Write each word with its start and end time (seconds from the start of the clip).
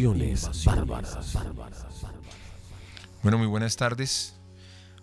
Invasiones 0.00 0.64
bárbaras. 0.64 1.36
Bueno, 3.22 3.36
muy 3.36 3.46
buenas 3.46 3.76
tardes 3.76 4.34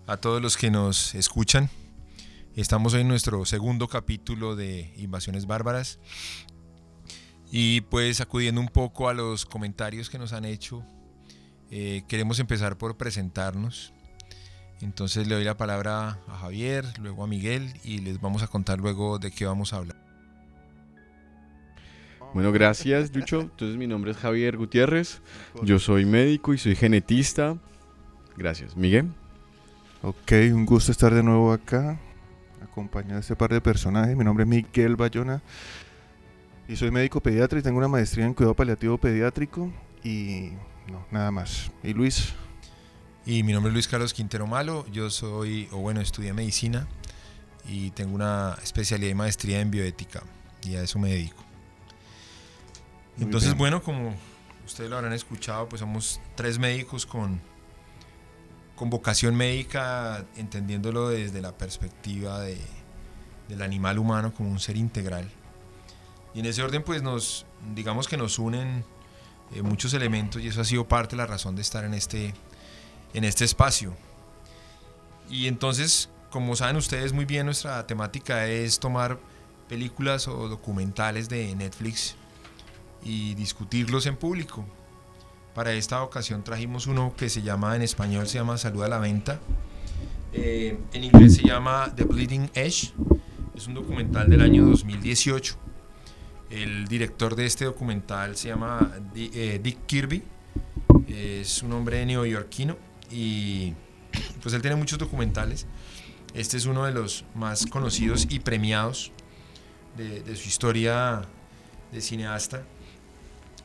a 0.08 0.16
todos 0.16 0.42
los 0.42 0.56
que 0.56 0.72
nos 0.72 1.14
escuchan. 1.14 1.70
Estamos 2.56 2.94
hoy 2.94 3.02
en 3.02 3.08
nuestro 3.08 3.44
segundo 3.44 3.86
capítulo 3.86 4.56
de 4.56 4.92
Invasiones 4.96 5.46
Bárbaras. 5.46 6.00
Y 7.52 7.82
pues 7.82 8.20
acudiendo 8.20 8.60
un 8.60 8.66
poco 8.66 9.08
a 9.08 9.14
los 9.14 9.46
comentarios 9.46 10.10
que 10.10 10.18
nos 10.18 10.32
han 10.32 10.44
hecho, 10.44 10.84
eh, 11.70 12.02
queremos 12.08 12.40
empezar 12.40 12.76
por 12.76 12.96
presentarnos. 12.96 13.92
Entonces 14.80 15.28
le 15.28 15.36
doy 15.36 15.44
la 15.44 15.56
palabra 15.56 16.18
a 16.26 16.38
Javier, 16.40 16.84
luego 16.98 17.22
a 17.22 17.28
Miguel 17.28 17.72
y 17.84 17.98
les 17.98 18.20
vamos 18.20 18.42
a 18.42 18.48
contar 18.48 18.80
luego 18.80 19.20
de 19.20 19.30
qué 19.30 19.46
vamos 19.46 19.72
a 19.72 19.76
hablar. 19.76 19.97
Bueno, 22.34 22.52
gracias, 22.52 23.10
Ducho. 23.10 23.40
Entonces, 23.40 23.76
mi 23.76 23.86
nombre 23.86 24.10
es 24.10 24.16
Javier 24.16 24.56
Gutiérrez. 24.56 25.20
Yo 25.62 25.78
soy 25.78 26.04
médico 26.04 26.54
y 26.54 26.58
soy 26.58 26.76
genetista. 26.76 27.56
Gracias. 28.36 28.76
Miguel. 28.76 29.08
Ok, 30.02 30.32
un 30.52 30.64
gusto 30.64 30.92
estar 30.92 31.12
de 31.12 31.24
nuevo 31.24 31.52
acá, 31.52 31.98
acompañado 32.62 33.14
de 33.14 33.20
este 33.20 33.34
par 33.34 33.50
de 33.50 33.60
personajes. 33.60 34.16
Mi 34.16 34.24
nombre 34.24 34.44
es 34.44 34.48
Miguel 34.48 34.94
Bayona 34.94 35.42
y 36.68 36.76
soy 36.76 36.90
médico 36.90 37.20
pediatra 37.20 37.58
y 37.58 37.62
tengo 37.62 37.78
una 37.78 37.88
maestría 37.88 38.24
en 38.24 38.34
cuidado 38.34 38.54
paliativo 38.54 38.96
pediátrico 38.98 39.72
y 40.04 40.50
no, 40.86 41.04
nada 41.10 41.32
más. 41.32 41.72
¿Y 41.82 41.94
Luis? 41.94 42.34
Y 43.26 43.42
mi 43.42 43.52
nombre 43.52 43.70
es 43.70 43.74
Luis 43.74 43.88
Carlos 43.88 44.14
Quintero 44.14 44.46
Malo. 44.46 44.86
Yo 44.92 45.10
soy, 45.10 45.68
o 45.72 45.78
bueno, 45.78 46.00
estudié 46.00 46.32
medicina 46.32 46.86
y 47.68 47.90
tengo 47.90 48.14
una 48.14 48.56
especialidad 48.62 49.10
y 49.10 49.14
maestría 49.14 49.60
en 49.60 49.70
bioética 49.70 50.22
y 50.62 50.76
a 50.76 50.82
eso 50.82 50.98
me 50.98 51.10
dedico. 51.10 51.47
Muy 53.18 53.24
Entonces, 53.24 53.50
bien. 53.50 53.58
bueno, 53.58 53.82
como 53.82 54.14
ustedes 54.64 54.88
lo 54.88 54.96
habrán 54.96 55.12
escuchado, 55.12 55.68
pues 55.68 55.80
somos 55.80 56.20
tres 56.36 56.58
médicos 56.58 57.04
con, 57.04 57.40
con 58.76 58.90
vocación 58.90 59.34
médica, 59.34 60.24
entendiéndolo 60.36 61.08
desde 61.08 61.40
la 61.40 61.52
perspectiva 61.56 62.40
de, 62.40 62.60
del 63.48 63.62
animal 63.62 63.98
humano 63.98 64.32
como 64.32 64.50
un 64.50 64.60
ser 64.60 64.76
integral. 64.76 65.28
Y 66.32 66.40
en 66.40 66.46
ese 66.46 66.62
orden, 66.62 66.84
pues 66.84 67.02
nos, 67.02 67.44
digamos 67.74 68.06
que 68.06 68.16
nos 68.16 68.38
unen 68.38 68.84
eh, 69.52 69.62
muchos 69.62 69.94
elementos 69.94 70.40
y 70.40 70.46
eso 70.46 70.60
ha 70.60 70.64
sido 70.64 70.86
parte 70.86 71.16
de 71.16 71.22
la 71.22 71.26
razón 71.26 71.56
de 71.56 71.62
estar 71.62 71.84
en 71.84 71.94
este, 71.94 72.34
en 73.14 73.24
este 73.24 73.44
espacio. 73.44 73.96
Y 75.28 75.48
entonces, 75.48 76.08
como 76.30 76.54
saben 76.54 76.76
ustedes 76.76 77.12
muy 77.12 77.24
bien, 77.24 77.46
nuestra 77.46 77.84
temática 77.84 78.46
es 78.46 78.78
tomar 78.78 79.18
películas 79.68 80.28
o 80.28 80.48
documentales 80.48 81.28
de 81.28 81.56
Netflix 81.56 82.14
y 83.04 83.34
discutirlos 83.34 84.06
en 84.06 84.16
público. 84.16 84.64
Para 85.54 85.72
esta 85.72 86.02
ocasión 86.02 86.44
trajimos 86.44 86.86
uno 86.86 87.14
que 87.16 87.28
se 87.28 87.42
llama, 87.42 87.74
en 87.74 87.82
español 87.82 88.28
se 88.28 88.38
llama 88.38 88.58
Salud 88.58 88.84
a 88.84 88.88
la 88.88 88.98
Venta. 88.98 89.40
Eh, 90.32 90.78
en 90.92 91.04
inglés 91.04 91.36
se 91.36 91.42
llama 91.42 91.92
The 91.94 92.04
Bleeding 92.04 92.50
Edge. 92.54 92.92
Es 93.56 93.66
un 93.66 93.74
documental 93.74 94.30
del 94.30 94.40
año 94.40 94.66
2018. 94.66 95.56
El 96.50 96.86
director 96.86 97.34
de 97.34 97.46
este 97.46 97.64
documental 97.64 98.36
se 98.36 98.48
llama 98.48 98.92
eh, 99.16 99.58
Dick 99.62 99.84
Kirby. 99.86 100.22
Es 101.08 101.62
un 101.62 101.72
hombre 101.72 102.04
neoyorquino 102.06 102.76
y 103.10 103.74
pues 104.42 104.54
él 104.54 104.62
tiene 104.62 104.76
muchos 104.76 104.98
documentales. 104.98 105.66
Este 106.34 106.56
es 106.56 106.66
uno 106.66 106.84
de 106.84 106.92
los 106.92 107.24
más 107.34 107.66
conocidos 107.66 108.28
y 108.30 108.38
premiados 108.38 109.10
de 109.96 110.36
su 110.36 110.48
historia 110.48 111.22
de 111.90 112.00
cineasta. 112.00 112.62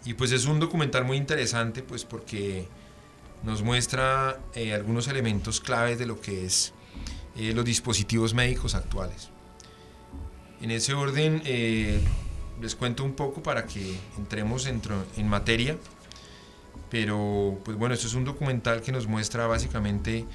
Y 0.05 0.15
pues 0.15 0.31
es 0.31 0.45
un 0.45 0.59
documental 0.59 1.05
muy 1.05 1.17
interesante 1.17 1.81
pues 1.81 2.03
porque 2.05 2.67
nos 3.43 3.61
muestra 3.61 4.39
eh, 4.53 4.73
algunos 4.73 5.07
elementos 5.07 5.59
claves 5.61 5.99
de 5.99 6.05
lo 6.05 6.19
que 6.19 6.45
es 6.45 6.73
eh, 7.37 7.53
los 7.53 7.65
dispositivos 7.65 8.33
médicos 8.33 8.75
actuales. 8.75 9.29
En 10.61 10.71
ese 10.71 10.93
orden 10.93 11.41
eh, 11.45 11.99
les 12.61 12.75
cuento 12.75 13.03
un 13.03 13.13
poco 13.13 13.41
para 13.43 13.65
que 13.65 13.97
entremos 14.17 14.65
en 14.65 15.27
materia. 15.27 15.77
Pero 16.89 17.59
pues 17.65 17.75
bueno, 17.75 17.95
esto 17.95 18.05
es 18.05 18.13
un 18.13 18.23
documental 18.23 18.81
que 18.81 18.91
nos 18.91 19.07
muestra 19.07 19.47
básicamente 19.47 20.25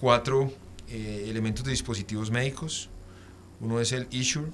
cuatro 0.00 0.52
elementos 0.88 1.64
de 1.64 1.70
dispositivos 1.70 2.30
médicos. 2.30 2.88
Uno 3.60 3.78
es 3.80 3.92
el 3.92 4.08
Issue, 4.10 4.46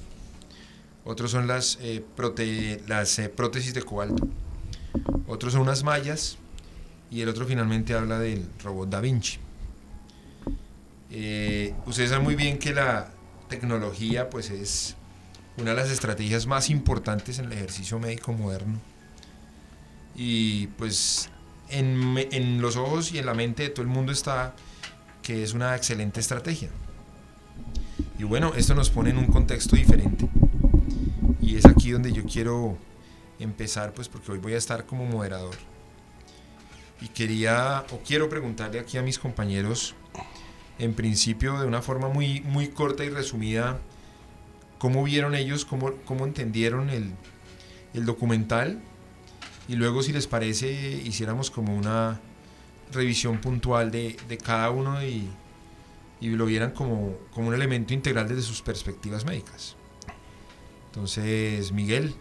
otros 1.04 1.30
son 1.30 1.46
las, 1.46 1.78
prote- 2.16 2.82
las 2.86 3.18
prótesis 3.34 3.72
de 3.72 3.82
cobalto, 3.82 4.28
otros 5.26 5.52
son 5.52 5.62
unas 5.62 5.84
mallas 5.84 6.38
y 7.10 7.20
el 7.22 7.28
otro 7.28 7.46
finalmente 7.46 7.94
habla 7.94 8.18
del 8.18 8.48
robot 8.62 8.88
Da 8.90 9.00
Vinci. 9.00 9.38
Eh, 11.10 11.74
ustedes 11.86 12.10
saben 12.10 12.24
muy 12.24 12.34
bien 12.34 12.58
que 12.58 12.72
la 12.72 13.10
tecnología 13.48 14.28
pues 14.28 14.50
es 14.50 14.94
una 15.56 15.70
de 15.70 15.76
las 15.76 15.90
estrategias 15.90 16.46
más 16.46 16.70
importantes 16.70 17.38
en 17.38 17.46
el 17.46 17.52
ejercicio 17.52 17.98
médico 17.98 18.32
moderno 18.32 18.78
y 20.14 20.66
pues 20.68 21.30
en, 21.70 22.18
en 22.30 22.60
los 22.60 22.76
ojos 22.76 23.12
y 23.12 23.18
en 23.18 23.26
la 23.26 23.34
mente 23.34 23.64
de 23.64 23.68
todo 23.70 23.82
el 23.82 23.88
mundo 23.88 24.12
está 24.12 24.54
que 25.22 25.42
es 25.42 25.52
una 25.52 25.76
excelente 25.76 26.20
estrategia. 26.20 26.70
Y 28.18 28.24
bueno, 28.24 28.52
esto 28.56 28.74
nos 28.74 28.90
pone 28.90 29.10
en 29.10 29.18
un 29.18 29.26
contexto 29.26 29.76
diferente. 29.76 30.28
Y 31.40 31.56
es 31.56 31.66
aquí 31.66 31.90
donde 31.90 32.12
yo 32.12 32.24
quiero 32.24 32.78
empezar, 33.38 33.92
pues 33.92 34.08
porque 34.08 34.32
hoy 34.32 34.38
voy 34.38 34.54
a 34.54 34.58
estar 34.58 34.86
como 34.86 35.04
moderador. 35.06 35.54
Y 37.00 37.08
quería, 37.08 37.84
o 37.92 37.98
quiero 37.98 38.28
preguntarle 38.28 38.80
aquí 38.80 38.98
a 38.98 39.02
mis 39.02 39.18
compañeros, 39.18 39.94
en 40.78 40.94
principio 40.94 41.58
de 41.58 41.66
una 41.66 41.82
forma 41.82 42.08
muy, 42.08 42.40
muy 42.40 42.68
corta 42.68 43.04
y 43.04 43.10
resumida, 43.10 43.78
cómo 44.78 45.04
vieron 45.04 45.34
ellos, 45.34 45.64
cómo, 45.64 45.92
cómo 46.04 46.24
entendieron 46.24 46.90
el, 46.90 47.12
el 47.94 48.04
documental. 48.04 48.80
Y 49.68 49.76
luego, 49.76 50.02
si 50.02 50.12
les 50.12 50.26
parece, 50.26 50.70
hiciéramos 51.04 51.50
como 51.50 51.76
una 51.76 52.20
revisión 52.92 53.40
puntual 53.40 53.90
de, 53.90 54.16
de 54.28 54.38
cada 54.38 54.70
uno 54.70 55.04
y, 55.04 55.28
y 56.20 56.30
lo 56.30 56.46
vieran 56.46 56.70
como, 56.70 57.16
como 57.32 57.48
un 57.48 57.54
elemento 57.54 57.94
integral 57.94 58.28
desde 58.28 58.42
sus 58.42 58.62
perspectivas 58.62 59.24
médicas. 59.24 59.76
Entonces, 60.86 61.70
Miguel, 61.70 62.14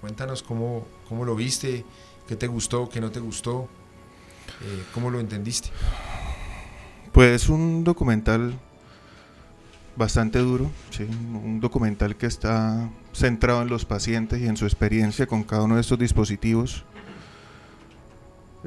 cuéntanos 0.00 0.42
cómo, 0.42 0.86
cómo 1.08 1.24
lo 1.24 1.34
viste, 1.34 1.84
qué 2.26 2.36
te 2.36 2.46
gustó, 2.46 2.88
qué 2.88 3.00
no 3.00 3.10
te 3.10 3.20
gustó, 3.20 3.68
eh, 4.62 4.82
cómo 4.94 5.10
lo 5.10 5.20
entendiste. 5.20 5.70
Pues 7.12 7.48
un 7.48 7.84
documental 7.84 8.54
bastante 9.96 10.38
duro, 10.38 10.70
un 11.00 11.60
documental 11.60 12.16
que 12.16 12.26
está 12.26 12.88
centrado 13.12 13.62
en 13.62 13.68
los 13.68 13.84
pacientes 13.84 14.40
y 14.40 14.46
en 14.46 14.56
su 14.56 14.64
experiencia 14.64 15.26
con 15.26 15.42
cada 15.42 15.64
uno 15.64 15.74
de 15.74 15.80
estos 15.82 15.98
dispositivos. 15.98 16.84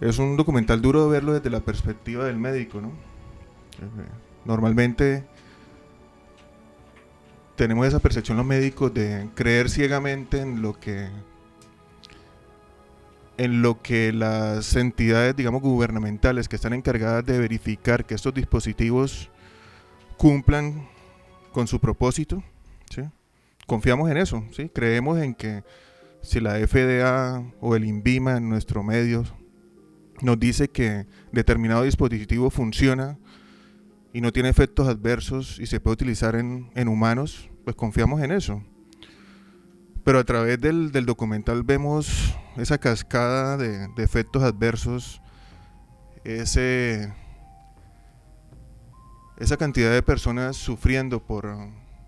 Es 0.01 0.17
un 0.17 0.37
documental 0.37 0.81
duro 0.81 1.07
verlo 1.07 1.33
desde 1.33 1.49
la 1.49 1.61
perspectiva 1.61 2.25
del 2.25 2.37
médico, 2.37 2.81
¿no? 2.81 2.89
Eh, 2.89 4.05
Normalmente 4.45 5.23
tenemos 7.55 7.87
esa 7.87 7.99
percepción 7.99 8.37
los 8.37 8.45
médicos 8.45 8.93
de 8.93 9.29
creer 9.35 9.69
ciegamente 9.69 10.39
en 10.39 10.61
lo 10.61 10.79
que 10.79 11.07
en 13.37 13.61
lo 13.61 13.81
que 13.81 14.13
las 14.13 14.75
entidades, 14.75 15.35
digamos, 15.35 15.61
gubernamentales 15.61 16.47
que 16.47 16.55
están 16.55 16.73
encargadas 16.73 17.25
de 17.25 17.39
verificar 17.39 18.05
que 18.05 18.15
estos 18.15 18.33
dispositivos 18.33 19.29
cumplan 20.17 20.87
con 21.51 21.67
su 21.67 21.79
propósito, 21.79 22.43
¿sí? 22.89 23.01
Confiamos 23.65 24.09
en 24.11 24.17
eso, 24.17 24.43
¿sí? 24.51 24.69
Creemos 24.69 25.19
en 25.19 25.33
que 25.33 25.63
si 26.21 26.39
la 26.39 26.55
FDA 26.55 27.43
o 27.59 27.75
el 27.75 27.85
INVIMA 27.85 28.37
en 28.37 28.49
nuestro 28.49 28.83
medio 28.83 29.23
nos 30.21 30.39
dice 30.39 30.69
que 30.69 31.05
determinado 31.31 31.83
dispositivo 31.83 32.49
funciona 32.49 33.17
y 34.13 34.21
no 34.21 34.31
tiene 34.31 34.49
efectos 34.49 34.87
adversos 34.87 35.59
y 35.59 35.65
se 35.65 35.79
puede 35.79 35.93
utilizar 35.93 36.35
en, 36.35 36.69
en 36.75 36.87
humanos, 36.87 37.49
pues 37.63 37.75
confiamos 37.75 38.21
en 38.21 38.31
eso. 38.31 38.63
Pero 40.03 40.19
a 40.19 40.23
través 40.23 40.59
del, 40.61 40.91
del 40.91 41.05
documental 41.05 41.63
vemos 41.63 42.35
esa 42.57 42.77
cascada 42.77 43.57
de, 43.57 43.87
de 43.87 44.03
efectos 44.03 44.43
adversos, 44.43 45.21
ese, 46.23 47.13
esa 49.37 49.57
cantidad 49.57 49.91
de 49.91 50.03
personas 50.03 50.55
sufriendo 50.55 51.21
por, 51.23 51.53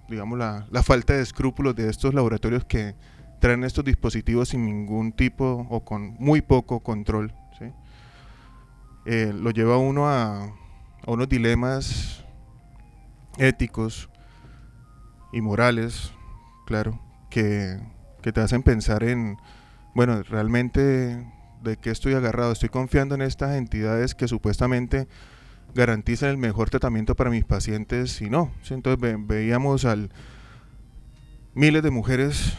digamos, 0.08 0.38
la, 0.38 0.84
falta 0.84 1.14
de 1.14 1.22
escrúpulos 1.22 1.76
de 1.76 1.90
estos 1.90 2.14
laboratorios 2.14 2.66
que 2.66 2.96
traen 3.40 3.64
estos 3.64 3.84
dispositivos 3.84 4.50
sin 4.50 4.66
ningún 4.66 5.12
tipo 5.12 5.68
o 5.70 5.84
con 5.84 6.16
muy 6.20 6.42
poco 6.42 6.82
control. 6.82 7.34
¿sí? 7.60 7.66
Eh, 9.06 9.34
lo 9.36 9.52
lleva 9.52 9.78
uno 9.78 10.08
a, 10.08 10.46
a 10.46 11.12
unos 11.12 11.28
dilemas 11.28 12.24
éticos 13.38 14.10
y 15.34 15.42
morales, 15.42 16.14
claro, 16.66 17.02
que, 17.30 17.78
que 18.22 18.32
te 18.32 18.40
hacen 18.40 18.64
pensar 18.64 19.04
en, 19.04 19.38
bueno, 19.96 20.22
realmente 20.22 21.26
¿De 21.66 21.78
qué 21.78 21.90
estoy 21.90 22.14
agarrado? 22.14 22.52
Estoy 22.52 22.70
confiando 22.70 23.16
en 23.16 23.24
estas 23.24 23.56
entidades 23.56 24.14
que 24.14 24.28
supuestamente 24.28 25.08
garantizan 25.74 26.30
el 26.30 26.38
mejor 26.38 26.70
tratamiento 26.70 27.16
para 27.16 27.32
mis 27.32 27.44
pacientes 27.44 28.22
y 28.22 28.30
no. 28.30 28.52
Entonces 28.70 29.02
ve- 29.02 29.18
veíamos 29.18 29.84
al 29.84 30.12
miles 31.56 31.82
de 31.82 31.90
mujeres 31.90 32.56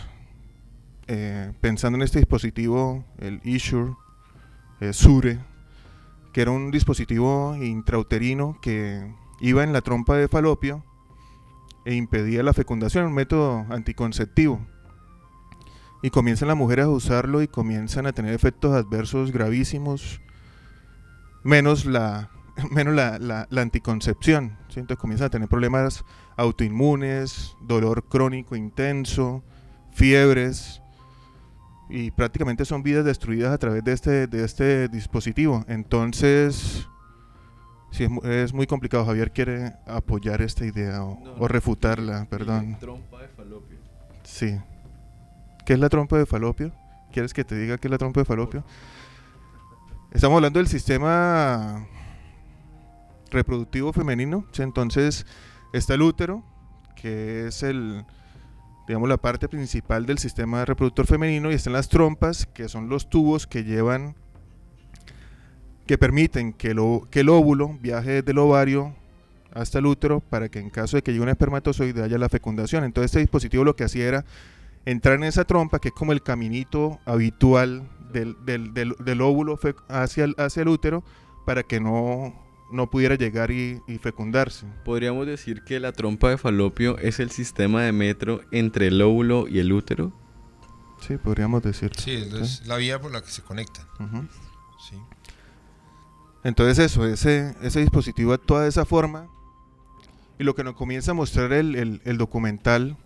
eh, 1.06 1.52
pensando 1.60 1.94
en 1.96 2.02
este 2.02 2.18
dispositivo, 2.18 3.04
el 3.18 3.40
Isure, 3.44 3.92
eh, 4.80 4.92
Sure, 4.92 5.38
que 6.32 6.40
era 6.42 6.50
un 6.50 6.72
dispositivo 6.72 7.54
intrauterino 7.54 8.58
que 8.60 9.14
iba 9.40 9.62
en 9.62 9.72
la 9.72 9.82
trompa 9.82 10.16
de 10.16 10.26
falopio 10.26 10.84
e 11.84 11.94
impedía 11.94 12.42
la 12.42 12.52
fecundación, 12.54 13.04
un 13.06 13.14
método 13.14 13.66
anticonceptivo. 13.70 14.66
Y 16.06 16.10
comienzan 16.10 16.46
las 16.46 16.56
mujeres 16.56 16.84
a 16.84 16.88
usarlo 16.88 17.42
y 17.42 17.48
comienzan 17.48 18.06
a 18.06 18.12
tener 18.12 18.32
efectos 18.32 18.72
adversos 18.74 19.32
gravísimos, 19.32 20.20
menos 21.42 21.84
la, 21.84 22.30
menos 22.70 22.94
la, 22.94 23.18
la- 23.18 23.48
la 23.50 23.60
anticoncepción. 23.62 24.56
¿sí? 24.68 24.78
Entonces 24.78 25.00
comienzan 25.00 25.26
a 25.26 25.30
tener 25.30 25.48
problemas 25.48 26.04
autoinmunes, 26.36 27.56
dolor 27.60 28.04
crónico 28.08 28.54
intenso, 28.54 29.42
fiebres, 29.90 30.80
y 31.90 32.12
prácticamente 32.12 32.64
son 32.64 32.84
vidas 32.84 33.04
destruidas 33.04 33.52
a 33.52 33.58
través 33.58 33.82
de 33.82 33.92
este, 33.92 34.26
de 34.28 34.44
este 34.44 34.86
dispositivo. 34.88 35.64
Entonces, 35.66 36.86
sí, 37.90 38.04
es, 38.04 38.10
es 38.24 38.52
muy 38.54 38.68
complicado. 38.68 39.04
Javier 39.06 39.32
quiere 39.32 39.72
apoyar 39.88 40.40
esta 40.40 40.64
idea 40.66 41.02
o, 41.02 41.18
No, 41.20 41.32
o 41.38 41.48
refutarla, 41.48 42.26
perdón. 42.30 42.76
Trompa 42.78 43.22
de 43.22 43.28
falopio. 43.28 43.76
Sí. 44.22 44.56
¿Qué 45.66 45.72
es 45.72 45.80
la 45.80 45.88
trompa 45.88 46.16
de 46.16 46.26
falopio? 46.26 46.70
¿Quieres 47.12 47.34
que 47.34 47.44
te 47.44 47.58
diga 47.58 47.76
qué 47.76 47.88
es 47.88 47.90
la 47.90 47.98
trompa 47.98 48.20
de 48.20 48.24
falopio? 48.24 48.64
Estamos 50.12 50.36
hablando 50.36 50.60
del 50.60 50.68
sistema 50.68 51.88
reproductivo 53.32 53.92
femenino. 53.92 54.46
Entonces 54.58 55.26
está 55.72 55.94
el 55.94 56.02
útero, 56.02 56.44
que 56.94 57.48
es 57.48 57.64
el, 57.64 58.04
digamos, 58.86 59.08
la 59.08 59.16
parte 59.16 59.48
principal 59.48 60.06
del 60.06 60.18
sistema 60.18 60.64
reproductor 60.64 61.04
femenino, 61.04 61.50
y 61.50 61.54
están 61.54 61.72
las 61.72 61.88
trompas, 61.88 62.46
que 62.46 62.68
son 62.68 62.88
los 62.88 63.10
tubos 63.10 63.48
que 63.48 63.64
llevan, 63.64 64.14
que 65.84 65.98
permiten 65.98 66.52
que, 66.52 66.76
que 67.10 67.20
el 67.20 67.28
óvulo 67.28 67.76
viaje 67.80 68.12
desde 68.12 68.30
el 68.30 68.38
ovario 68.38 68.94
hasta 69.52 69.80
el 69.80 69.86
útero 69.86 70.20
para 70.20 70.48
que 70.48 70.60
en 70.60 70.70
caso 70.70 70.96
de 70.96 71.02
que 71.02 71.10
llegue 71.10 71.24
un 71.24 71.28
espermatozoide 71.28 72.04
haya 72.04 72.18
la 72.18 72.28
fecundación. 72.28 72.84
Entonces 72.84 73.10
este 73.10 73.18
dispositivo 73.18 73.64
lo 73.64 73.74
que 73.74 73.82
hacía 73.82 74.06
era 74.06 74.24
entrar 74.86 75.16
en 75.16 75.24
esa 75.24 75.44
trompa, 75.44 75.78
que 75.78 75.88
es 75.88 75.94
como 75.94 76.12
el 76.12 76.22
caminito 76.22 76.98
habitual 77.04 77.90
del, 78.12 78.36
del- 78.46 78.72
del- 78.72 78.96
del 78.98 79.20
óvulo 79.20 79.58
hacia 79.88 80.24
el, 80.24 80.34
hacia 80.38 80.62
el 80.62 80.68
útero, 80.68 81.04
para 81.44 81.62
que 81.64 81.78
no, 81.80 82.32
no 82.72 82.88
pudiera 82.88 83.14
llegar 83.16 83.50
y, 83.50 83.82
y 83.86 83.98
fecundarse. 83.98 84.66
Podríamos 84.84 85.26
decir 85.26 85.62
que 85.64 85.78
la 85.80 85.92
trompa 85.92 86.30
de 86.30 86.38
falopio 86.38 86.96
es 86.98 87.20
el 87.20 87.30
sistema 87.30 87.82
de 87.82 87.92
metro 87.92 88.40
entre 88.52 88.86
el 88.88 89.02
óvulo 89.02 89.46
y 89.48 89.58
el 89.58 89.72
útero. 89.72 90.12
Sí, 91.06 91.18
podríamos 91.18 91.62
decir. 91.62 91.92
Sí, 91.98 92.12
es, 92.40 92.66
la 92.66 92.76
vía 92.76 92.98
por 93.00 93.12
la 93.12 93.20
que 93.22 93.30
se 93.30 93.42
conectan. 93.42 93.84
Ujú. 94.00 94.26
Sí. 94.88 94.96
Entonces 96.44 96.78
eso, 96.78 97.04
ese, 97.06 97.54
ese 97.60 97.80
dispositivo 97.80 98.32
actúa 98.32 98.62
de 98.62 98.68
esa 98.68 98.84
forma 98.84 99.28
y 100.38 100.44
lo 100.44 100.54
que 100.54 100.64
nos 100.64 100.74
comienza 100.74 101.10
a 101.10 101.14
mostrar 101.14 101.52
el, 101.52 101.74
el- 101.74 102.02
el 102.04 102.18
documental, 102.18 102.96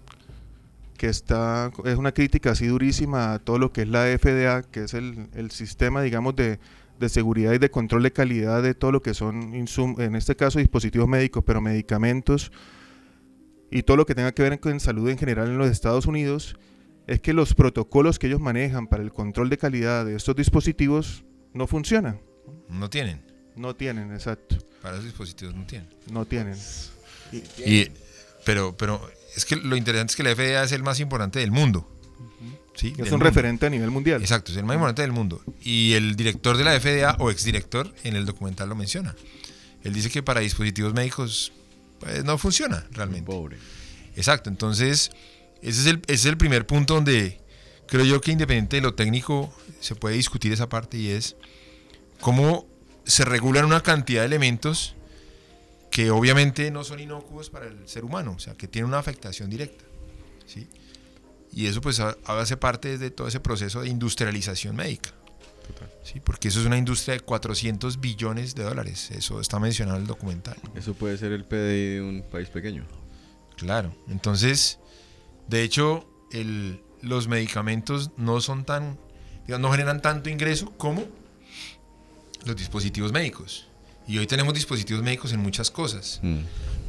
que 1.01 1.07
está, 1.09 1.73
es 1.87 1.97
una 1.97 2.13
crítica 2.13 2.51
así 2.51 2.67
durísima 2.67 3.33
a 3.33 3.39
todo 3.39 3.59
lo 3.59 3.73
que 3.73 3.81
es 3.81 3.89
la 3.89 4.05
FDA, 4.19 4.61
que 4.71 4.85
es 4.85 4.93
el, 4.93 5.29
el 5.33 5.51
sistema, 5.51 6.03
digamos, 6.03 6.37
de, 6.37 6.59
de 6.99 7.09
seguridad 7.09 7.55
y 7.55 7.59
de 7.59 7.71
control 7.71 8.03
de 8.03 8.13
calidad 8.13 8.63
de 8.63 8.75
todo 8.75 8.93
lo 8.93 9.01
que 9.01 9.15
son, 9.15 9.55
insum- 9.55 9.99
en 9.99 10.15
este 10.15 10.37
caso, 10.37 10.59
dispositivos 10.59 11.09
médicos, 11.09 11.43
pero 11.47 11.63
medicamentos 11.63 12.53
y 13.71 13.83
todo 13.83 13.97
lo 13.97 14.05
que 14.05 14.15
tenga 14.15 14.33
que 14.33 14.43
ver 14.43 14.61
con 14.61 14.79
salud 14.79 15.09
en 15.09 15.17
general 15.17 15.49
en 15.49 15.57
los 15.57 15.71
Estados 15.71 16.05
Unidos, 16.05 16.59
es 17.07 17.19
que 17.21 17.33
los 17.33 17.55
protocolos 17.55 18.19
que 18.19 18.27
ellos 18.27 18.41
manejan 18.41 18.87
para 18.87 19.03
el 19.03 19.11
control 19.11 19.49
de 19.49 19.57
calidad 19.57 20.05
de 20.05 20.17
estos 20.17 20.37
dispositivos 20.37 21.25
no 21.55 21.67
funcionan. 21.67 22.21
No 22.69 22.91
tienen. 22.91 23.23
No 23.57 23.75
tienen, 23.75 24.13
exacto. 24.13 24.59
Para 24.83 24.97
esos 24.97 25.07
dispositivos 25.07 25.55
no 25.55 25.65
tienen. 25.65 25.89
No 26.13 26.27
tienen. 26.27 26.57
Y, 27.65 27.89
pero, 28.45 28.77
pero 28.77 29.01
es 29.37 29.45
que 29.45 29.57
lo 29.57 29.77
interesante 29.77 30.13
es 30.13 30.17
que 30.17 30.23
la 30.23 30.35
FDA 30.35 30.65
es 30.65 30.73
el 30.73 30.83
más 30.83 31.01
importante 31.01 31.39
del 31.39 31.51
mundo. 31.51 31.89
¿sí? 32.75 32.89
Es 32.89 32.97
Del 32.97 33.05
un 33.07 33.11
mundo. 33.13 33.25
referente 33.27 33.67
a 33.67 33.71
nivel 33.71 33.91
mundial. 33.91 34.21
Exacto, 34.21 34.53
es 34.53 34.59
el 34.59 34.65
más 34.65 34.75
importante 34.75 35.03
del 35.03 35.13
mundo. 35.13 35.43
Y 35.63 35.93
el 35.95 36.17
director 36.17 36.57
de 36.57 36.65
la 36.65 36.79
FDA 36.81 37.17
o 37.19 37.31
exdirector 37.31 37.95
en 38.05 38.17
el 38.17 38.27
documental 38.27 38.69
lo 38.69 38.75
menciona. 38.75 39.15
Él 39.83 39.93
dice 39.93 40.11
que 40.11 40.23
para 40.23 40.41
dispositivos 40.41 40.93
médicos 40.95 41.53
pues, 42.01 42.25
no 42.25 42.39
funciona 42.39 42.87
realmente. 42.93 43.27
Pobre. 43.31 43.59
Exacto, 44.17 44.51
entonces 44.51 45.11
ese 45.63 45.81
es, 45.81 45.87
el, 45.87 45.97
ese 46.07 46.15
es 46.15 46.27
el 46.27 46.37
primer 46.37 46.67
punto 46.67 46.95
donde 46.95 47.41
creo 47.87 48.05
yo 48.05 48.21
que 48.21 48.33
independiente 48.33 48.77
de 48.77 48.83
lo 48.83 48.95
técnico 48.95 49.55
se 49.81 49.95
puede 49.95 50.17
discutir 50.17 50.53
esa 50.53 50.69
parte 50.69 50.97
y 50.99 51.09
es 51.09 51.37
cómo 52.21 52.67
se 53.05 53.25
regulan 53.25 53.65
una 53.65 53.83
cantidad 53.83 54.23
de 54.23 54.27
elementos 54.27 54.95
que 55.91 56.11
obviamente 56.11 56.71
no 56.71 56.85
son 56.85 57.01
inocuos 57.01 57.51
para 57.51 57.67
el 57.67 57.89
ser 57.89 58.05
humano, 58.05 58.35
o 58.37 58.39
sea, 58.39 58.55
que 58.55 58.69
tienen 58.69 58.89
una 58.89 58.99
afectación 58.99 59.51
directa. 59.51 59.85
¿sí? 60.47 60.69
Y 61.53 61.67
eso 61.67 61.81
pues 61.81 61.99
ha- 62.01 62.17
hace 62.27 62.57
parte 62.57 62.97
de 62.97 63.11
todo 63.11 63.27
ese 63.29 63.41
proceso 63.41 63.81
de 63.83 63.89
industrialización 63.89 64.77
médica. 64.77 65.11
¿sí? 66.05 66.21
Porque 66.21 66.49
eso 66.49 66.61
es 66.61 66.67
una 66.67 66.79
industria 66.79 67.15
de 67.15 67.21
400 67.21 68.01
billones 68.01 68.55
de 68.55 68.63
dólares, 68.65 69.11
eso 69.13 69.41
está 69.41 69.59
mencionado 69.59 69.97
en 69.97 70.03
el 70.03 70.09
documental. 70.09 70.57
Eso 70.75 70.95
puede 70.95 71.17
ser 71.19 71.33
el 71.33 71.45
PDI 71.45 71.95
de 71.95 72.01
un 72.03 72.23
país 72.31 72.49
pequeño. 72.49 72.85
Claro, 73.57 73.95
entonces, 74.09 74.79
de 75.49 75.63
hecho, 75.63 76.09
el- 76.33 76.83
los 77.03 77.29
medicamentos 77.29 78.11
no 78.17 78.41
son 78.41 78.65
tan, 78.65 78.99
digamos, 79.47 79.63
no 79.63 79.71
generan 79.73 80.01
tanto 80.03 80.29
ingreso 80.31 80.71
como 80.77 81.05
los 82.47 82.57
dispositivos 82.57 83.13
médicos. 83.13 83.67
Y 84.11 84.19
hoy 84.19 84.27
tenemos 84.27 84.55
dispositivos 84.55 85.05
médicos 85.05 85.33
en 85.33 85.39
muchas 85.41 85.71
cosas, 85.71 86.19
Mm. 86.23 86.39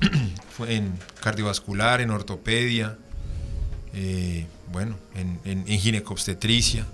En 0.67 0.97
cardiovascular, 1.21 2.01
en 2.01 2.09
ortopedia, 2.09 2.97
eh, 3.93 4.47
bueno, 4.71 4.95
en, 5.15 5.39
en, 5.45 5.63
en 5.67 5.79
ginecobstetricia. 5.79 6.85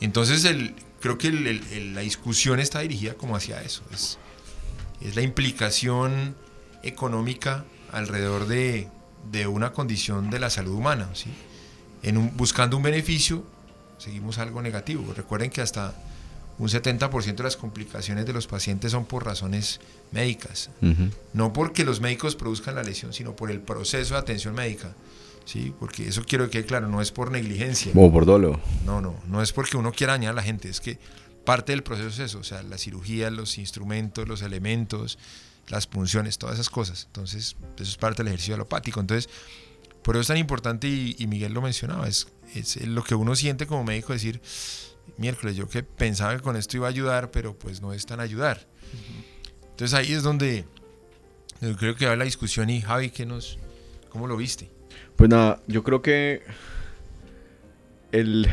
Entonces, 0.00 0.44
el, 0.46 0.74
creo 1.00 1.18
que 1.18 1.28
el- 1.28 1.46
el- 1.46 1.62
el- 1.72 1.94
la 1.94 2.00
discusión 2.00 2.58
está 2.60 2.80
dirigida 2.80 3.14
como 3.14 3.36
hacia 3.36 3.62
eso, 3.62 3.82
es, 3.92 4.18
es 5.02 5.14
la 5.16 5.20
implicación 5.22 6.34
económica 6.82 7.64
alrededor 7.92 8.46
de, 8.48 8.88
de 9.30 9.46
una 9.46 9.72
condición 9.72 10.30
de 10.30 10.38
la 10.40 10.48
salud 10.50 10.72
humana, 10.74 11.08
¿sí? 11.14 11.30
En 12.02 12.16
un- 12.16 12.34
buscando 12.36 12.76
un 12.78 12.82
beneficio, 12.82 13.44
seguimos 13.98 14.38
algo 14.38 14.62
negativo. 14.62 15.12
Recuerden 15.14 15.50
que 15.50 15.60
hasta 15.60 15.94
un 16.58 16.68
70% 16.68 17.34
de 17.34 17.42
las 17.42 17.56
complicaciones 17.56 18.26
de 18.26 18.32
los 18.32 18.46
pacientes 18.46 18.92
son 18.92 19.04
por 19.06 19.24
razones 19.24 19.80
médicas. 20.12 20.70
No 21.32 21.52
porque 21.52 21.84
los 21.84 22.00
médicos 22.00 22.36
produzcan 22.36 22.76
la 22.76 22.82
lesión, 22.82 23.12
sino 23.12 23.34
por 23.34 23.50
el 23.50 23.60
proceso 23.60 24.14
de 24.14 24.20
atención 24.20 24.54
médica. 24.54 24.94
¿sí? 25.44 25.72
Porque 25.78 26.08
eso 26.08 26.24
quiero 26.26 26.44
que 26.44 26.52
quede 26.52 26.66
claro, 26.66 26.88
no 26.88 27.00
es 27.00 27.10
por 27.10 27.30
negligencia. 27.30 27.92
O 27.94 28.12
por 28.12 28.26
dolo. 28.26 28.60
No, 28.84 29.00
no, 29.00 29.14
no 29.28 29.42
es 29.42 29.52
porque 29.52 29.76
uno 29.76 29.92
quiera 29.92 30.14
dañar 30.14 30.32
a 30.32 30.36
la 30.36 30.42
gente, 30.42 30.68
es 30.68 30.80
que 30.80 30.98
parte 31.44 31.72
del 31.72 31.82
proceso 31.82 32.08
es 32.08 32.18
eso, 32.18 32.38
o 32.38 32.44
sea, 32.44 32.62
la 32.62 32.78
cirugía, 32.78 33.30
los 33.30 33.58
instrumentos, 33.58 34.26
los 34.26 34.42
elementos, 34.42 35.18
las 35.68 35.86
punciones, 35.86 36.38
todas 36.38 36.54
esas 36.54 36.70
cosas. 36.70 37.04
Entonces, 37.06 37.56
eso 37.76 37.82
es 37.82 37.96
parte 37.96 38.22
del 38.22 38.28
ejercicio 38.28 38.54
alopático. 38.54 39.00
Entonces, 39.00 39.28
por 40.02 40.16
eso 40.16 40.22
es 40.22 40.26
tan 40.28 40.36
importante, 40.36 40.86
y, 40.86 41.16
y 41.18 41.26
Miguel 41.26 41.52
lo 41.52 41.62
mencionaba, 41.62 42.08
es, 42.08 42.28
es 42.54 42.76
lo 42.86 43.02
que 43.04 43.14
uno 43.14 43.36
siente 43.36 43.66
como 43.66 43.84
médico, 43.84 44.12
decir, 44.12 44.40
miércoles, 45.18 45.56
yo 45.56 45.68
que 45.68 45.82
pensaba 45.82 46.36
que 46.36 46.42
con 46.42 46.56
esto 46.56 46.76
iba 46.76 46.86
a 46.86 46.90
ayudar, 46.90 47.30
pero 47.30 47.54
pues 47.56 47.80
no 47.80 47.92
es 47.92 48.04
tan 48.06 48.20
ayudar. 48.20 48.66
Entonces 49.70 49.94
ahí 49.94 50.12
es 50.12 50.22
donde 50.22 50.64
yo 51.60 51.76
creo 51.76 51.94
que 51.96 52.06
va 52.06 52.16
la 52.16 52.24
discusión 52.24 52.70
y 52.70 52.80
Javi, 52.80 53.10
¿qué 53.10 53.26
nos, 53.26 53.58
¿cómo 54.10 54.26
lo 54.26 54.36
viste? 54.36 54.70
Pues 55.16 55.30
nada, 55.30 55.60
yo 55.66 55.82
creo 55.82 56.02
que 56.02 56.42
el 58.12 58.46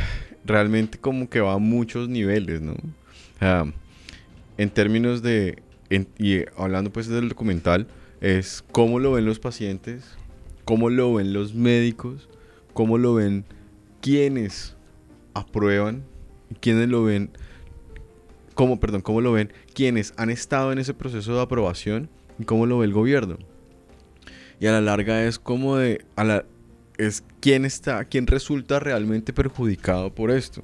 realmente 0.45 0.97
como 0.97 1.29
que 1.29 1.39
va 1.41 1.53
a 1.53 1.57
muchos 1.57 2.09
niveles, 2.09 2.61
¿no? 2.61 2.73
O 2.73 3.39
sea, 3.39 3.65
en 4.57 4.69
términos 4.69 5.21
de, 5.21 5.61
en- 5.89 6.07
y 6.17 6.39
hablando 6.57 6.91
pues 6.91 7.07
del 7.07 7.29
documental, 7.29 7.87
es 8.21 8.63
cómo 8.71 8.99
lo 8.99 9.13
ven 9.13 9.25
los 9.25 9.39
pacientes, 9.39 10.03
cómo 10.65 10.89
lo 10.89 11.13
ven 11.15 11.33
los 11.33 11.53
médicos, 11.53 12.29
cómo 12.73 12.97
lo 12.97 13.15
ven 13.15 13.45
quienes 14.01 14.75
aprueban, 15.33 16.03
quienes 16.59 16.89
lo 16.89 17.03
ven, 17.03 17.29
cómo, 18.53 18.79
perdón, 18.79 19.01
cómo 19.01 19.21
lo 19.21 19.31
ven 19.31 19.51
quienes 19.73 20.13
han 20.17 20.29
estado 20.29 20.71
en 20.71 20.79
ese 20.79 20.93
proceso 20.93 21.35
de 21.35 21.41
aprobación 21.41 22.09
y 22.39 22.43
cómo 22.45 22.65
lo 22.65 22.79
ve 22.79 22.85
el 22.85 22.93
gobierno. 22.93 23.37
Y 24.59 24.67
a 24.67 24.71
la 24.71 24.81
larga 24.81 25.23
es 25.25 25.39
como 25.39 25.77
de, 25.77 26.05
a 26.15 26.23
la, 26.23 26.45
es 26.97 27.23
quién 27.39 27.65
está, 27.65 28.05
quién 28.05 28.27
resulta 28.27 28.79
realmente 28.79 29.33
perjudicado 29.33 30.13
por 30.13 30.29
esto. 30.31 30.61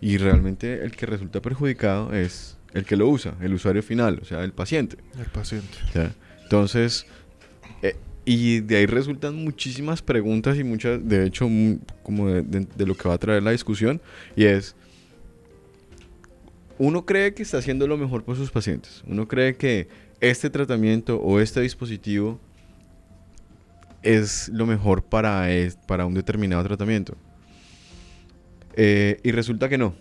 Y 0.00 0.16
realmente 0.18 0.84
el 0.84 0.92
que 0.92 1.06
resulta 1.06 1.40
perjudicado 1.40 2.12
es 2.12 2.56
el 2.74 2.84
que 2.84 2.96
lo 2.96 3.08
usa, 3.08 3.34
el 3.40 3.54
usuario 3.54 3.82
final, 3.82 4.18
o 4.22 4.24
sea, 4.24 4.42
el 4.44 4.52
paciente. 4.52 4.96
El 5.18 5.26
paciente. 5.26 5.76
¿ya? 5.94 6.12
Entonces, 6.42 7.06
eh, 7.82 7.96
y 8.24 8.60
de 8.60 8.76
ahí 8.78 8.86
resultan 8.86 9.34
muchísimas 9.36 10.02
preguntas 10.02 10.56
y 10.58 10.64
muchas, 10.64 11.06
de 11.08 11.26
hecho, 11.26 11.48
mu- 11.48 11.78
como 12.02 12.28
de, 12.28 12.42
de- 12.42 12.66
de 12.76 12.86
lo 12.86 12.94
que 12.96 13.08
va 13.08 13.14
a 13.14 13.18
traer 13.18 13.42
la 13.42 13.50
discusión, 13.52 14.00
y 14.36 14.44
es, 14.44 14.74
uno 16.82 17.06
cree 17.06 17.32
que 17.32 17.44
está 17.44 17.58
haciendo 17.58 17.86
lo 17.86 17.96
mejor 17.96 18.24
por 18.24 18.34
sus 18.34 18.50
pacientes, 18.50 19.04
uno 19.06 19.28
cree 19.28 19.54
que 19.54 19.86
este 20.20 20.50
tratamiento 20.50 21.20
o 21.20 21.38
este 21.38 21.60
dispositivo 21.60 22.40
es 24.02 24.48
lo 24.48 24.66
mejor 24.66 25.04
para, 25.04 25.46
para 25.86 26.06
un 26.06 26.14
determinado 26.14 26.64
tratamiento. 26.64 27.14
Eh, 28.74 29.20
y 29.22 29.30
resulta 29.30 29.68
que 29.68 29.78
no. 29.78 29.94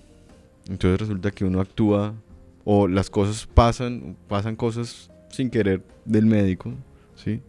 Entonces 0.69 0.99
resulta 0.99 1.29
que 1.29 1.45
uno 1.45 1.61
actúa 1.61 2.15
o 2.63 2.87
las 2.87 3.11
cosas 3.11 3.45
pasan, 3.45 4.17
pasan 4.27 4.55
cosas 4.55 5.11
sin 5.29 5.51
querer 5.51 5.83
del 6.03 6.25
médico, 6.25 6.73
¿sí? 7.13 7.41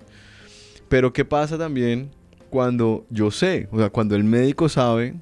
Pero 0.91 1.11
¿qué 1.11 1.25
pasa 1.25 1.57
también 1.57 2.11
cuando 2.51 3.07
yo 3.09 3.31
sé, 3.31 3.67
o 3.73 3.79
sea, 3.79 3.89
cuando 3.89 4.15
el 4.15 4.25
médico 4.25 4.69
sabe 4.69 5.15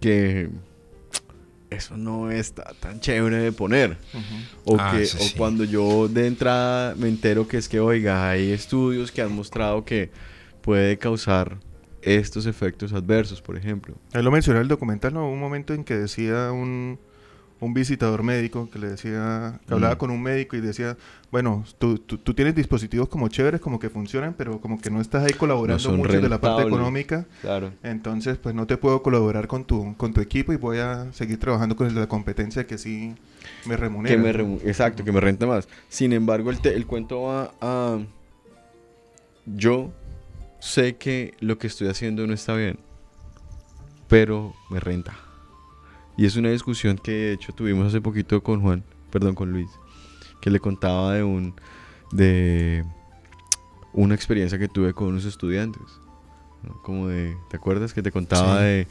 que 0.00 0.48
eso 1.74 1.96
no 1.96 2.30
está 2.30 2.72
tan 2.80 3.00
chévere 3.00 3.36
de 3.36 3.52
poner? 3.52 3.96
O, 4.64 4.76
Ah, 4.78 4.92
que, 4.96 5.02
o 5.02 5.06
sí. 5.06 5.34
cuando 5.36 5.64
yo 5.64 6.08
de 6.08 6.26
entrada 6.26 6.94
me 6.96 7.08
entero 7.08 7.46
que 7.46 7.56
es 7.58 7.68
que, 7.68 7.80
oiga, 7.80 8.28
hay 8.30 8.50
estudios 8.52 9.12
que 9.12 9.22
han 9.22 9.32
mostrado 9.34 9.84
que 9.84 10.10
puede 10.62 10.96
causar 10.98 11.58
estos 12.02 12.46
efectos 12.46 12.92
adversos, 12.92 13.40
por 13.42 13.56
ejemplo. 13.56 13.94
Ahí 14.12 14.22
lo 14.22 14.30
mencioné 14.30 14.58
en 14.58 14.62
el 14.62 14.68
documental, 14.68 15.14
¿no? 15.14 15.24
Hubo 15.26 15.32
un 15.32 15.40
momento 15.40 15.72
en 15.74 15.84
que 15.84 15.94
decía 15.96 16.52
un, 16.52 16.98
un 17.60 17.72
visitador 17.72 18.22
médico 18.22 18.68
que 18.70 18.78
le 18.78 18.88
decía, 18.88 19.58
que 19.66 19.72
hablaba 19.74 19.94
Mm. 19.94 19.98
con 19.98 20.10
un 20.10 20.22
médico 20.22 20.56
y 20.56 20.60
decía, 20.60 20.96
bueno, 21.30 21.64
tú, 21.78 21.98
tú, 21.98 22.18
tú 22.18 22.34
tienes 22.34 22.54
dispositivos 22.54 23.08
como 23.08 23.28
chéveres, 23.28 23.60
como 23.60 23.78
que 23.78 23.88
funcionan, 23.88 24.34
pero 24.36 24.60
como 24.60 24.78
que 24.80 24.90
no 24.90 25.00
estás 25.00 25.24
ahí 25.24 25.32
colaborando 25.32 25.92
mucho 25.96 26.20
de 26.20 26.28
la 26.28 26.40
parte 26.40 26.62
económica, 26.62 27.26
Claro. 27.40 27.72
entonces 27.82 28.36
pues 28.38 28.54
no 28.54 28.66
te 28.66 28.76
puedo 28.76 29.02
colaborar 29.02 29.46
con 29.46 29.64
tu, 29.64 29.96
con 29.96 30.12
tu 30.12 30.20
equipo 30.20 30.52
y 30.52 30.56
voy 30.56 30.78
a 30.78 31.10
seguir 31.12 31.38
trabajando 31.40 31.74
con 31.76 31.86
el 31.86 31.94
de 31.94 32.00
la 32.00 32.06
competencia 32.08 32.66
que 32.66 32.76
sí 32.76 33.14
me 33.64 33.76
remunera. 33.76 34.14
Que 34.14 34.20
me 34.20 34.32
remu- 34.34 34.60
exacto, 34.64 35.02
que 35.04 35.12
me 35.12 35.20
renta 35.20 35.46
más. 35.46 35.66
Sin 35.88 36.12
embargo, 36.12 36.50
el, 36.50 36.60
te- 36.60 36.74
el 36.74 36.86
cuento 36.86 37.22
va 37.22 37.52
a... 37.62 37.98
Yo 39.46 39.92
sé 40.60 40.96
que 40.96 41.34
lo 41.40 41.56
que 41.58 41.66
estoy 41.66 41.88
haciendo 41.88 42.26
no 42.26 42.34
está 42.34 42.54
bien, 42.54 42.78
pero 44.08 44.54
me 44.70 44.80
renta. 44.80 45.14
Y 46.16 46.26
es 46.26 46.36
una 46.36 46.50
discusión 46.50 46.96
que 46.98 47.10
de 47.12 47.32
hecho 47.32 47.52
tuvimos 47.52 47.88
hace 47.88 48.00
poquito 48.00 48.42
con 48.42 48.60
Juan, 48.60 48.84
perdón, 49.10 49.34
con 49.34 49.50
Luis, 49.52 49.70
que 50.40 50.50
le 50.50 50.60
contaba 50.60 51.14
de 51.14 51.22
un 51.22 51.54
de 52.12 52.84
una 53.92 54.14
experiencia 54.14 54.58
que 54.58 54.68
tuve 54.68 54.92
con 54.92 55.08
unos 55.08 55.24
estudiantes. 55.24 55.82
¿no? 56.62 56.80
Como 56.82 57.08
de, 57.08 57.36
¿te 57.50 57.56
acuerdas 57.56 57.92
que 57.92 58.02
te 58.02 58.12
contaba 58.12 58.58
Sí. 58.58 58.64
de 58.64 58.86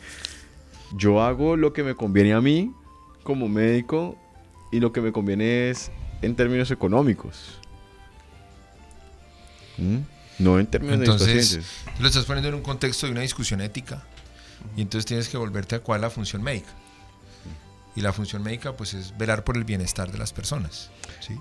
yo 0.95 1.21
hago 1.21 1.55
lo 1.57 1.73
que 1.73 1.83
me 1.83 1.95
conviene 1.95 2.33
a 2.33 2.41
mí 2.41 2.71
como 3.23 3.47
médico 3.47 4.17
y 4.71 4.79
lo 4.79 4.91
que 4.91 5.01
me 5.01 5.11
conviene 5.11 5.69
es 5.69 5.91
en 6.21 6.35
términos 6.35 6.71
económicos. 6.71 7.59
¿Mm? 9.77 9.97
No 10.39 10.59
en 10.59 10.67
términos 10.67 10.99
de 10.99 11.05
Entonces, 11.05 11.27
pacientes. 11.27 11.83
Tú 11.95 12.01
lo 12.03 12.07
estás 12.07 12.25
poniendo 12.25 12.49
en 12.49 12.55
un 12.55 12.61
contexto 12.61 13.05
de 13.05 13.11
una 13.11 13.21
discusión 13.21 13.61
ética 13.61 14.03
y 14.75 14.81
entonces 14.81 15.05
tienes 15.05 15.29
que 15.29 15.37
volverte 15.37 15.75
a 15.75 15.79
cuál 15.79 15.99
es 15.99 16.01
la 16.03 16.09
función 16.09 16.43
médica. 16.43 16.69
Y 17.95 18.01
la 18.01 18.13
función 18.13 18.43
médica 18.43 18.73
pues 18.73 18.93
es 18.93 19.17
velar 19.17 19.43
por 19.43 19.57
el 19.57 19.63
bienestar 19.63 20.11
de 20.11 20.17
las 20.17 20.33
personas. 20.33 20.89
¿sí? 21.19 21.35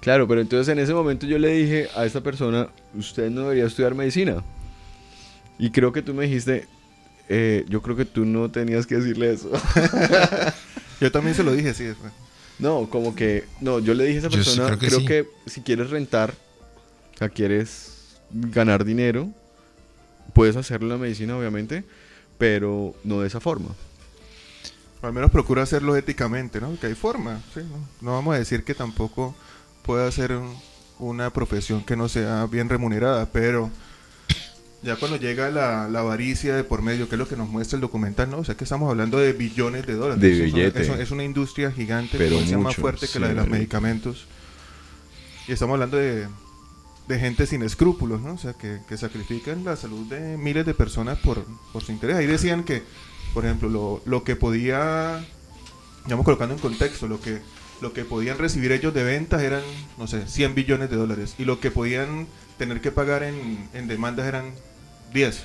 Claro, 0.00 0.28
pero 0.28 0.40
entonces 0.40 0.72
en 0.72 0.78
ese 0.78 0.94
momento 0.94 1.26
yo 1.26 1.38
le 1.38 1.48
dije 1.48 1.88
a 1.96 2.06
esta 2.06 2.20
persona, 2.22 2.68
usted 2.94 3.30
no 3.30 3.42
debería 3.42 3.66
estudiar 3.66 3.94
medicina. 3.94 4.42
Y 5.58 5.70
creo 5.70 5.92
que 5.92 6.02
tú 6.02 6.14
me 6.14 6.24
dijiste, 6.24 6.66
eh, 7.28 7.64
yo 7.68 7.82
creo 7.82 7.96
que 7.96 8.04
tú 8.04 8.24
no 8.24 8.50
tenías 8.50 8.86
que 8.86 8.96
decirle 8.96 9.32
eso. 9.32 9.50
Yo 11.00 11.12
también 11.12 11.34
se 11.34 11.42
lo 11.42 11.52
dije, 11.52 11.74
sí. 11.74 11.92
no, 12.58 12.88
como 12.88 13.14
que, 13.14 13.44
no, 13.60 13.80
yo 13.80 13.92
le 13.92 14.04
dije 14.04 14.16
a 14.16 14.20
esa 14.20 14.28
Yo 14.28 14.42
sí 14.42 14.56
persona, 14.56 14.66
creo 14.68 14.78
que 14.78 14.86
creo 14.86 15.00
sí. 15.00 15.06
que 15.06 15.26
si 15.50 15.60
quieres 15.60 15.90
rentar, 15.90 16.32
o 17.14 17.18
sea, 17.18 17.28
quieres 17.28 18.16
ganar 18.30 18.82
dinero, 18.82 19.28
puedes 20.32 20.56
hacerlo 20.56 20.86
en 20.86 20.92
la 20.92 20.96
medicina, 20.96 21.36
obviamente, 21.36 21.84
pero 22.38 22.94
no 23.04 23.20
de 23.20 23.26
esa 23.26 23.40
forma. 23.40 23.68
Al 25.02 25.12
menos 25.12 25.30
procura 25.30 25.62
hacerlo 25.62 25.94
éticamente, 25.96 26.60
¿no? 26.60 26.78
Que 26.80 26.88
hay 26.88 26.94
forma, 26.94 27.40
sí, 27.54 27.60
¿no? 27.60 27.78
No 28.00 28.12
vamos 28.12 28.34
a 28.34 28.38
decir 28.38 28.64
que 28.64 28.74
tampoco 28.74 29.34
pueda 29.82 30.10
ser 30.10 30.32
un- 30.32 30.54
una 30.98 31.30
profesión 31.30 31.84
que 31.84 31.96
no 31.96 32.08
sea 32.08 32.46
bien 32.46 32.68
remunerada, 32.68 33.26
pero 33.30 33.70
ya 34.82 34.96
cuando 34.96 35.16
llega 35.18 35.50
la, 35.50 35.88
la 35.88 36.00
avaricia 36.00 36.56
de 36.56 36.64
por 36.64 36.80
medio, 36.82 37.08
que 37.08 37.14
es 37.16 37.18
lo 37.18 37.28
que 37.28 37.36
nos 37.36 37.48
muestra 37.48 37.76
el 37.76 37.82
documental, 37.82 38.30
¿no? 38.30 38.38
O 38.38 38.44
sea 38.44 38.56
que 38.56 38.64
estamos 38.64 38.88
hablando 38.90 39.18
de 39.18 39.32
billones 39.32 39.86
de 39.86 39.94
dólares. 39.94 40.20
De 40.22 40.32
Es 40.32 40.38
una- 40.38 40.44
billete. 40.46 40.82
Es, 40.82 40.88
una- 40.88 41.02
es 41.02 41.10
una 41.10 41.24
industria 41.24 41.70
gigante, 41.70 42.16
Pero 42.18 42.38
ser 42.40 42.56
más 42.58 42.72
mucho, 42.72 42.80
fuerte 42.80 43.06
que 43.08 43.18
la 43.20 43.28
de 43.28 43.34
los 43.34 43.48
medicamentos. 43.48 44.26
Y 45.46 45.52
estamos 45.52 45.74
hablando 45.74 45.96
de, 45.98 46.26
de 47.08 47.18
gente 47.20 47.46
sin 47.46 47.62
escrúpulos, 47.62 48.20
¿no? 48.22 48.32
O 48.34 48.38
sea, 48.38 48.54
que, 48.54 48.80
que 48.88 48.96
sacrifican 48.96 49.62
la 49.64 49.76
salud 49.76 50.06
de 50.06 50.36
miles 50.38 50.64
de 50.66 50.74
personas 50.74 51.18
por, 51.18 51.44
por 51.72 51.82
su 51.84 51.92
interés. 51.92 52.16
Ahí 52.16 52.26
decían 52.26 52.64
que, 52.64 52.82
por 53.36 53.44
ejemplo, 53.44 53.68
lo, 53.68 54.00
lo 54.06 54.24
que 54.24 54.34
podía, 54.34 55.22
digamos, 56.06 56.24
colocando 56.24 56.54
en 56.54 56.60
contexto, 56.62 57.06
lo 57.06 57.20
que, 57.20 57.40
lo 57.82 57.92
que 57.92 58.06
podían 58.06 58.38
recibir 58.38 58.72
ellos 58.72 58.94
de 58.94 59.04
ventas 59.04 59.42
eran, 59.42 59.60
no 59.98 60.06
sé, 60.06 60.26
100 60.26 60.54
billones 60.54 60.88
de 60.88 60.96
dólares. 60.96 61.34
Y 61.38 61.44
lo 61.44 61.60
que 61.60 61.70
podían 61.70 62.26
tener 62.56 62.80
que 62.80 62.90
pagar 62.92 63.22
en, 63.22 63.68
en 63.74 63.88
demandas 63.88 64.26
eran 64.26 64.52
10. 65.12 65.44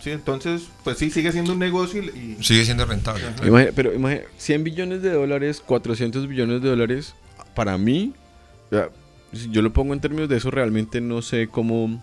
¿Sí? 0.00 0.10
Entonces, 0.10 0.62
pues 0.82 0.98
sí, 0.98 1.12
sigue 1.12 1.30
siendo 1.30 1.52
un 1.52 1.60
negocio 1.60 2.02
y... 2.02 2.06
y- 2.40 2.42
Sigue 2.42 2.64
siendo 2.64 2.84
rentable. 2.86 3.22
Imagina- 3.46 3.70
pero 3.72 3.94
imagina, 3.94 4.22
100 4.36 4.64
billones 4.64 5.02
de 5.02 5.12
dólares, 5.12 5.62
400 5.64 6.26
billones 6.26 6.60
de 6.60 6.68
dólares, 6.70 7.14
para 7.54 7.78
mí, 7.78 8.14
si 9.32 9.48
yo 9.50 9.62
lo 9.62 9.72
pongo 9.72 9.94
en 9.94 10.00
términos 10.00 10.28
de 10.28 10.38
eso, 10.38 10.50
realmente 10.50 11.00
no 11.00 11.22
sé 11.22 11.46
cómo, 11.46 12.02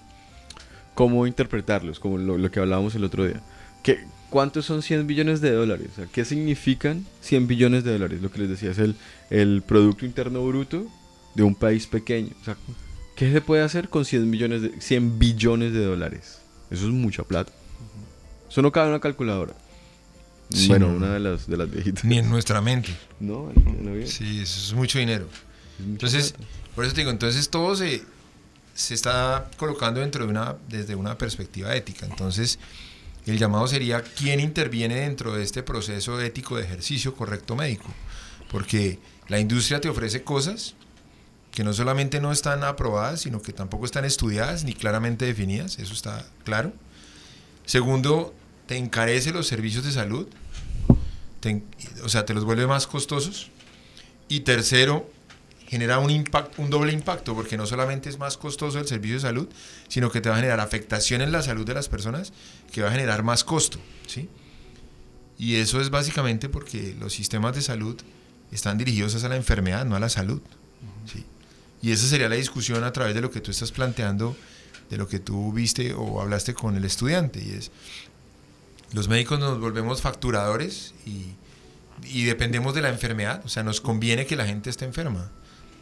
cómo 0.94 1.28
interpretarlos, 1.28 2.00
como 2.00 2.18
lo, 2.20 2.38
lo 2.38 2.50
que 2.52 2.62
hablábamos 2.62 2.96
el 2.96 3.04
otro 3.04 3.26
día. 3.26 3.42
¿Qué, 3.84 4.00
¿Cuántos 4.36 4.66
son 4.66 4.82
100 4.82 5.08
billones 5.08 5.40
de 5.40 5.54
dólares? 5.54 5.88
O 5.94 5.96
sea, 5.96 6.08
¿Qué 6.12 6.26
significan 6.26 7.06
100 7.22 7.48
billones 7.48 7.86
de 7.86 7.94
dólares? 7.94 8.22
Lo 8.22 8.30
que 8.30 8.40
les 8.40 8.50
decía 8.50 8.72
es 8.72 8.80
el, 8.80 8.98
el 9.30 9.62
Producto 9.62 10.06
Interno 10.06 10.46
Bruto 10.46 10.88
de 11.36 11.44
un 11.44 11.56
país 11.56 11.88
pequeño. 11.88 12.32
O 12.42 12.44
sea, 12.44 12.58
¿qué 13.16 13.32
se 13.32 13.40
puede 13.40 13.64
hacer 13.64 13.88
con 13.88 14.04
100, 14.04 14.30
millones 14.30 14.62
de, 14.62 14.82
100 14.82 15.20
billones 15.20 15.72
de 15.72 15.86
dólares? 15.86 16.40
Eso 16.70 16.88
es 16.88 16.92
mucha 16.92 17.24
plata. 17.24 17.54
Eso 18.50 18.62
no 18.62 18.74
cabe 18.74 18.88
en 18.88 18.90
una 18.96 19.00
calculadora. 19.00 19.54
Sí, 20.50 20.68
bueno, 20.68 20.90
no, 20.90 20.98
una 20.98 21.14
de 21.14 21.22
las, 21.22 21.48
de 21.48 21.56
las 21.56 21.72
viejitas. 21.72 22.04
Ni 22.04 22.18
en 22.18 22.30
nuestra 22.30 22.60
mente. 22.60 22.94
No, 23.22 23.54
en 23.56 23.86
la 23.86 23.94
vida. 23.94 24.08
Sí, 24.08 24.42
eso 24.42 24.60
es 24.60 24.74
mucho 24.74 25.00
dinero. 25.00 25.30
Es 25.80 25.86
Entonces, 25.86 26.32
plata. 26.34 26.52
por 26.76 26.84
eso 26.84 26.94
te 26.94 27.00
digo, 27.00 27.12
entonces 27.12 27.50
todo 27.50 27.74
se, 27.78 28.04
se 28.74 28.96
está 28.96 29.50
colocando 29.56 30.02
dentro 30.02 30.26
de 30.26 30.30
una, 30.30 30.58
desde 30.68 30.94
una 30.96 31.18
perspectiva 31.18 31.74
ética. 31.74 32.06
Entonces, 32.06 32.60
el 33.26 33.38
llamado 33.38 33.68
sería 33.68 34.02
quién 34.02 34.40
interviene 34.40 34.96
dentro 35.02 35.34
de 35.34 35.44
este 35.44 35.64
proceso 35.64 36.20
ético 36.22 36.58
de 36.58 36.64
ejercicio 36.64 37.16
correcto 37.16 37.56
médico. 37.56 37.94
Porque 38.52 39.00
la 39.28 39.40
industria 39.40 39.82
te 39.82 39.90
ofrece 39.90 40.24
cosas 40.24 40.76
que 41.52 41.64
no 41.64 41.74
solamente 41.74 42.20
no 42.20 42.32
están 42.32 42.64
aprobadas, 42.64 43.22
sino 43.22 43.42
que 43.42 43.54
tampoco 43.54 43.86
están 43.86 44.06
estudiadas 44.06 44.66
ni 44.66 44.74
claramente 44.74 45.26
definidas, 45.26 45.80
eso 45.80 45.94
está 45.94 46.26
claro. 46.44 46.74
Segundo, 47.66 48.36
te 48.68 48.78
encarece 48.78 49.32
los 49.32 49.48
servicios 49.48 49.86
de 49.86 49.92
salud, 49.92 50.28
o 52.04 52.10
sea, 52.10 52.26
te 52.26 52.34
los 52.34 52.44
vuelve 52.44 52.68
más 52.68 52.88
costosos. 52.88 53.52
Y 54.28 54.42
tercero, 54.42 55.10
genera 55.68 56.00
un, 56.00 56.12
impacto, 56.12 56.62
un 56.62 56.70
doble 56.70 56.94
impacto, 56.94 57.34
porque 57.34 57.58
no 57.58 57.66
solamente 57.66 58.10
es 58.10 58.20
más 58.20 58.38
costoso 58.38 58.80
el 58.80 58.88
servicio 58.88 59.16
de 59.16 59.22
salud, 59.22 59.48
sino 59.88 60.12
que 60.12 60.22
te 60.22 60.30
va 60.30 60.36
a 60.36 60.38
generar 60.38 60.60
afectación 60.60 61.22
en 61.22 61.32
la 61.32 61.42
salud 61.42 61.66
de 61.66 61.74
las 61.74 61.90
personas, 61.90 62.34
que 62.72 62.82
va 62.82 62.90
a 62.90 62.92
generar 62.92 63.24
más 63.24 63.44
costo. 63.44 63.80
¿sí? 64.08 64.30
Y 65.38 65.56
eso 65.56 65.82
es 65.82 65.90
básicamente 65.90 66.50
porque 66.50 66.96
los 67.00 67.14
sistemas 67.14 67.56
de 67.56 67.62
salud 67.62 68.00
están 68.52 68.78
dirigidos 68.78 69.24
a 69.24 69.30
la 69.30 69.36
enfermedad, 69.36 69.86
no 69.86 69.96
a 69.96 70.00
la 70.00 70.10
salud. 70.10 70.42
¿sí? 71.12 71.26
Y 71.82 71.92
esa 71.92 72.08
sería 72.08 72.30
la 72.30 72.36
discusión 72.36 72.84
a 72.84 72.94
través 72.94 73.16
de 73.16 73.22
lo 73.22 73.32
que 73.32 73.42
tú 73.42 73.52
estás 73.52 73.72
planteando, 73.72 74.36
de 74.90 74.98
lo 74.98 75.08
que 75.08 75.20
tú 75.20 75.52
viste 75.52 75.94
o 75.94 76.22
hablaste 76.22 76.54
con 76.54 76.76
el 76.76 76.86
estudiante. 76.86 77.44
Y 77.44 77.52
es, 77.52 77.72
los 78.94 79.08
médicos 79.08 79.40
nos 79.40 79.60
volvemos 79.60 80.02
facturadores 80.02 80.94
y, 81.08 81.34
y 82.04 82.26
dependemos 82.26 82.76
de 82.76 82.82
la 82.82 82.90
enfermedad. 82.90 83.42
O 83.46 83.50
sea, 83.50 83.64
nos 83.64 83.82
conviene 83.82 84.28
que 84.28 84.36
la 84.36 84.46
gente 84.46 84.70
esté 84.70 84.86
enferma. 84.86 85.32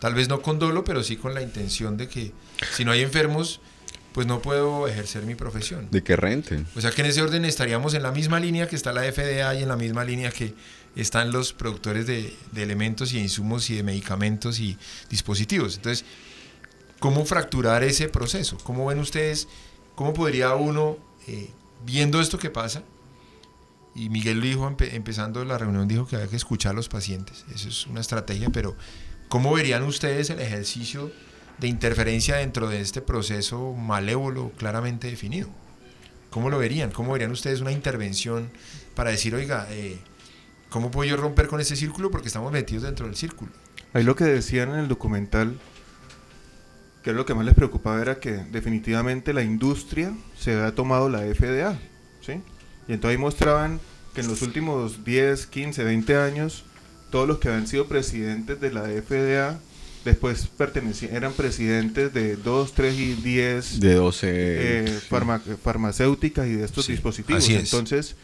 Tal 0.04 0.14
vez 0.16 0.28
no 0.28 0.42
con 0.42 0.60
dolo, 0.60 0.84
pero 0.84 1.02
sí 1.02 1.16
con 1.16 1.34
la 1.34 1.42
intención 1.42 1.96
de 1.96 2.10
que 2.10 2.34
si 2.76 2.84
no 2.84 2.92
hay 2.92 3.00
enfermos, 3.04 3.62
pues 4.12 4.28
no 4.28 4.42
puedo 4.42 4.86
ejercer 4.90 5.24
mi 5.24 5.34
profesión. 5.34 5.88
De 5.92 6.04
que 6.04 6.18
renten. 6.18 6.68
O 6.76 6.82
sea 6.82 6.92
que 6.92 7.00
en 7.04 7.08
ese 7.08 7.22
orden 7.22 7.46
estaríamos 7.46 7.94
en 7.94 8.04
la 8.04 8.12
misma 8.12 8.42
línea 8.42 8.68
que 8.68 8.76
está 8.76 8.92
la 8.92 9.04
FDA 9.10 9.56
y 9.56 9.64
en 9.64 9.70
la 9.70 9.78
misma 9.78 10.04
línea 10.04 10.30
que 10.30 10.54
están 10.98 11.32
los 11.32 11.54
productores 11.54 12.06
de, 12.06 12.36
de 12.52 12.64
elementos 12.64 13.14
y 13.14 13.20
insumos 13.20 13.70
y 13.70 13.76
de 13.78 13.84
medicamentos 13.84 14.60
y 14.60 14.78
dispositivos. 15.10 15.78
Entonces, 15.78 16.04
¿cómo 17.00 17.24
fracturar 17.24 17.82
ese 17.86 18.10
proceso? 18.10 18.58
¿Cómo 18.66 18.86
ven 18.86 19.00
ustedes, 19.00 19.48
cómo 19.96 20.14
podría 20.14 20.54
uno, 20.54 20.98
eh, 21.28 21.50
viendo 21.86 22.20
esto 22.20 22.38
que 22.38 22.50
pasa, 22.50 22.84
y 23.96 24.10
Miguel 24.10 24.40
lo 24.40 24.46
dijo 24.48 24.70
empe- 24.70 24.94
empezando 24.94 25.46
la 25.46 25.58
reunión, 25.58 25.88
dijo 25.88 26.06
que 26.06 26.18
había 26.18 26.28
que 26.28 26.36
escuchar 26.36 26.72
a 26.72 26.76
los 26.76 26.90
pacientes, 26.90 27.46
eso 27.56 27.70
es 27.70 27.88
una 27.88 28.02
estrategia, 28.02 28.50
pero 28.50 28.76
¿cómo 29.34 29.52
verían 29.52 29.82
ustedes 29.82 30.30
el 30.30 30.40
ejercicio 30.40 31.12
de 31.58 31.68
interferencia 31.68 32.36
dentro 32.36 32.70
de 32.70 32.82
este 32.82 33.02
proceso 33.02 33.74
malévolo 33.74 34.52
claramente 34.60 35.10
definido? 35.10 35.50
¿Cómo 36.30 36.52
lo 36.52 36.60
verían? 36.60 36.92
¿Cómo 36.92 37.14
verían 37.14 37.32
ustedes 37.32 37.60
una 37.60 37.72
intervención 37.72 38.52
para 38.94 39.10
decir, 39.10 39.34
oiga, 39.34 39.66
eh, 39.72 39.98
¿cómo 40.70 40.92
puedo 40.92 41.10
yo 41.10 41.18
romper 41.18 41.48
con 41.48 41.60
ese 41.60 41.76
círculo? 41.76 42.12
Porque 42.12 42.28
estamos 42.28 42.52
metidos 42.52 42.84
dentro 42.84 43.08
del 43.08 43.16
círculo. 43.16 43.52
Ahí 43.94 44.04
lo 44.04 44.16
que 44.16 44.26
decían 44.26 44.70
en 44.70 44.76
el 44.76 44.88
documental, 44.88 45.60
que 47.02 47.12
lo 47.12 47.26
que 47.26 47.34
más 47.34 47.44
les 47.44 47.56
preocupaba, 47.56 48.00
era 48.00 48.20
que 48.20 48.34
definitivamente 48.34 49.34
la 49.34 49.42
industria 49.42 50.14
se 50.38 50.54
había 50.54 50.76
tomado 50.76 51.10
la 51.10 51.22
FDA, 51.22 51.80
¿sí? 52.22 52.34
Y 52.88 52.94
entonces 52.94 53.18
ahí 53.18 53.18
mostraban 53.18 53.80
que 54.14 54.22
en 54.22 54.28
los 54.28 54.44
últimos 54.44 55.04
10, 55.04 55.48
15, 55.48 55.84
20 55.84 56.18
años, 56.18 56.66
todos 57.14 57.28
los 57.28 57.38
que 57.38 57.48
habían 57.48 57.68
sido 57.68 57.86
presidentes 57.88 58.60
de 58.60 58.72
la 58.72 58.86
FDA, 58.90 59.60
después 60.04 60.50
eran 61.12 61.32
presidentes 61.34 62.12
de 62.14 62.36
2, 62.38 62.74
3 62.74 62.96
y 62.96 63.14
10 63.14 63.80
De 63.80 63.94
12. 63.94 64.28
eh, 64.32 65.00
sí. 65.00 65.08
farma- 65.10 65.40
farmacéuticas 65.40 66.48
y 66.48 66.54
de 66.56 66.66
estos 66.66 66.86
Sí, 66.86 66.94
dispositivos. 66.94 67.44
así 67.44 67.54
es. 67.54 67.72
Entonces, 67.72 68.16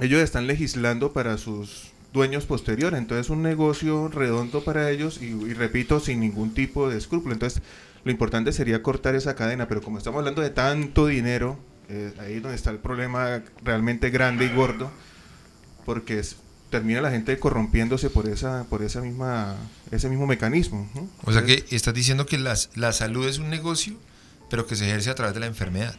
ellos 0.00 0.20
están 0.22 0.46
legislando 0.46 1.12
para 1.12 1.36
sus 1.36 1.92
dueños 2.12 2.46
posteriores. 2.46 2.98
Entonces, 2.98 3.28
un 3.30 3.42
negocio 3.42 4.08
redondo 4.08 4.64
para 4.64 4.90
ellos 4.90 5.20
y, 5.20 5.26
y 5.26 5.52
repito, 5.52 6.00
sin 6.00 6.20
ningún 6.20 6.54
tipo 6.54 6.88
de 6.88 6.96
escrúpulo. 6.96 7.34
Entonces, 7.34 7.62
lo 8.04 8.10
importante 8.10 8.52
sería 8.52 8.82
cortar 8.82 9.14
esa 9.14 9.34
cadena, 9.34 9.68
pero 9.68 9.82
como 9.82 9.98
estamos 9.98 10.18
hablando 10.20 10.40
de 10.42 10.50
tanto 10.50 11.06
dinero, 11.06 11.58
eh, 11.90 12.12
ahí 12.18 12.34
es 12.36 12.42
donde 12.42 12.56
está 12.56 12.70
el 12.70 12.78
problema 12.78 13.42
realmente 13.62 14.08
grande 14.10 14.46
y 14.46 14.48
gordo, 14.48 14.90
porque 15.84 16.18
es- 16.18 16.36
termina 16.72 17.00
la 17.00 17.10
gente 17.12 17.38
corrompiéndose 17.38 18.10
por 18.10 18.28
esa 18.28 18.64
por 18.68 18.82
esa 18.82 19.00
misma 19.00 19.54
ese 19.92 20.08
mismo 20.08 20.26
mecanismo. 20.26 20.90
¿no? 20.96 21.08
O 21.24 21.32
sea 21.32 21.44
que 21.44 21.64
estás 21.70 21.94
diciendo 21.94 22.26
que 22.26 22.38
las- 22.38 22.70
la 22.74 22.92
salud 22.92 23.28
es 23.28 23.38
un 23.38 23.48
negocio, 23.50 23.94
pero 24.50 24.66
que 24.66 24.74
se 24.74 24.86
ejerce 24.88 25.10
a 25.10 25.14
través 25.14 25.34
de 25.34 25.40
la 25.40 25.46
enfermedad. 25.46 25.94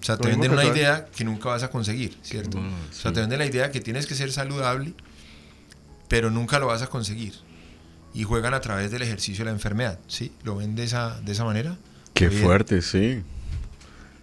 O 0.00 0.04
sea, 0.04 0.16
te 0.18 0.28
venden 0.28 0.50
una 0.52 0.64
idea 0.64 1.06
que 1.16 1.24
nunca 1.24 1.48
vas 1.48 1.62
a 1.62 1.70
conseguir, 1.70 2.18
¿cierto? 2.22 2.58
Ah, 2.60 2.70
O 2.90 2.92
sea, 2.92 3.10
sí. 3.10 3.14
te 3.14 3.20
venden 3.20 3.38
la 3.38 3.46
idea 3.46 3.70
que 3.70 3.80
tienes 3.80 4.06
que 4.06 4.14
ser 4.16 4.32
saludable, 4.32 4.94
pero 6.08 6.30
nunca 6.30 6.58
lo 6.58 6.66
vas 6.66 6.82
a 6.82 6.88
conseguir. 6.88 7.34
Y 8.12 8.24
juegan 8.24 8.52
a 8.52 8.60
través 8.60 8.90
del 8.90 9.00
ejercicio 9.02 9.44
de 9.44 9.50
la 9.52 9.54
enfermedad, 9.54 9.98
¿sí? 10.08 10.32
¿Lo 10.42 10.56
ven 10.56 10.74
de 10.74 10.84
esa, 10.84 11.20
de 11.22 11.32
esa 11.32 11.44
manera? 11.44 11.76
Qué 12.14 12.30
fuerte, 12.30 12.82
sí. 12.82 13.22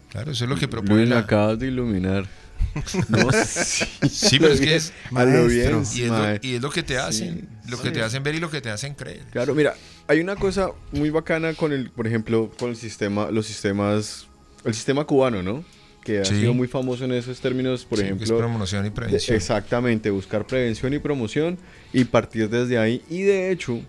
Claro, 0.10 0.32
eso 0.32 0.44
es 0.44 0.50
lo 0.50 0.56
que 0.58 0.68
propone 0.68 0.96
Luis, 0.98 1.10
me 1.10 1.16
la... 1.16 1.22
acabas 1.22 1.58
de 1.58 1.68
iluminar. 1.68 2.28
No, 3.10 3.32
sí. 3.32 3.86
Sí, 4.10 4.40
pero 4.40 4.54
es 4.54 4.62
que 4.62 4.76
es... 4.76 4.94
Bien. 5.12 5.84
Y 5.96 6.02
es, 6.04 6.10
lo, 6.10 6.36
y 6.42 6.54
es 6.56 6.62
lo 6.62 6.70
que 6.70 6.84
te 6.84 6.98
hacen, 6.98 7.48
lo 7.68 7.78
que 7.82 7.88
sí. 7.90 7.94
te 7.94 8.02
hacen 8.04 8.24
ver 8.24 8.36
y 8.36 8.40
lo 8.40 8.50
que 8.50 8.62
te 8.62 8.70
hacen 8.70 8.94
creer. 8.96 9.22
Claro, 9.32 9.56
mira, 9.56 9.76
hay 10.08 10.20
una 10.20 10.36
cosa 10.36 10.70
muy 10.92 11.10
bacana 11.10 11.54
con 11.54 11.72
el, 11.74 11.90
por 11.92 12.08
ejemplo, 12.08 12.52
con 12.60 12.70
el 12.70 12.76
sistema, 12.76 13.32
los 13.32 13.46
sistemas, 13.48 14.28
el 14.66 14.74
sistema 14.74 15.06
cubano, 15.06 15.42
¿no? 15.44 15.64
Que 16.04 16.20
ha 16.20 16.26
Sí. 16.26 16.36
sido 16.40 16.54
muy 16.54 16.68
famoso 16.68 17.06
en 17.06 17.12
esos 17.14 17.40
términos, 17.42 17.86
por 17.86 17.98
Sí, 18.00 18.06
que 18.06 18.10
es 18.12 18.16
ejemplo, 18.16 18.38
promoción 18.38 18.86
y 18.86 18.90
prevención. 18.90 19.36
exactamente, 19.36 20.10
buscar 20.10 20.46
prevención 20.48 20.94
y 20.94 21.00
promoción 21.00 21.58
y 21.94 22.06
partir 22.06 22.50
desde 22.50 22.78
ahí. 22.78 23.02
Y 23.10 23.24
de 23.24 23.52
hecho, 23.52 23.82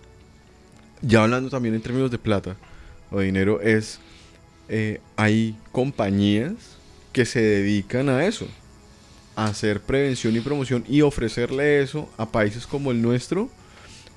ya 1.03 1.23
hablando 1.23 1.49
también 1.51 1.75
en 1.75 1.81
términos 1.83 2.11
de 2.11 2.19
plata 2.19 2.57
o 3.11 3.21
dinero, 3.21 3.61
es 3.61 4.01
eh, 4.69 5.01
hay 5.16 5.57
compañías 5.73 6.53
que 7.12 7.25
se 7.25 7.40
dedican 7.40 8.09
a 8.09 8.25
eso, 8.27 8.47
hacer 9.37 9.81
prevención 9.81 10.37
y 10.37 10.40
promoción 10.40 10.85
y 10.88 11.03
ofrecerle 11.03 11.83
eso 11.83 12.09
a 12.16 12.27
países 12.27 12.66
como 12.66 12.90
el 12.90 13.01
nuestro 13.01 13.49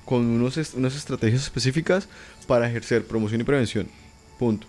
con 0.04 0.24
unos 0.26 0.56
unas 0.74 0.94
estrategias 0.94 1.42
específicas 1.42 2.08
para 2.46 2.68
ejercer 2.68 3.06
promoción 3.06 3.40
y 3.40 3.44
prevención. 3.44 3.88
Punto. 4.38 4.66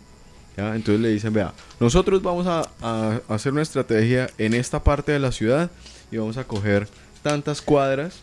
Entonces 0.57 1.01
le 1.01 1.09
dicen, 1.09 1.33
vea, 1.33 1.53
nosotros 1.79 2.21
vamos 2.21 2.47
a, 2.47 3.21
hacer 3.27 3.51
una 3.51 3.61
estrategia 3.61 4.29
en 4.37 4.53
esta 4.53 4.83
parte 4.83 5.11
de 5.11 5.19
la 5.19 5.31
ciudad 5.31 5.69
y 6.11 6.17
vamos 6.17 6.37
a 6.37 6.45
coger 6.45 6.87
tantas 7.21 7.61
cuadras 7.61 8.21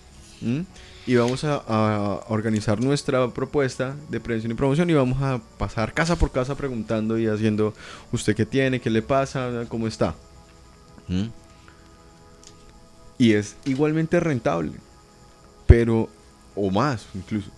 y 1.07 1.15
vamos 1.17 1.45
a, 1.45 2.25
organizar 2.29 2.81
nuestra 2.81 3.29
propuesta 3.29 3.95
de 4.09 4.19
prevención 4.19 4.53
y 4.53 4.55
promoción 4.55 4.89
y 4.89 4.95
vamos 4.95 5.21
a 5.23 5.41
pasar 5.59 5.93
casa 5.93 6.17
por 6.17 6.33
casa 6.33 6.55
preguntando 6.55 7.19
y 7.19 7.27
haciendo, 7.27 7.75
¿usted 8.13 8.35
qué 8.35 8.47
tiene? 8.47 8.81
¿Qué 8.81 8.89
le 8.89 9.03
pasa? 9.03 9.67
¿Cómo 9.69 9.87
está? 9.87 10.15
Y 13.23 13.35
es 13.35 13.55
igualmente 13.67 14.19
rentable, 14.19 14.73
pero, 15.69 16.09
o 16.57 16.73
más 16.73 17.07
incluso. 17.15 17.53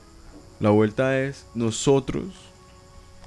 La 0.61 0.69
vuelta 0.69 1.19
es 1.19 1.47
nosotros 1.55 2.27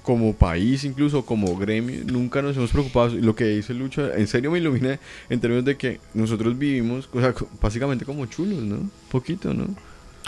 como 0.04 0.36
país, 0.36 0.84
incluso 0.84 1.26
como 1.26 1.58
gremio, 1.58 2.00
nunca 2.06 2.44
nos 2.44 2.56
hemos 2.56 2.70
preocupado. 2.70 3.10
Lo 3.16 3.36
que 3.36 3.46
dice 3.46 3.74
Lucho, 3.74 4.14
en 4.14 4.28
serio 4.28 4.52
me 4.52 4.60
ilumina 4.60 5.00
en 5.32 5.40
términos 5.40 5.66
de 5.66 5.78
que 5.78 6.00
nosotros 6.14 6.56
vivimos, 6.60 7.10
o 7.12 7.20
sea, 7.20 7.34
básicamente 7.60 8.06
como 8.06 8.24
chulos, 8.28 8.62
¿no? 8.62 8.88
Poquito, 9.10 9.52
¿no? 9.56 9.66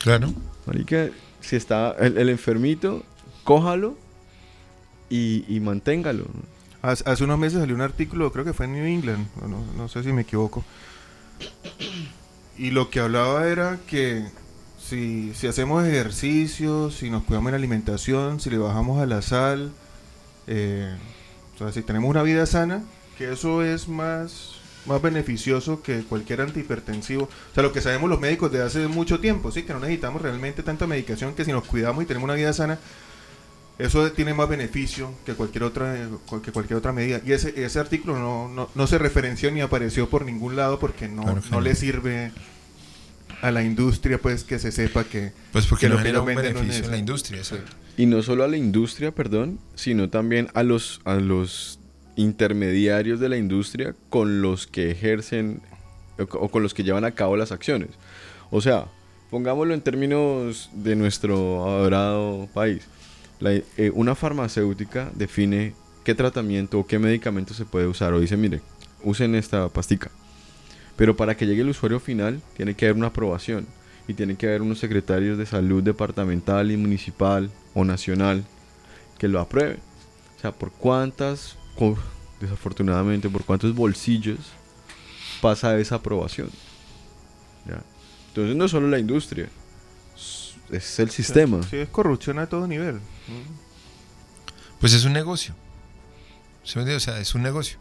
Claro. 0.02 0.34
Marica, 0.66 1.12
si 1.42 1.58
está 1.58 1.92
el, 2.00 2.18
el 2.18 2.30
enfermito, 2.30 3.04
cójalo 3.44 3.96
y, 5.12 5.46
y 5.48 5.60
manténgalo. 5.60 6.24
¿no? 6.24 6.90
Hace, 6.90 7.08
hace 7.08 7.24
unos 7.24 7.38
meses 7.38 7.60
salió 7.60 7.76
un 7.76 7.82
artículo, 7.82 8.32
creo 8.32 8.46
que 8.46 8.54
fue 8.54 8.66
en 8.66 8.74
New 8.74 8.86
England, 8.86 9.28
no, 9.48 9.64
no 9.78 9.88
sé 9.88 10.02
si 10.02 10.12
me 10.12 10.24
equivoco. 10.24 10.66
Y 12.60 12.72
lo 12.72 12.90
que 12.90 13.00
hablaba 13.00 13.48
era 13.48 13.80
que 13.88 14.26
si, 14.78 15.34
si 15.34 15.48
hacemos 15.48 15.88
ejercicio, 15.88 16.92
si 16.92 17.10
nos 17.10 17.24
cuidamos 17.24 17.48
en 17.48 17.52
la 17.54 17.58
alimentación, 17.58 18.42
si 18.42 18.50
le 18.50 18.58
bajamos 18.58 19.02
a 19.02 19.06
la 19.06 19.22
sal, 19.22 19.72
eh, 20.46 20.94
o 21.56 21.58
sea, 21.58 21.72
si 21.72 21.84
tenemos 21.84 22.10
una 22.10 22.22
vida 22.22 22.46
sana, 22.46 22.84
que 23.18 23.32
eso 23.32 23.64
es 23.64 23.88
más, 23.88 24.56
más 24.86 25.02
beneficioso 25.02 25.82
que 25.82 26.04
cualquier 26.04 26.42
antihipertensivo. 26.42 27.24
O 27.24 27.54
sea, 27.54 27.64
lo 27.64 27.72
que 27.72 27.80
sabemos 27.80 28.10
los 28.10 28.20
médicos 28.20 28.52
de 28.52 28.62
hace 28.62 28.90
mucho 28.90 29.22
tiempo, 29.22 29.54
sí, 29.54 29.64
que 29.64 29.72
no 29.72 29.80
necesitamos 29.80 30.22
realmente 30.22 30.62
tanta 30.62 30.86
medicación, 30.86 31.36
que 31.36 31.46
si 31.46 31.54
nos 31.54 31.64
cuidamos 31.64 32.04
y 32.04 32.08
tenemos 32.08 32.26
una 32.26 32.36
vida 32.36 32.52
sana, 32.52 32.78
eso 33.80 34.12
tiene 34.12 34.34
más 34.34 34.50
beneficio 34.50 35.14
que 35.26 35.34
cualquier 35.34 35.64
otra 35.64 36.10
que 36.44 36.52
cualquier 36.52 36.78
otra 36.78 36.92
medida. 36.92 37.22
Y 37.26 37.32
ese, 37.32 37.54
ese 37.64 37.80
artículo 37.80 38.20
no, 38.20 38.50
no, 38.50 38.70
no 38.76 38.88
se 38.88 38.98
referenció 38.98 39.50
ni 39.52 39.62
apareció 39.62 40.10
por 40.10 40.26
ningún 40.26 40.58
lado 40.58 40.80
porque 40.80 41.08
no, 41.08 41.24
Claro 41.24 41.42
que 41.42 41.50
no 41.50 41.62
le 41.62 41.76
sirve 41.76 42.32
a 43.42 43.52
la 43.52 43.64
industria 43.64 44.18
pues 44.18 44.44
que 44.44 44.60
se 44.60 44.74
sepa 44.74 45.06
que 45.06 45.32
Pues 45.54 45.66
porque 45.66 45.86
que 45.86 45.90
no 45.90 45.96
lo 45.96 46.02
que 46.02 46.10
genera 46.10 46.20
ellos 46.20 46.30
un 46.30 46.44
beneficio 46.44 46.86
en 46.86 46.92
la 46.92 46.98
industria. 46.98 47.42
Y 47.96 48.06
no 48.06 48.22
solo 48.22 48.44
a 48.44 48.48
la 48.50 48.58
industria, 48.58 49.12
perdón, 49.12 49.60
sino 49.76 50.10
también 50.10 50.50
a 50.54 50.64
los, 50.64 51.00
a 51.06 51.16
los 51.16 51.80
intermediarios 52.18 53.22
de 53.22 53.30
la 53.30 53.38
industria 53.38 53.96
con 54.10 54.42
los 54.42 54.68
que 54.68 54.92
ejercen 54.92 55.62
o, 56.18 56.24
o 56.24 56.50
con 56.50 56.64
los 56.64 56.74
que 56.74 56.84
llevan 56.84 57.06
a 57.06 57.12
cabo 57.12 57.38
las 57.38 57.54
acciones. 57.54 57.92
O 58.52 58.60
sea, 58.60 58.88
pongámoslo 59.30 59.74
en 59.74 59.82
términos 59.82 60.70
de 60.74 60.98
nuestro 60.98 61.66
adorado 61.70 62.50
país. 62.54 62.82
La- 63.40 63.54
eh, 63.54 63.92
una 63.94 64.16
farmacéutica 64.16 65.12
define 65.16 65.74
qué 66.04 66.16
tratamiento 66.16 66.80
o 66.80 66.88
qué 66.88 67.00
medicamento 67.00 67.54
se 67.54 67.66
puede 67.66 67.88
usar 67.88 68.14
o 68.14 68.20
dice, 68.20 68.38
mire, 68.38 68.62
usen 69.04 69.36
esta 69.36 69.70
pastica. 69.70 70.12
Pero 70.96 71.16
para 71.16 71.36
que 71.38 71.46
llegue 71.46 71.62
el 71.62 71.70
usuario 71.70 72.00
final 72.00 72.42
tiene 72.58 72.74
que 72.76 72.86
haber 72.86 72.98
una 72.98 73.08
aprobación 73.08 73.66
y 74.08 74.14
tiene 74.14 74.36
que 74.36 74.48
haber 74.48 74.62
unos 74.62 74.80
secretarios 74.80 75.38
de 75.38 75.46
salud 75.46 75.82
departamental 75.84 76.72
y 76.72 76.78
municipal 76.78 77.50
o 77.74 77.86
nacional 77.86 78.44
que 79.18 79.28
lo 79.28 79.40
aprueben. 79.40 79.80
O 80.38 80.42
sea, 80.42 80.52
por 80.52 80.72
cuántas, 80.72 81.56
desafortunadamente, 82.42 83.30
por 83.30 83.46
cuántos 83.46 83.74
bolsillos 83.76 84.40
pasa 85.42 85.78
esa 85.80 85.96
aprobación. 85.96 86.50
Entonces 88.30 88.56
no 88.56 88.68
solo 88.68 88.88
la 88.88 89.00
industria, 89.00 89.50
es- 90.72 91.00
el 91.00 91.10
sistema. 91.10 91.62
sí, 91.64 91.78
es 91.78 91.90
corrupción 91.90 92.40
a 92.40 92.48
todo 92.48 92.68
nivel. 92.68 93.00
Pues 94.80 94.94
es 94.94 95.04
un 95.06 95.14
negocio. 95.14 95.54
¿Sí 96.64 96.74
me 96.78 96.82
entiende? 96.84 96.96
O 96.98 97.00
sea, 97.00 97.20
es 97.20 97.36
un 97.36 97.42
negocio. 97.42 97.80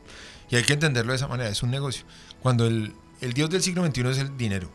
Y 0.51 0.57
hay 0.57 0.62
que 0.64 0.72
entenderlo 0.72 1.12
de 1.12 1.16
esa 1.16 1.29
manera, 1.29 1.48
es 1.51 1.62
un 1.62 1.70
negocio. 1.70 2.05
Cuando 2.42 2.66
el, 2.66 2.94
el 3.20 3.33
Dios 3.35 3.51
del 3.51 3.62
siglo 3.62 3.85
XXI 3.87 4.09
es 4.09 4.18
el 4.18 4.37
dinero. 4.37 4.70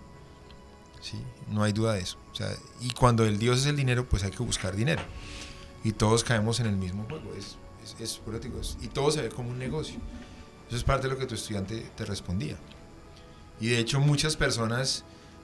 ¿sí? 1.02 1.18
No 1.50 1.64
hay 1.64 1.74
duda 1.74 1.94
de 1.94 2.02
eso. 2.02 2.18
O 2.32 2.36
sea, 2.36 2.50
y 2.82 2.92
cuando 2.92 3.26
el 3.26 3.38
Dios 3.40 3.60
es 3.60 3.66
el 3.66 3.76
dinero, 3.76 4.08
pues 4.08 4.24
hay 4.24 4.32
que 4.32 4.44
buscar 4.44 4.76
dinero. 4.76 5.02
Y 5.84 5.92
todos 5.92 6.24
caemos 6.24 6.60
en 6.60 6.68
el 6.68 6.78
mismo 6.78 7.06
juego. 7.10 7.34
Es, 7.38 7.58
Es, 7.84 7.96
es- 8.00 8.78
y 8.82 8.88
todo 8.88 9.12
se 9.12 9.22
ve 9.24 9.30
como 9.30 9.50
un 9.50 9.60
negocio. 9.60 9.98
Eso 10.70 10.78
es 10.78 10.84
parte 10.86 11.08
de 11.08 11.14
lo 11.14 11.20
que 11.20 11.26
tu 11.26 11.36
estudiante 11.36 11.92
te 11.98 12.06
respondía. 12.06 12.56
Y 13.60 13.68
de 13.68 13.80
hecho 13.80 14.00
muchas 14.00 14.38
personas 14.38 15.04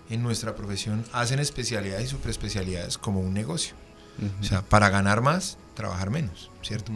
en 0.10 0.24
nuestra 0.24 0.56
profesión 0.56 1.06
hacen 1.13 1.39
especialidades 1.39 2.06
y 2.06 2.10
superespecialidades 2.10 2.98
como 2.98 3.19
un 3.19 3.34
negocio. 3.34 3.76
O 4.41 4.43
sea, 4.43 4.63
para 4.63 4.89
ganar 4.89 5.22
más, 5.22 5.58
trabajar 5.76 6.10
menos, 6.10 6.52
¿cierto? 6.62 6.91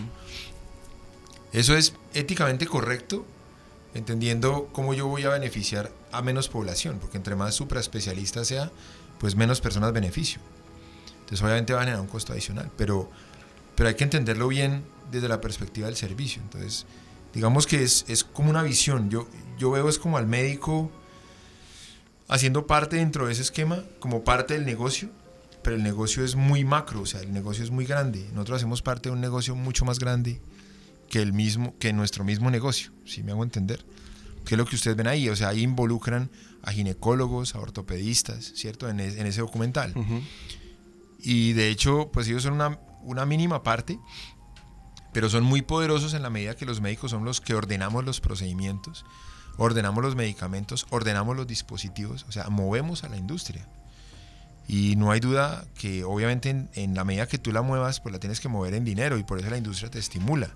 Eso 1.54 1.78
es 1.78 1.94
éticamente 2.14 2.66
correcto, 2.66 3.26
entendiendo 3.94 4.68
cómo 4.74 4.94
yo 4.94 5.08
voy 5.08 5.24
a 5.24 5.30
beneficiar 5.30 5.90
a 6.12 6.22
menos 6.22 6.50
población, 6.50 7.00
porque 7.00 7.16
entre 7.16 7.36
más 7.36 7.56
supraespecialista 7.56 8.44
sea, 8.44 8.72
pues 9.20 9.38
menos 9.38 9.62
personas 9.62 9.94
beneficio. 9.94 10.42
Entonces 11.22 11.42
obviamente 11.42 11.72
va 11.72 11.80
a 11.80 11.84
generar 11.84 12.02
un 12.02 12.08
costo 12.08 12.34
adicional, 12.34 12.70
pero, 12.76 13.10
pero 13.76 13.88
hay 13.88 13.96
que 13.96 14.04
entenderlo 14.04 14.50
bien 14.50 14.84
desde 15.10 15.30
la 15.30 15.40
perspectiva 15.40 15.88
del 15.88 15.96
servicio. 15.96 16.42
Entonces, 16.42 16.86
digamos 17.34 17.68
que 17.68 17.84
es, 17.84 18.04
es 18.10 18.26
como 18.26 18.50
una 18.50 18.64
visión. 18.64 19.10
Yo, 19.10 19.30
yo 19.58 19.72
veo 19.72 19.88
es 19.88 19.98
como 19.98 20.18
al 20.18 20.28
médico 20.28 20.92
haciendo 22.28 22.68
parte 22.68 22.96
dentro 22.98 23.28
de 23.28 23.34
ese 23.34 23.42
esquema, 23.42 23.84
como 24.00 24.24
parte 24.24 24.54
del 24.56 24.66
negocio, 24.66 25.10
pero 25.64 25.76
el 25.76 25.84
negocio 25.84 26.24
es 26.26 26.36
muy 26.36 26.64
macro, 26.66 27.02
o 27.02 27.06
sea, 27.06 27.22
el 27.22 27.32
negocio 27.34 27.64
es 27.64 27.72
muy 27.72 27.86
grande. 27.86 28.28
Nosotros 28.34 28.58
hacemos 28.58 28.82
parte 28.82 29.10
de 29.10 29.14
un 29.16 29.22
negocio 29.22 29.56
mucho 29.56 29.86
más 29.86 30.00
grande 30.00 30.42
que 31.10 31.22
el 31.22 31.32
mismo, 31.34 31.76
que 31.80 31.94
nuestro 31.94 32.24
mismo 32.24 32.50
negocio, 32.52 32.92
si 33.06 33.24
me 33.24 33.32
hago 33.32 33.44
entender. 33.44 33.86
¿Qué 34.46 34.56
es 34.56 34.58
lo 34.58 34.66
que 34.66 34.76
ustedes 34.76 34.98
ven 34.98 35.08
ahí? 35.08 35.30
O 35.30 35.36
sea, 35.38 35.50
ahí 35.50 35.62
involucran 35.62 36.30
a 36.64 36.72
ginecólogos, 36.72 37.56
a 37.56 37.60
ortopedistas, 37.60 38.52
¿cierto? 38.56 38.90
En, 38.90 39.00
es- 39.00 39.16
en 39.16 39.26
ese 39.28 39.40
documental. 39.42 39.94
Y 41.20 41.54
de 41.54 41.70
hecho, 41.70 42.10
pues 42.12 42.28
ellos 42.28 42.44
son 42.44 42.54
una, 42.54 42.78
una 43.04 43.26
mínima 43.26 43.64
parte, 43.64 43.98
pero 45.14 45.30
son 45.30 45.44
muy 45.44 45.62
poderosos 45.62 46.14
en 46.14 46.24
la 46.24 46.30
medida 46.30 46.56
que 46.56 46.66
los 46.66 46.82
médicos 46.82 47.12
son 47.12 47.24
los 47.24 47.40
que 47.40 47.54
ordenamos 47.54 48.04
los 48.04 48.20
procedimientos, 48.20 49.06
ordenamos 49.58 50.04
los 50.04 50.16
medicamentos, 50.16 50.86
ordenamos 50.90 51.36
los 51.36 51.48
dispositivos, 51.48 52.26
o 52.28 52.32
sea, 52.32 52.50
movemos 52.50 53.04
a 53.04 53.10
la 53.10 53.18
industria. 53.18 53.68
Y 54.68 54.96
no 54.96 55.12
hay 55.12 55.20
duda 55.20 55.66
que 55.76 56.04
obviamente 56.04 56.68
en, 56.74 56.96
la 56.96 57.04
medida 57.04 57.28
que 57.28 57.38
tú 57.38 57.52
la 57.52 57.62
muevas, 57.62 58.00
pues 58.00 58.14
la 58.14 58.20
tienes 58.20 58.40
que 58.40 58.48
mover 58.48 58.74
en 58.74 58.86
dinero 58.86 59.18
y 59.18 59.24
por 59.24 59.40
eso 59.40 59.50
la 59.50 59.58
industria 59.58 59.90
te 59.92 60.00
estimula. 60.00 60.56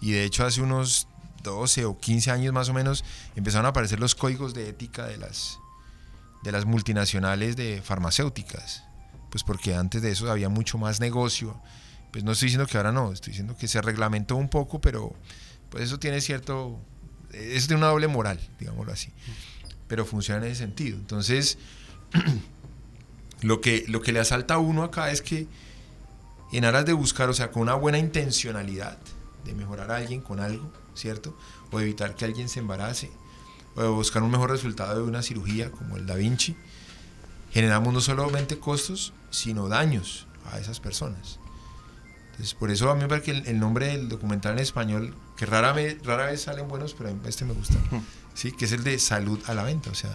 Y 0.00 0.12
de 0.12 0.24
hecho 0.24 0.44
hace 0.44 0.60
unos 0.60 1.06
12 1.42 1.84
o 1.84 1.98
15 1.98 2.30
años 2.30 2.52
más 2.52 2.68
o 2.68 2.74
menos 2.74 3.04
empezaron 3.36 3.66
a 3.66 3.68
aparecer 3.68 4.00
los 4.00 4.14
códigos 4.14 4.52
de 4.52 4.68
ética 4.68 5.06
de 5.06 5.16
las, 5.16 5.58
de 6.42 6.52
las 6.52 6.64
multinacionales 6.64 7.56
de 7.56 7.80
farmacéuticas. 7.82 8.84
Pues 9.30 9.44
porque 9.44 9.74
antes 9.74 10.02
de 10.02 10.10
eso 10.10 10.30
había 10.30 10.48
mucho 10.48 10.78
más 10.78 11.00
negocio. 11.00 11.60
Pues 12.10 12.24
no 12.24 12.32
estoy 12.32 12.46
diciendo 12.46 12.66
que 12.66 12.76
ahora 12.76 12.92
no, 12.92 13.12
estoy 13.12 13.32
diciendo 13.32 13.56
que 13.56 13.68
se 13.68 13.80
reglamentó 13.80 14.36
un 14.36 14.48
poco, 14.48 14.80
pero 14.80 15.14
pues 15.70 15.84
eso 15.84 15.98
tiene 15.98 16.20
cierto, 16.20 16.80
es 17.34 17.68
de 17.68 17.74
una 17.74 17.88
doble 17.88 18.08
moral, 18.08 18.40
digámoslo 18.58 18.92
así. 18.92 19.10
Pero 19.88 20.04
funciona 20.04 20.44
en 20.44 20.52
ese 20.52 20.60
sentido. 20.60 20.96
Entonces, 20.96 21.58
lo 23.42 23.60
que, 23.60 23.84
lo 23.88 24.00
que 24.00 24.12
le 24.12 24.20
asalta 24.20 24.54
a 24.54 24.58
uno 24.58 24.82
acá 24.82 25.10
es 25.10 25.22
que 25.22 25.46
en 26.52 26.64
aras 26.64 26.86
de 26.86 26.92
buscar, 26.92 27.28
o 27.28 27.34
sea, 27.34 27.50
con 27.50 27.62
una 27.62 27.74
buena 27.74 27.98
intencionalidad 27.98 28.98
de 29.44 29.54
mejorar 29.54 29.90
a 29.90 29.96
alguien 29.96 30.20
con 30.20 30.40
algo, 30.40 30.72
¿cierto? 30.94 31.36
O 31.70 31.80
evitar 31.80 32.14
que 32.14 32.24
alguien 32.24 32.48
se 32.48 32.60
embarace, 32.60 33.10
o 33.74 33.82
de 33.82 33.88
buscar 33.88 34.22
un 34.22 34.30
mejor 34.30 34.50
resultado 34.50 34.96
de 34.96 35.02
una 35.02 35.22
cirugía 35.22 35.70
como 35.70 35.96
el 35.96 36.06
Da 36.06 36.14
Vinci, 36.14 36.56
generamos 37.50 37.92
no 37.92 38.00
solamente 38.00 38.58
costos, 38.58 39.12
sino 39.30 39.68
daños 39.68 40.26
a 40.50 40.58
esas 40.58 40.80
personas. 40.80 41.38
Entonces, 42.30 42.54
por 42.54 42.70
eso 42.70 42.90
a 42.90 42.94
mí 42.94 43.02
me 43.02 43.08
parece 43.08 43.32
que 43.32 43.50
el 43.50 43.60
nombre 43.60 43.88
del 43.88 44.08
documental 44.08 44.54
en 44.54 44.58
español, 44.60 45.14
que 45.36 45.46
rara 45.46 45.72
vez, 45.72 45.98
rara 46.04 46.26
vez 46.26 46.42
salen 46.42 46.68
buenos, 46.68 46.94
pero 46.94 47.10
este 47.26 47.44
me 47.44 47.52
gusta, 47.54 47.74
¿sí? 48.34 48.52
que 48.52 48.64
es 48.66 48.72
el 48.72 48.84
de 48.84 48.98
salud 48.98 49.40
a 49.46 49.54
la 49.54 49.64
venta, 49.64 49.90
o 49.90 49.94
sea, 49.94 50.10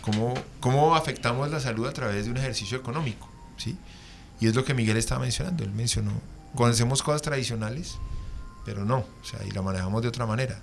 cómo, 0.00 0.34
cómo 0.60 0.94
afectamos 0.96 1.50
la 1.50 1.60
salud 1.60 1.86
a 1.86 1.92
través 1.92 2.24
de 2.24 2.30
un 2.30 2.36
ejercicio 2.36 2.78
económico, 2.78 3.28
¿sí? 3.56 3.76
Y 4.40 4.46
es 4.46 4.54
lo 4.54 4.64
que 4.64 4.74
Miguel 4.74 4.96
estaba 4.96 5.20
mencionando, 5.20 5.64
él 5.64 5.70
mencionó, 5.72 6.12
conocemos 6.54 7.02
cosas 7.02 7.22
tradicionales, 7.22 7.98
pero 8.64 8.84
no, 8.84 8.98
o 8.98 9.24
sea, 9.24 9.40
y 9.46 9.50
la 9.50 9.62
manejamos 9.62 10.02
de 10.02 10.08
otra 10.08 10.26
manera. 10.26 10.60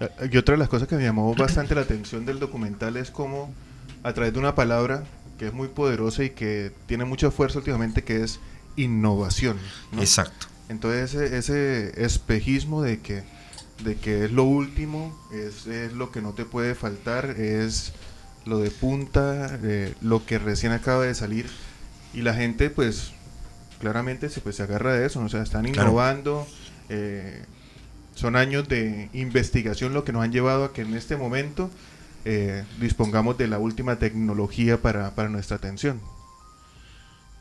Eh, 0.00 0.30
Y 0.32 0.36
otra 0.36 0.54
de 0.54 0.58
las 0.58 0.68
cosas 0.68 0.88
que 0.88 0.96
me 0.96 1.02
llamó 1.02 1.34
bastante 1.34 1.74
la 1.74 1.82
atención 1.82 2.26
del 2.26 2.38
documental 2.38 2.96
es 2.96 3.10
cómo 3.10 3.52
a 4.02 4.12
través 4.12 4.32
de 4.32 4.38
una 4.38 4.54
palabra 4.54 5.04
que 5.38 5.46
es 5.48 5.52
muy 5.52 5.68
poderosa 5.68 6.24
y 6.24 6.30
que 6.30 6.72
tiene 6.86 7.04
mucha 7.04 7.30
fuerza 7.30 7.58
últimamente, 7.58 8.04
que 8.04 8.22
es 8.22 8.40
innovación. 8.76 9.58
¿no? 9.92 10.00
Exacto. 10.00 10.46
Entonces 10.68 11.14
ese, 11.14 11.36
ese 11.38 12.04
espejismo 12.04 12.82
de 12.82 13.00
que, 13.00 13.22
de 13.84 13.96
que 13.96 14.24
es 14.24 14.32
lo 14.32 14.44
último, 14.44 15.16
es, 15.32 15.66
es 15.66 15.92
lo 15.92 16.10
que 16.10 16.20
no 16.20 16.32
te 16.32 16.44
puede 16.44 16.74
faltar, 16.74 17.30
es 17.38 17.92
lo 18.44 18.58
de 18.58 18.70
punta, 18.70 19.58
eh, 19.62 19.94
lo 20.00 20.24
que 20.26 20.38
recién 20.38 20.72
acaba 20.72 21.04
de 21.04 21.14
salir. 21.14 21.46
Y 22.14 22.22
la 22.22 22.34
gente 22.34 22.70
pues 22.70 23.12
claramente 23.80 24.28
se, 24.30 24.40
pues, 24.40 24.56
se 24.56 24.62
agarra 24.62 24.94
de 24.94 25.06
eso, 25.06 25.20
¿no? 25.20 25.26
o 25.26 25.28
sea, 25.28 25.42
están 25.42 25.64
Claro. 25.66 25.90
innovando. 25.90 26.46
eh, 26.88 27.44
son 28.14 28.34
años 28.36 28.66
de 28.66 29.10
investigación 29.12 29.92
lo 29.92 30.04
que 30.04 30.12
nos 30.12 30.22
han 30.24 30.32
llevado 30.32 30.64
a 30.64 30.72
que 30.72 30.80
en 30.82 30.94
este 30.94 31.16
momento 31.18 31.70
eh, 32.24 32.64
dispongamos 32.80 33.36
de 33.36 33.46
la 33.46 33.58
última 33.58 33.98
tecnología 33.98 34.80
para, 34.80 35.10
para 35.14 35.28
nuestra 35.28 35.56
atención. 35.58 36.00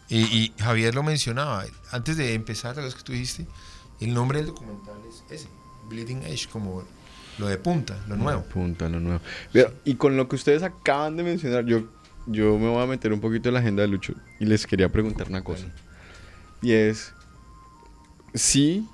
Y, 0.07 0.21
y 0.21 0.53
Javier 0.59 0.93
lo 0.93 1.03
mencionaba, 1.03 1.65
antes 1.91 2.17
de 2.17 2.33
empezar, 2.33 2.77
lo 2.77 2.89
que 2.89 3.03
tú 3.03 3.11
dijiste, 3.11 3.47
el 3.99 4.13
nombre 4.13 4.39
del 4.39 4.47
documental 4.47 4.95
es 5.09 5.23
ese, 5.31 5.49
Bleeding 5.89 6.23
Edge, 6.23 6.47
como 6.49 6.83
lo 7.37 7.47
de 7.47 7.57
punta, 7.57 7.97
lo 8.07 8.15
nuevo. 8.15 8.43
Punta, 8.43 8.87
lo 8.87 8.99
nuevo. 8.99 9.19
Mira, 9.53 9.71
y 9.83 9.95
con 9.95 10.15
lo 10.15 10.27
que 10.27 10.35
ustedes 10.35 10.63
acaban 10.63 11.17
de 11.17 11.23
mencionar, 11.23 11.65
yo, 11.65 11.83
yo 12.27 12.57
me 12.57 12.67
voy 12.67 12.83
a 12.83 12.85
meter 12.85 13.11
un 13.11 13.19
poquito 13.19 13.49
en 13.49 13.53
la 13.53 13.59
agenda 13.59 13.81
de 13.81 13.87
Lucho 13.87 14.13
y 14.39 14.45
les 14.45 14.65
quería 14.65 14.89
preguntar 14.89 15.27
una 15.27 15.43
cosa. 15.43 15.65
Y 16.61 16.71
es, 16.71 17.13
sí 18.33 18.87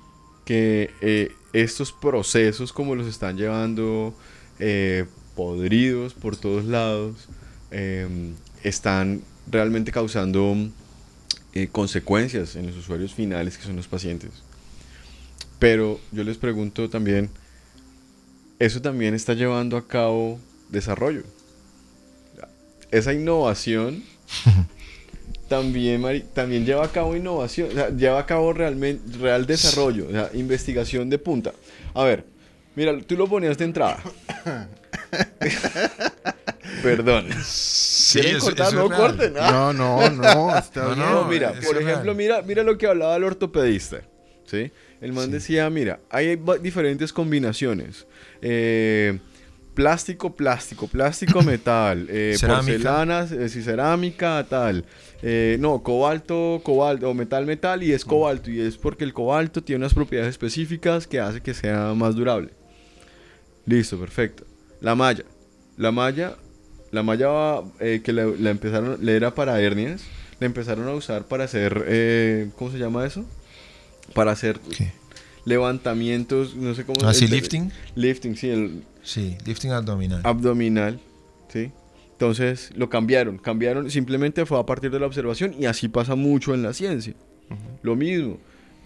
que 0.44 0.90
eh, 1.00 1.32
estos 1.52 1.92
procesos 1.92 2.72
como 2.72 2.94
los 2.94 3.06
están 3.06 3.36
llevando 3.36 4.14
eh, 4.58 5.06
podridos 5.36 6.14
por 6.14 6.36
todos 6.36 6.64
lados, 6.64 7.28
eh, 7.70 8.34
están 8.62 9.22
realmente 9.50 9.92
causando 9.92 10.56
eh, 11.54 11.68
consecuencias 11.70 12.56
en 12.56 12.66
los 12.66 12.76
usuarios 12.76 13.14
finales 13.14 13.58
que 13.58 13.64
son 13.64 13.76
los 13.76 13.88
pacientes. 13.88 14.30
Pero 15.58 16.00
yo 16.10 16.24
les 16.24 16.38
pregunto 16.38 16.88
también, 16.88 17.30
eso 18.58 18.80
también 18.80 19.14
está 19.14 19.34
llevando 19.34 19.76
a 19.76 19.86
cabo 19.86 20.40
desarrollo. 20.70 21.24
Esa 22.90 23.12
innovación 23.12 24.02
también, 25.48 26.24
también 26.34 26.64
lleva 26.64 26.84
a 26.84 26.90
cabo 26.90 27.14
innovación, 27.14 27.68
o 27.70 27.74
sea, 27.74 27.90
lleva 27.90 28.18
a 28.20 28.26
cabo 28.26 28.52
realmente, 28.52 29.18
real 29.18 29.46
desarrollo, 29.46 30.08
o 30.08 30.10
sea, 30.10 30.30
investigación 30.34 31.10
de 31.10 31.18
punta. 31.18 31.52
A 31.94 32.04
ver, 32.04 32.24
mira, 32.74 32.98
tú 33.02 33.16
lo 33.16 33.28
ponías 33.28 33.56
de 33.58 33.64
entrada. 33.64 34.02
Perdón. 36.82 37.26
Sí, 37.44 38.20
¿Quieren 38.20 38.36
eso- 38.36 38.46
cortar? 38.46 38.72
no 38.74 38.82
es 38.84 38.88
real. 38.90 39.00
corten. 39.00 39.34
ah. 39.40 39.50
No, 39.50 39.72
no, 39.72 40.10
no, 40.10 40.56
está 40.58 40.82
No, 40.84 40.94
bien. 40.94 40.98
no, 41.10 41.24
mira, 41.24 41.52
por 41.52 41.76
es 41.76 41.82
ejemplo, 41.82 42.14
mira, 42.14 42.42
mira 42.42 42.62
lo 42.62 42.76
que 42.78 42.86
hablaba 42.86 43.16
el 43.16 43.24
ortopedista, 43.24 44.00
¿sí? 44.46 44.70
El 45.00 45.12
man 45.12 45.30
decía, 45.30 45.68
mira, 45.70 46.00
hay 46.10 46.40
diferentes 46.60 47.12
combinaciones. 47.12 48.06
Eh, 48.40 49.18
plástico, 49.74 50.34
plástico, 50.36 50.86
plástico, 50.86 51.42
metal, 51.42 52.06
eh, 52.08 52.36
Cerámica. 52.38 52.72
porcelana, 52.72 53.28
eh, 53.30 53.48
sí, 53.48 53.62
cerámica, 53.62 54.46
tal. 54.48 54.84
Eh, 55.22 55.56
no, 55.60 55.82
cobalto, 55.82 56.60
cobalto, 56.64 57.08
o 57.10 57.14
metal, 57.14 57.46
metal, 57.46 57.82
y 57.82 57.92
es 57.92 58.04
cobalto. 58.04 58.50
Y 58.50 58.60
es 58.60 58.76
porque 58.76 59.04
el 59.04 59.12
cobalto 59.12 59.62
tiene 59.62 59.78
unas 59.84 59.94
propiedades 59.94 60.30
específicas 60.30 61.06
que 61.06 61.18
hace 61.20 61.40
que 61.40 61.54
sea 61.54 61.94
más 61.94 62.14
durable. 62.14 62.50
Listo, 63.66 63.98
perfecto. 63.98 64.44
La 64.80 64.94
malla. 64.94 65.24
La 65.76 65.90
malla, 65.92 66.36
la 66.92 67.02
malla 67.02 67.62
eh, 67.80 68.00
que 68.04 68.12
la, 68.12 68.26
la 68.26 68.50
empezaron, 68.50 69.04
le 69.04 69.16
era 69.16 69.34
para 69.34 69.60
hernias, 69.60 70.02
la 70.38 70.46
empezaron 70.46 70.86
a 70.88 70.92
usar 70.92 71.24
para 71.24 71.44
hacer, 71.44 71.84
eh, 71.88 72.50
¿cómo 72.56 72.70
se 72.70 72.78
llama 72.78 73.04
eso? 73.06 73.24
Para 74.14 74.30
hacer 74.32 74.60
¿Qué? 74.76 74.92
levantamientos, 75.44 76.54
no 76.56 76.74
sé 76.74 76.84
cómo. 76.84 77.06
¿Así 77.06 77.24
el- 77.26 77.30
lifting? 77.30 77.70
Lifting, 77.94 78.36
sí, 78.36 78.48
el 78.50 78.82
Sí, 79.02 79.36
lifting 79.46 79.72
abdominal. 79.72 80.20
abdominal, 80.24 81.00
¿sí? 81.52 81.70
Entonces 82.12 82.70
lo 82.76 82.88
cambiaron, 82.88 83.38
cambiaron, 83.38 83.90
simplemente 83.90 84.46
fue 84.46 84.58
a 84.60 84.64
partir 84.66 84.90
de 84.90 85.00
la 85.00 85.06
observación 85.06 85.54
y 85.58 85.66
así 85.66 85.88
pasa 85.88 86.14
mucho 86.14 86.54
en 86.54 86.62
la 86.62 86.72
ciencia. 86.72 87.14
Lo 87.82 87.96
mismo, 87.96 88.38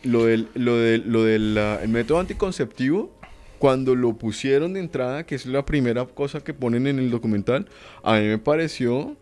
lo 0.05 0.25
del, 0.25 0.49
lo 0.55 0.77
del, 0.77 1.05
lo 1.11 1.23
del 1.25 1.57
ah, 1.59 1.81
el 1.83 1.89
método 1.91 2.19
anticonceptivo, 2.21 3.16
cuando 3.59 3.95
lo 3.95 4.15
pusieron 4.17 4.73
de 4.75 4.81
entrada, 4.81 5.25
que 5.25 5.35
es 5.35 5.47
la 5.47 5.65
primera 5.65 6.05
cosa 6.07 6.41
que 6.41 6.53
ponen 6.55 6.87
en 6.87 6.99
el 6.99 7.11
documental, 7.11 7.67
a 8.03 8.15
mí 8.19 8.27
me 8.27 8.39
pareció 8.39 9.17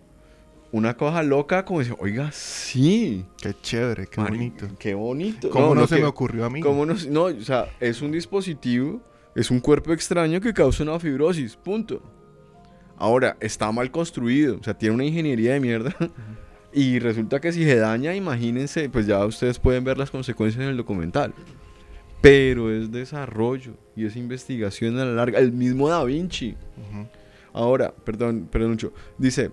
una 0.73 0.97
cosa 0.97 1.23
loca 1.23 1.65
como 1.65 1.79
decir, 1.79 1.95
oiga, 2.01 2.31
sí. 2.33 3.25
Qué 3.41 3.55
chévere, 3.63 4.07
qué 4.09 4.21
Mari- 4.21 4.37
bonito. 4.37 4.67
Qué 4.79 4.95
bonito. 4.95 5.51
¿Cómo 5.51 5.75
no, 5.75 5.87
se 5.87 5.97
que- 5.97 6.01
me 6.03 6.07
ocurrió 6.09 6.45
a 6.45 6.51
mí? 6.51 6.61
¿Cómo 6.61 6.85
no, 6.85 6.95
no, 7.11 7.25
o 7.25 7.41
sea, 7.41 7.69
es 7.79 8.03
un 8.03 8.11
dispositivo, 8.11 9.01
es 9.37 9.51
un 9.51 9.61
cuerpo 9.61 9.93
extraño 9.93 10.41
que 10.41 10.53
causa 10.53 10.83
una 10.83 10.99
fibrosis, 10.99 11.57
punto. 11.57 12.03
Ahora, 12.97 13.37
está 13.41 13.71
mal 13.73 13.91
construido, 13.91 14.59
o 14.61 14.65
sea, 14.65 14.75
tiene 14.75 14.95
una 14.95 15.05
ingeniería 15.05 15.53
de 15.55 15.61
mierda. 15.61 15.95
Y 16.77 16.99
resulta 16.99 17.41
que 17.41 17.53
si 17.53 17.63
se 17.63 17.77
daña, 17.77 18.17
imagínense, 18.17 18.89
pues 18.89 19.07
ya 19.07 19.25
ustedes 19.25 19.61
pueden 19.61 19.85
ver 19.85 19.97
las 19.97 20.11
consecuencias 20.11 20.61
en 20.61 20.71
el 20.71 20.77
documental. 20.77 21.33
Pero 22.25 22.73
es 22.73 22.91
desarrollo 22.91 23.75
y 23.95 24.07
es 24.07 24.17
investigación 24.17 24.99
a 24.99 25.05
la 25.05 25.13
larga. 25.13 25.39
El 25.39 25.53
mismo 25.53 25.91
Da 25.91 26.03
Vinci. 26.05 26.55
Ahora, 27.53 27.95
perdón, 27.95 28.49
perdón 28.51 28.71
mucho. 28.71 28.95
Dice, 29.19 29.51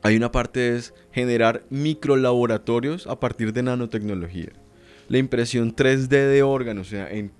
hay 0.00 0.16
una 0.16 0.32
parte 0.32 0.76
es 0.76 0.94
generar 1.12 1.62
microlaboratorios 1.68 3.06
a 3.06 3.20
partir 3.20 3.52
de 3.52 3.64
nanotecnología. 3.64 4.48
La 5.08 5.18
impresión 5.18 5.76
3D 5.76 6.08
de 6.08 6.42
órganos, 6.42 6.86
o 6.86 6.90
sea, 6.90 7.10
en 7.10 7.32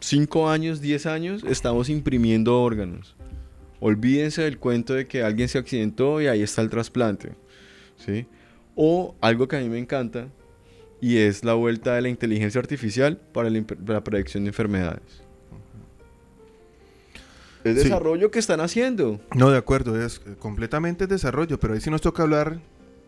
5 0.00 0.50
años, 0.50 0.80
10 0.80 1.06
años, 1.06 1.44
estamos 1.46 1.88
imprimiendo 1.88 2.60
órganos. 2.60 3.14
Olvídense 3.78 4.42
del 4.42 4.58
cuento 4.58 4.92
de 4.94 5.06
que 5.06 5.22
alguien 5.22 5.48
se 5.48 5.58
accidentó 5.58 6.20
y 6.20 6.26
ahí 6.26 6.42
está 6.42 6.62
el 6.62 6.70
trasplante. 6.70 7.36
¿sí? 7.96 8.26
O 8.74 9.14
algo 9.20 9.46
que 9.46 9.54
a 9.54 9.60
mí 9.60 9.68
me 9.68 9.78
encanta 9.78 10.26
y 11.00 11.16
es 11.18 11.44
la 11.44 11.54
vuelta 11.54 11.94
de 11.94 12.02
la 12.02 12.08
inteligencia 12.08 12.60
artificial 12.60 13.16
para 13.32 13.48
la, 13.50 13.64
la 13.86 14.04
predicción 14.04 14.44
de 14.44 14.48
enfermedades. 14.50 15.22
Es 17.64 17.76
Sí. 17.76 17.84
desarrollo 17.84 18.30
que 18.30 18.38
están 18.38 18.60
haciendo. 18.60 19.20
No, 19.34 19.50
de 19.50 19.58
acuerdo, 19.58 20.00
es 20.02 20.20
completamente 20.38 21.06
desarrollo, 21.06 21.60
pero 21.60 21.74
ahí 21.74 21.80
sí 21.80 21.90
nos 21.90 22.00
toca 22.00 22.22
hablar, 22.22 22.58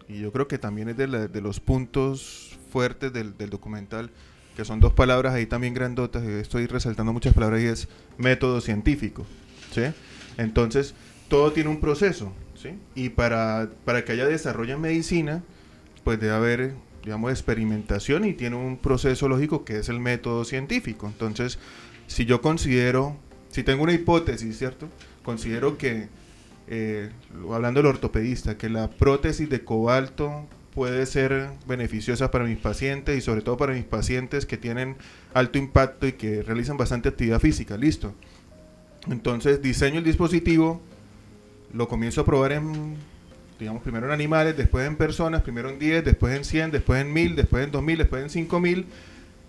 y 0.08 0.20
yo 0.20 0.30
creo 0.32 0.46
que 0.46 0.58
también 0.58 0.90
es 0.90 0.96
de, 0.96 1.06
la- 1.06 1.26
de 1.28 1.40
los 1.40 1.58
puntos 1.60 2.58
fuertes 2.70 3.12
del, 3.12 3.36
del 3.38 3.48
documental, 3.50 4.10
que 4.56 4.66
son 4.66 4.80
dos 4.80 4.92
palabras 4.92 5.32
ahí 5.32 5.46
también 5.46 5.72
grandotas, 5.72 6.22
estoy 6.24 6.66
resaltando 6.66 7.12
muchas 7.14 7.32
palabras 7.32 7.62
y 7.62 7.66
es 7.66 7.88
método 8.18 8.60
científico, 8.60 9.24
¿sí? 9.74 9.82
Entonces, 10.36 10.94
todo 11.28 11.52
tiene 11.52 11.70
un 11.70 11.80
proceso, 11.80 12.34
¿sí? 12.54 12.78
Y 12.94 13.08
para, 13.08 13.70
para 13.86 14.04
que 14.04 14.12
haya 14.12 14.26
desarrollo 14.26 14.74
en 14.74 14.82
medicina, 14.82 15.42
pues 16.04 16.20
debe 16.20 16.34
haber, 16.34 16.74
digamos, 17.04 17.30
experimentación 17.30 18.24
y 18.24 18.32
tiene 18.32 18.56
un 18.56 18.76
proceso 18.76 19.28
lógico 19.28 19.64
que 19.64 19.78
es 19.78 19.88
el 19.88 20.00
método 20.00 20.44
científico. 20.44 21.06
Entonces, 21.06 21.58
si 22.06 22.24
yo 22.24 22.40
considero, 22.40 23.16
si 23.50 23.62
tengo 23.62 23.82
una 23.82 23.92
hipótesis, 23.92 24.58
¿cierto? 24.58 24.88
Considero 25.22 25.78
que, 25.78 26.08
eh, 26.68 27.10
hablando 27.50 27.80
del 27.80 27.88
ortopedista, 27.88 28.56
que 28.56 28.68
la 28.68 28.90
prótesis 28.90 29.48
de 29.48 29.64
cobalto 29.64 30.46
puede 30.74 31.06
ser 31.06 31.50
beneficiosa 31.66 32.30
para 32.30 32.44
mis 32.44 32.58
pacientes 32.58 33.16
y 33.16 33.20
sobre 33.20 33.42
todo 33.42 33.56
para 33.56 33.74
mis 33.74 33.84
pacientes 33.84 34.46
que 34.46 34.56
tienen 34.56 34.96
alto 35.34 35.58
impacto 35.58 36.06
y 36.06 36.12
que 36.12 36.42
realizan 36.42 36.76
bastante 36.76 37.08
actividad 37.10 37.40
física, 37.40 37.76
listo. 37.76 38.14
Entonces 39.10 39.60
diseño 39.60 39.98
el 39.98 40.04
dispositivo, 40.04 40.80
lo 41.74 41.88
comienzo 41.88 42.22
a 42.22 42.24
probar 42.24 42.52
en, 42.52 42.96
digamos, 43.62 43.82
primero 43.82 44.06
en 44.06 44.12
animales, 44.12 44.56
después 44.56 44.86
en 44.86 44.96
personas, 44.96 45.42
primero 45.42 45.70
en 45.70 45.78
10, 45.78 46.04
después 46.04 46.36
en 46.36 46.44
100, 46.44 46.72
después 46.72 47.00
en 47.00 47.12
1000, 47.12 47.36
después 47.36 47.64
en 47.64 47.70
2000, 47.70 47.98
después 47.98 48.22
en 48.24 48.30
5000. 48.30 48.86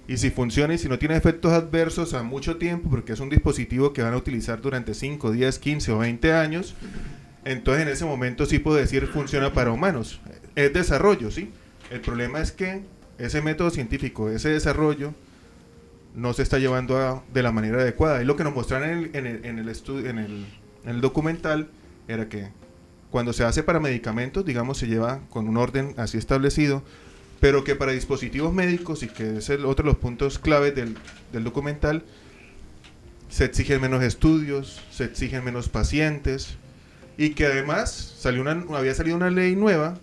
Y 0.08 0.18
si 0.18 0.30
funciona 0.30 0.76
y 0.76 0.78
si 0.78 0.88
no 0.88 1.00
tiene 1.00 1.16
efectos 1.16 1.52
adversos 1.52 2.14
a 2.14 2.22
mucho 2.22 2.58
tiempo, 2.58 2.90
porque 2.90 3.14
es 3.14 3.20
un 3.20 3.30
dispositivo 3.30 3.92
que 3.92 4.04
van 4.04 4.14
a 4.14 4.18
utilizar 4.18 4.62
durante 4.62 4.94
5, 4.94 5.32
10, 5.32 5.60
15 5.60 5.92
o 5.94 5.98
20 5.98 6.34
años, 6.34 6.76
entonces 7.44 7.84
en 7.84 7.90
ese 7.90 8.06
momento 8.06 8.46
sí 8.46 8.60
puedo 8.60 8.78
decir 8.78 9.08
funciona 9.08 9.52
para 9.52 9.72
humanos. 9.72 10.22
Es 10.56 10.72
desarrollo, 10.74 11.32
¿sí? 11.32 11.50
El 11.90 12.02
problema 12.02 12.40
es 12.40 12.52
que 12.52 12.82
ese 13.18 13.42
método 13.42 13.72
científico, 13.72 14.30
ese 14.30 14.50
desarrollo, 14.50 15.14
no 16.14 16.34
se 16.34 16.44
está 16.44 16.60
llevando 16.60 17.24
de 17.34 17.42
la 17.42 17.52
manera 17.52 17.82
adecuada. 17.82 18.22
Y 18.22 18.26
lo 18.26 18.36
que 18.36 18.44
nos 18.44 18.54
mostraron 18.54 18.90
en 18.90 18.98
el, 18.98 19.16
en 19.16 19.26
el, 19.26 19.46
en 19.46 19.58
en 19.58 20.20
el, 20.20 20.46
en 20.84 20.90
el 20.90 21.02
documental 21.02 21.70
era 22.08 22.30
que 22.30 22.50
cuando 23.14 23.32
se 23.32 23.44
hace 23.44 23.62
para 23.62 23.80
medicamentos, 23.80 24.44
digamos, 24.44 24.80
se 24.80 24.88
lleva 24.88 25.20
con 25.30 25.48
un 25.48 25.56
orden 25.58 25.94
así 25.98 26.18
establecido, 26.18 26.82
pero 27.40 27.64
que 27.64 27.76
para 27.76 27.92
dispositivos 27.92 28.52
médicos, 28.56 29.04
y 29.04 29.08
que 29.08 29.38
es 29.38 29.52
el 29.52 29.66
otro 29.66 29.86
de 29.86 29.92
los 29.92 30.00
puntos 30.00 30.40
claves 30.40 30.74
del, 30.74 30.98
del 31.32 31.44
documental, 31.44 32.06
se 33.30 33.46
exigen 33.46 33.82
menos 33.82 34.02
estudios, 34.02 34.82
se 34.90 35.04
exigen 35.04 35.46
menos 35.46 35.70
pacientes, 35.70 36.56
y 37.16 37.36
que 37.36 37.46
además 37.46 38.16
salió 38.18 38.42
una, 38.42 38.66
había 38.76 38.96
salido 38.96 39.16
una 39.16 39.30
ley 39.30 39.56
nueva 39.56 39.94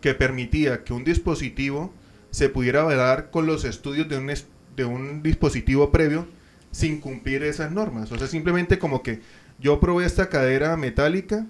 que 0.00 0.14
permitía 0.14 0.82
que 0.82 0.94
un 0.94 1.04
dispositivo 1.04 1.92
se 2.30 2.48
pudiera 2.48 2.80
avalar 2.80 3.30
con 3.32 3.44
los 3.44 3.66
estudios 3.66 4.08
de 4.08 4.16
un, 4.16 4.32
de 4.74 4.84
un 4.86 5.22
dispositivo 5.22 5.90
previo 5.90 6.26
sin 6.70 7.02
cumplir 7.02 7.42
esas 7.42 7.70
normas. 7.70 8.10
O 8.12 8.18
sea, 8.18 8.28
simplemente 8.28 8.78
como 8.78 9.02
que 9.02 9.20
yo 9.58 9.78
probé 9.78 10.06
esta 10.06 10.30
cadera 10.30 10.74
metálica 10.78 11.44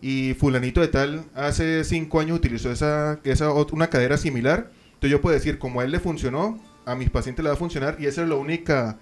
y 0.00 0.34
fulanito 0.34 0.80
de 0.80 0.88
tal 0.88 1.24
hace 1.34 1.84
cinco 1.84 2.20
años 2.20 2.38
utilizó 2.38 2.70
esa, 2.70 3.20
esa 3.24 3.52
una 3.52 3.90
cadera 3.90 4.16
similar. 4.16 4.70
Entonces 4.86 5.10
yo 5.10 5.20
puedo 5.20 5.34
decir, 5.34 5.58
como 5.58 5.80
a 5.80 5.84
él 5.84 5.90
le 5.90 6.00
funcionó, 6.00 6.62
a 6.84 6.94
mis 6.94 7.10
pacientes 7.10 7.42
le 7.42 7.50
va 7.50 7.54
a 7.54 7.58
funcionar 7.58 7.96
y 7.98 8.06
ese 8.06 8.22
es 8.22 8.28
lo 8.28 8.38
única, 8.38 8.98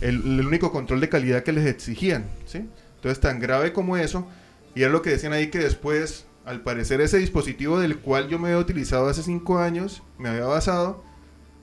el, 0.00 0.46
único 0.46 0.72
control 0.72 1.00
de 1.00 1.08
calidad 1.08 1.42
que 1.42 1.52
les 1.52 1.66
exigían. 1.66 2.26
¿sí? 2.46 2.68
Entonces 2.96 3.20
tan 3.20 3.40
grave 3.40 3.72
como 3.72 3.96
eso. 3.96 4.26
Y 4.74 4.82
era 4.82 4.90
lo 4.90 5.02
que 5.02 5.10
decían 5.10 5.32
ahí 5.32 5.48
que 5.48 5.58
después, 5.58 6.26
al 6.44 6.62
parecer 6.62 7.00
ese 7.00 7.18
dispositivo 7.18 7.78
del 7.80 7.98
cual 7.98 8.28
yo 8.28 8.38
me 8.38 8.48
había 8.48 8.60
utilizado 8.60 9.08
hace 9.08 9.22
cinco 9.22 9.58
años, 9.58 10.02
me 10.18 10.28
había 10.28 10.44
basado, 10.44 11.02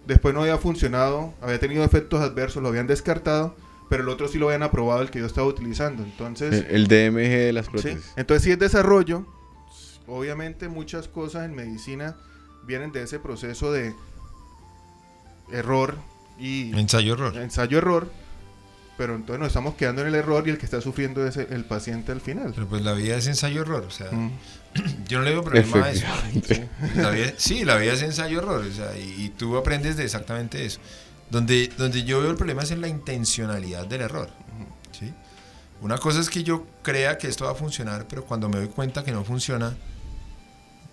después 0.08 0.34
no 0.34 0.42
había 0.42 0.58
funcionado, 0.58 1.34
había 1.42 1.60
tenido 1.60 1.84
efectos 1.84 2.22
adversos, 2.22 2.64
lo 2.64 2.70
habían 2.70 2.88
descartado, 2.88 3.56
pero 3.90 4.04
el 4.04 4.10
otro 4.10 4.28
sí 4.28 4.38
lo 4.38 4.48
habían 4.48 4.64
aprobado, 4.64 5.02
el 5.02 5.10
que 5.12 5.20
yo 5.20 5.26
estaba 5.26 5.48
utilizando. 5.48 6.04
Entonces... 6.04 6.66
El, 6.70 6.76
el 6.76 6.88
DMG 6.88 7.30
de 7.30 7.54
las 7.54 7.66
Sí, 7.66 7.72
prótesis. 7.72 8.12
Entonces, 8.16 8.44
si 8.44 8.52
es 8.52 8.60
desarrollo, 8.60 9.26
obviamente 10.08 10.68
muchas 10.70 11.08
cosas 11.08 11.46
en 11.46 11.56
medicina 11.56 12.16
vienen 12.66 12.92
de 12.92 13.04
ese 13.04 13.20
proceso 13.20 13.72
de 13.72 13.94
error 15.52 15.98
y 16.40 16.72
Ensayo-error. 16.78 17.38
ensayo-error, 17.38 18.12
pero 18.98 19.16
entonces 19.16 19.40
nos 19.40 19.48
estamos 19.48 19.76
quedando 19.76 20.02
en 20.02 20.08
el 20.08 20.16
error 20.16 20.48
y 20.48 20.52
el 20.52 20.58
que 20.58 20.66
está 20.66 20.82
sufriendo 20.82 21.26
es 21.28 21.38
el, 21.38 21.52
el 21.52 21.66
paciente 21.66 22.12
al 22.12 22.22
final. 22.22 22.52
Pero 22.56 22.68
pues 22.68 22.82
la 22.84 22.94
vida 22.94 23.16
es 23.18 23.28
ensayo-error. 23.28 23.84
O 23.88 23.92
sea, 23.92 24.12
Mm, 24.12 24.32
yo 25.08 25.20
no 25.20 25.26
le 25.26 25.32
veo 25.32 25.44
problema 25.44 25.86
a 25.86 25.92
eso. 25.92 26.06
Efectivamente. 26.06 26.70
La 26.96 27.10
vida- 27.12 27.34
sí, 27.38 27.66
la 27.66 27.78
vida 27.78 27.94
es 27.94 28.02
ensayo-error. 28.02 28.62
O 28.66 28.72
sea, 28.74 28.98
y, 28.98 29.26
y 29.26 29.30
tú 29.30 29.58
aprendes 29.58 29.98
de 29.98 30.04
exactamente 30.06 30.66
eso. 30.66 30.80
Donde, 31.34 31.68
donde 31.80 32.04
yo 32.04 32.22
veo 32.22 32.30
el 32.30 32.38
problema 32.38 32.62
es 32.62 32.70
en 32.70 32.80
la 32.80 32.88
intencionalidad 32.88 33.88
del 33.88 34.02
error. 34.02 34.30
¿sí? 34.92 35.12
Una 35.82 35.98
cosa 35.98 36.20
es 36.20 36.30
que 36.30 36.44
yo 36.44 36.68
crea 36.84 37.18
que 37.18 37.28
esto 37.28 37.46
va 37.46 37.54
a 37.54 37.56
funcionar, 37.56 38.08
pero 38.08 38.24
cuando 38.24 38.50
me 38.50 38.58
doy 38.58 38.68
cuenta 38.68 39.04
que 39.04 39.12
no 39.12 39.26
funciona, 39.26 39.76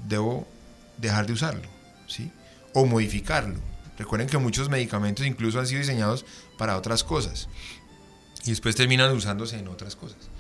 debo 0.09 0.49
dejar 0.97 1.27
de 1.27 1.35
usarlo. 1.35 1.69
¿sí? 2.07 2.33
O 2.73 2.87
modificarlo. 2.87 3.57
Recuerden 3.99 4.29
que 4.29 4.39
muchos 4.39 4.71
medicamentos 4.71 5.27
incluso 5.27 5.61
han 5.61 5.67
sido 5.67 5.81
diseñados 5.81 6.25
para 6.57 6.79
otras 6.79 7.05
cosas. 7.05 7.51
Y 8.47 8.49
después 8.49 8.75
terminan 8.75 9.15
usándose 9.15 9.59
en 9.59 9.69
otras 9.69 9.95
cosas. 9.95 10.31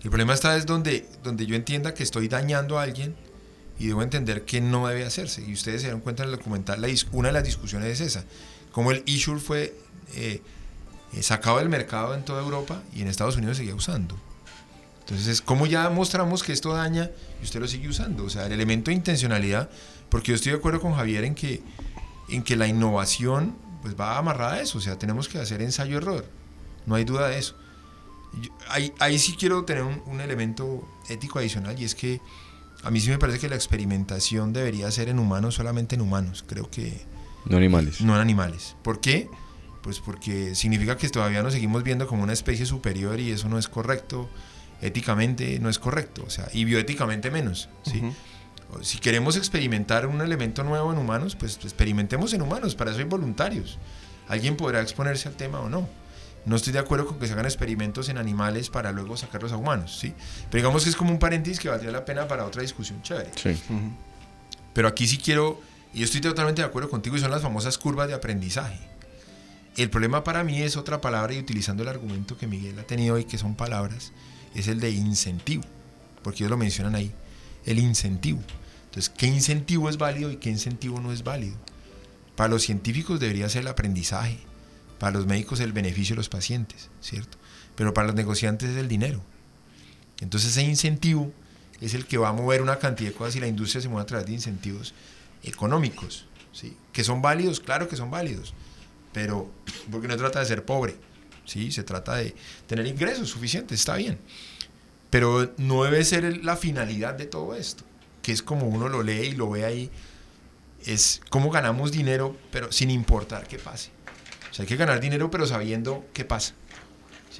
El 0.00 0.10
problema 0.10 0.32
está 0.32 0.56
es 0.56 0.64
donde, 0.64 1.08
donde 1.24 1.44
yo 1.46 1.56
entienda 1.56 1.92
que 1.92 2.04
estoy 2.04 2.28
dañando 2.28 2.78
a 2.78 2.84
alguien 2.84 3.16
y 3.80 3.88
debo 3.88 4.04
entender 4.04 4.44
que 4.44 4.60
no 4.60 4.86
debe 4.86 5.04
hacerse. 5.04 5.42
Y 5.42 5.54
ustedes 5.54 5.80
se 5.80 5.88
dieron 5.88 6.02
cuenta 6.02 6.22
en 6.22 6.28
el 6.28 6.36
documental, 6.36 6.80
la 6.80 6.88
una 7.10 7.30
de 7.30 7.32
las 7.32 7.42
discusiones 7.42 8.00
es 8.00 8.16
esa. 8.16 8.24
Cómo 8.72 8.90
el 8.92 9.02
Issuer 9.06 9.38
fue 9.40 9.74
eh, 10.14 10.42
eh, 11.12 11.22
sacado 11.22 11.58
del 11.58 11.68
mercado 11.68 12.14
en 12.14 12.24
toda 12.24 12.42
Europa 12.42 12.82
y 12.94 13.02
en 13.02 13.08
Estados 13.08 13.36
Unidos 13.36 13.56
seguía 13.56 13.74
usando. 13.74 14.16
Entonces, 15.00 15.26
es 15.26 15.40
como 15.42 15.66
ya 15.66 15.90
mostramos 15.90 16.42
que 16.44 16.52
esto 16.52 16.72
daña 16.72 17.10
y 17.40 17.44
usted 17.44 17.58
lo 17.60 17.66
sigue 17.66 17.88
usando. 17.88 18.24
O 18.24 18.30
sea, 18.30 18.46
el 18.46 18.52
elemento 18.52 18.90
de 18.90 18.96
intencionalidad, 18.96 19.68
porque 20.08 20.28
yo 20.28 20.36
estoy 20.36 20.52
de 20.52 20.58
acuerdo 20.58 20.80
con 20.80 20.94
Javier 20.94 21.24
en 21.24 21.34
que, 21.34 21.62
en 22.28 22.42
que 22.44 22.54
la 22.54 22.68
innovación 22.68 23.56
pues 23.82 23.98
va 23.98 24.18
amarrada 24.18 24.54
a 24.54 24.60
eso. 24.60 24.78
O 24.78 24.80
sea, 24.80 24.98
tenemos 24.98 25.28
que 25.28 25.38
hacer 25.38 25.62
ensayo-error. 25.62 26.26
No 26.86 26.94
hay 26.94 27.04
duda 27.04 27.28
de 27.28 27.38
eso. 27.38 27.56
Yo- 28.40 28.50
ahí, 28.68 28.92
ahí 29.00 29.18
sí 29.18 29.34
quiero 29.36 29.64
tener 29.64 29.82
un, 29.82 30.00
un 30.06 30.20
elemento 30.20 30.86
ético 31.08 31.40
adicional 31.40 31.80
y 31.80 31.84
es 31.84 31.96
que 31.96 32.20
a 32.84 32.90
mí 32.92 33.00
sí 33.00 33.10
me 33.10 33.18
parece 33.18 33.40
que 33.40 33.48
la 33.48 33.56
experimentación 33.56 34.52
debería 34.52 34.88
ser 34.92 35.08
en 35.08 35.18
humanos, 35.18 35.56
solamente 35.56 35.96
en 35.96 36.02
humanos. 36.02 36.44
Creo 36.46 36.70
que 36.70 37.04
No 37.44 37.56
animales. 37.56 38.00
no 38.00 38.14
en 38.14 38.20
animales. 38.20 38.76
¿Por 38.82 39.00
qué? 39.00 39.28
Pues 39.82 40.00
porque 40.00 40.54
significa 40.54 40.96
que 40.96 41.08
todavía 41.08 41.42
nos 41.42 41.54
seguimos 41.54 41.82
viendo 41.82 42.06
como 42.06 42.22
una 42.22 42.32
especie 42.32 42.66
superior 42.66 43.18
y 43.18 43.30
eso 43.30 43.48
no 43.48 43.58
es 43.58 43.68
correcto. 43.68 44.28
Éticamente 44.82 45.58
no 45.58 45.68
es 45.68 45.78
correcto. 45.78 46.22
O 46.26 46.30
sea, 46.30 46.48
y 46.52 46.64
bioéticamente 46.64 47.30
menos. 47.30 47.68
¿sí? 47.82 48.02
Si 48.82 48.98
queremos 48.98 49.36
experimentar 49.36 50.06
un 50.06 50.20
elemento 50.20 50.62
nuevo 50.64 50.92
en 50.92 50.98
humanos, 50.98 51.34
pues 51.34 51.58
experimentemos 51.62 52.32
en 52.34 52.42
humanos. 52.42 52.74
Para 52.74 52.90
eso 52.90 53.00
hay 53.00 53.06
voluntarios. 53.06 53.78
Alguien 54.28 54.56
podrá 54.56 54.80
exponerse 54.80 55.28
al 55.28 55.34
tema 55.34 55.60
o 55.60 55.68
no. 55.68 55.88
No 56.46 56.56
estoy 56.56 56.72
de 56.72 56.78
acuerdo 56.78 57.06
con 57.06 57.18
que 57.18 57.26
se 57.26 57.32
hagan 57.34 57.44
experimentos 57.44 58.08
en 58.08 58.16
animales 58.16 58.70
para 58.70 58.92
luego 58.92 59.16
sacarlos 59.16 59.52
a 59.52 59.56
humanos, 59.56 59.98
¿sí? 59.98 60.14
Pero 60.50 60.62
digamos 60.62 60.84
que 60.84 60.90
es 60.90 60.96
como 60.96 61.10
un 61.10 61.18
paréntesis 61.18 61.60
que 61.60 61.68
valdría 61.68 61.90
la 61.90 62.04
pena 62.04 62.28
para 62.28 62.46
otra 62.46 62.62
discusión 62.62 63.02
chévere. 63.02 63.30
Sí. 63.36 63.60
Pero 64.72 64.88
aquí 64.88 65.06
sí 65.06 65.18
quiero, 65.18 65.60
y 65.92 66.02
estoy 66.02 66.20
totalmente 66.20 66.62
de 66.62 66.68
acuerdo 66.68 66.90
contigo, 66.90 67.16
y 67.16 67.20
son 67.20 67.30
las 67.30 67.42
famosas 67.42 67.78
curvas 67.78 68.08
de 68.08 68.14
aprendizaje. 68.14 68.78
El 69.76 69.90
problema 69.90 70.24
para 70.24 70.44
mí 70.44 70.60
es 70.62 70.76
otra 70.76 71.00
palabra, 71.00 71.34
y 71.34 71.38
utilizando 71.38 71.82
el 71.82 71.88
argumento 71.88 72.36
que 72.36 72.46
Miguel 72.46 72.78
ha 72.78 72.84
tenido 72.84 73.14
hoy, 73.14 73.24
que 73.24 73.38
son 73.38 73.54
palabras, 73.54 74.12
es 74.54 74.68
el 74.68 74.80
de 74.80 74.90
incentivo, 74.90 75.64
porque 76.22 76.38
ellos 76.38 76.50
lo 76.50 76.56
mencionan 76.56 76.94
ahí, 76.94 77.12
el 77.64 77.78
incentivo. 77.78 78.40
Entonces, 78.86 79.12
¿qué 79.16 79.26
incentivo 79.26 79.88
es 79.88 79.98
válido 79.98 80.30
y 80.30 80.36
qué 80.36 80.50
incentivo 80.50 81.00
no 81.00 81.12
es 81.12 81.22
válido? 81.22 81.56
Para 82.36 82.50
los 82.50 82.62
científicos 82.62 83.20
debería 83.20 83.48
ser 83.48 83.62
el 83.62 83.68
aprendizaje, 83.68 84.38
para 84.98 85.12
los 85.12 85.26
médicos 85.26 85.60
el 85.60 85.72
beneficio 85.72 86.14
de 86.14 86.18
los 86.18 86.28
pacientes, 86.28 86.90
¿cierto? 87.00 87.38
Pero 87.76 87.94
para 87.94 88.08
los 88.08 88.16
negociantes 88.16 88.70
es 88.70 88.76
el 88.76 88.88
dinero. 88.88 89.22
Entonces 90.20 90.50
ese 90.50 90.62
incentivo 90.62 91.32
es 91.80 91.94
el 91.94 92.06
que 92.06 92.18
va 92.18 92.28
a 92.28 92.32
mover 92.32 92.62
una 92.62 92.78
cantidad 92.78 93.10
de 93.10 93.16
cosas 93.16 93.36
y 93.36 93.40
la 93.40 93.46
industria 93.46 93.80
se 93.80 93.88
mueve 93.88 94.02
a 94.02 94.06
través 94.06 94.26
de 94.26 94.32
incentivos 94.32 94.94
económicos, 95.42 96.26
¿sí? 96.52 96.76
Que 96.92 97.04
son 97.04 97.22
válidos, 97.22 97.60
claro 97.60 97.88
que 97.88 97.96
son 97.96 98.10
válidos, 98.10 98.54
pero 99.12 99.50
porque 99.90 100.08
no 100.08 100.16
trata 100.16 100.40
de 100.40 100.46
ser 100.46 100.64
pobre, 100.64 100.96
¿sí? 101.44 101.72
Se 101.72 101.82
trata 101.82 102.16
de 102.16 102.34
tener 102.66 102.86
ingresos 102.86 103.28
suficientes, 103.30 103.80
está 103.80 103.96
bien. 103.96 104.18
Pero 105.10 105.52
no 105.56 105.82
debe 105.84 106.04
ser 106.04 106.24
el- 106.24 106.44
la 106.44 106.56
finalidad 106.56 107.14
de 107.14 107.26
todo 107.26 107.54
esto, 107.54 107.84
que 108.22 108.32
es 108.32 108.42
como 108.42 108.66
uno 108.68 108.88
lo 108.88 109.02
lee 109.02 109.28
y 109.28 109.32
lo 109.32 109.50
ve 109.50 109.64
ahí, 109.64 109.90
es 110.86 111.20
cómo 111.30 111.50
ganamos 111.50 111.92
dinero, 111.92 112.36
pero 112.52 112.70
sin 112.72 112.90
importar 112.90 113.46
qué 113.48 113.58
pase. 113.58 113.90
O 114.50 114.54
sea, 114.54 114.62
hay 114.64 114.68
que 114.68 114.76
ganar 114.76 115.00
dinero, 115.00 115.30
pero 115.30 115.46
sabiendo 115.46 116.04
qué 116.14 116.24
pasa. 116.24 116.54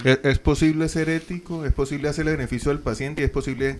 ¿Es, 0.05 0.19
es 0.23 0.39
posible 0.39 0.89
ser 0.89 1.09
ético, 1.09 1.65
es 1.65 1.73
posible 1.73 2.09
hacerle 2.09 2.33
beneficio 2.33 2.71
al 2.71 2.81
paciente 2.81 3.23
y 3.23 3.25
es 3.27 3.31
posible 3.31 3.79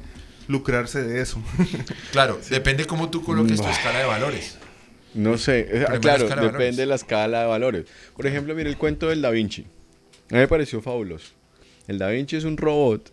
lucrarse 0.51 1.03
de 1.03 1.21
eso. 1.21 1.43
Claro, 2.13 2.39
depende 2.51 2.85
cómo 2.87 3.09
tú 3.11 3.23
coloques 3.23 3.61
tu 3.61 3.69
escala 3.69 3.99
de 4.01 4.07
valores. 4.07 4.59
No 5.15 5.39
sé, 5.39 5.61
eh, 5.71 5.81
la 5.89 5.99
claro, 6.01 6.25
de 6.25 6.29
depende 6.31 6.47
valores. 6.47 6.77
de 6.77 6.87
la 6.87 6.95
escala 6.95 7.41
de 7.43 7.47
valores. 7.47 7.87
Por 8.17 8.27
ejemplo, 8.27 8.55
mire 8.55 8.69
el 8.71 8.77
cuento 8.77 9.09
del 9.09 9.23
Da 9.23 9.31
Vinci. 9.31 9.63
A 10.31 10.35
mí 10.35 10.39
me 10.41 10.49
pareció 10.49 10.81
fabuloso. 10.81 11.33
El 11.89 11.99
Da 11.99 12.09
Vinci 12.09 12.37
es 12.37 12.45
un 12.45 12.57
robot 12.57 13.13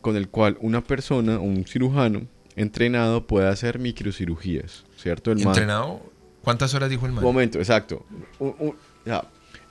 con 0.00 0.16
el 0.16 0.28
cual 0.28 0.56
una 0.60 0.82
persona, 0.82 1.38
un 1.38 1.64
cirujano 1.66 2.22
entrenado 2.56 3.26
puede 3.26 3.48
hacer 3.48 3.78
microcirugías, 3.78 4.84
¿cierto? 4.96 5.30
El 5.30 5.38
man- 5.38 5.48
Entrenado, 5.48 6.02
¿cuántas 6.42 6.74
horas 6.74 6.90
dijo 6.90 7.06
el 7.06 7.12
man? 7.12 7.22
Momento, 7.24 7.58
exacto. 7.58 8.04
Un- 8.38 8.54
un- 8.58 8.74
ya, 9.06 9.22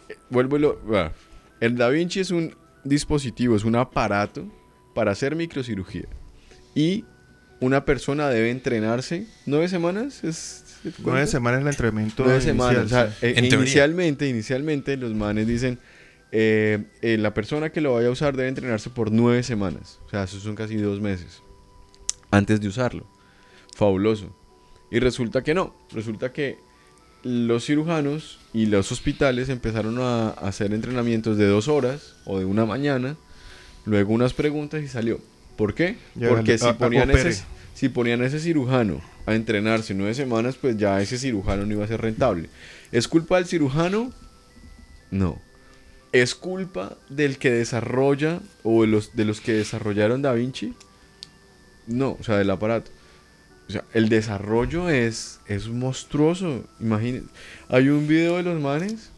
eh, 0.10 0.16
vuelvo 0.30 0.58
lo- 0.58 0.78
bueno. 0.86 1.12
El 1.60 1.76
Da 1.78 1.90
Vinci 1.90 2.20
es 2.22 2.32
un 2.32 2.56
dispositivo, 2.84 3.56
es 3.56 3.64
un 3.66 3.76
aparato 3.76 4.46
para 4.96 5.12
hacer 5.12 5.36
microcirugía. 5.36 6.06
Y 6.76 7.06
una 7.60 7.86
persona 7.86 8.30
debe 8.30 8.50
entrenarse 8.50 9.28
nueve 9.46 9.68
semanas. 9.68 10.24
¿Es, 10.24 10.66
Nueve 11.04 11.28
semanas 11.28 11.62
el 11.62 11.68
entrenamiento 11.68 12.24
Nueve 12.24 12.40
inicial, 12.44 12.56
semanas. 12.56 12.86
o 12.86 12.90
sea, 12.90 13.12
sí. 13.12 13.28
eh, 13.28 13.36
inicialmente, 13.38 14.28
inicialmente 14.28 14.98
los 14.98 15.14
manes 15.14 15.46
dicen, 15.46 15.78
eh, 16.32 16.86
eh, 17.04 17.18
la 17.20 17.36
persona 17.36 17.70
que 17.70 17.82
lo 17.82 17.94
vaya 17.94 18.08
a 18.08 18.12
usar 18.12 18.36
debe 18.36 18.50
entrenarse 18.50 18.90
por 18.90 19.12
nueve 19.12 19.44
semanas. 19.44 20.00
O 20.08 20.10
sea, 20.10 20.24
eso 20.24 20.40
son 20.40 20.56
casi 20.56 20.78
dos 20.78 21.00
meses 21.00 21.44
antes 22.32 22.62
de 22.62 22.68
usarlo. 22.68 23.06
Fabuloso. 23.76 24.36
Y 24.90 25.00
resulta 25.00 25.44
que 25.44 25.54
no. 25.54 25.76
Resulta 25.92 26.34
que 26.34 26.58
los 27.24 27.66
cirujanos 27.66 28.40
y 28.54 28.66
los 28.66 28.92
hospitales 28.92 29.50
empezaron 29.50 30.00
a 30.00 30.30
hacer 30.30 30.74
entrenamientos 30.74 31.38
de 31.38 31.46
dos 31.46 31.68
horas 31.68 32.16
o 32.26 32.40
de 32.40 32.46
una 32.46 32.66
mañana. 32.66 33.16
Luego 33.86 34.14
unas 34.14 34.34
preguntas 34.34 34.82
y 34.82 34.88
salió. 34.88 35.20
¿Por 35.62 35.76
qué? 35.76 35.96
Ya, 36.16 36.30
Porque 36.30 36.58
si 36.58 36.66
a- 36.66 36.76
ponían, 36.76 37.12
ese, 37.12 37.44
si 37.76 37.88
ponían 37.90 38.24
a 38.24 38.26
ese 38.26 38.40
cirujano 38.40 39.00
a 39.28 39.36
entrenarse 39.36 39.94
nueve 39.94 40.16
semanas, 40.16 40.56
pues 40.60 40.76
ya 40.76 41.00
ese 41.04 41.20
cirujano 41.20 41.68
no 41.68 41.74
iba 41.74 41.86
a 41.86 41.88
ser 41.88 42.02
rentable. 42.02 42.50
¿Es 42.92 43.08
culpa 43.08 43.36
del 43.36 43.46
cirujano? 43.46 44.12
No. 45.12 45.40
¿Es 46.14 46.34
culpa 46.34 46.98
del 47.10 47.38
que 47.38 47.52
desarrolla 47.52 48.40
o 48.64 48.82
de 48.82 48.88
los, 48.88 49.16
de 49.16 49.24
los 49.24 49.40
que 49.40 49.54
desarrollaron 49.54 50.24
Da 50.24 50.34
Vinci? 50.34 50.74
No, 51.86 52.18
o 52.20 52.24
sea, 52.24 52.40
del 52.40 52.50
aparato. 52.50 52.90
O 53.70 53.72
sea, 53.72 53.84
el 53.94 54.10
desarrollo 54.10 54.90
es, 54.90 55.42
es 55.46 55.68
monstruoso. 55.68 56.64
Imagínense. 56.80 57.30
Hay 57.70 57.88
un 57.90 58.08
video 58.08 58.38
de 58.38 58.44
los 58.44 58.60
manes 58.60 59.12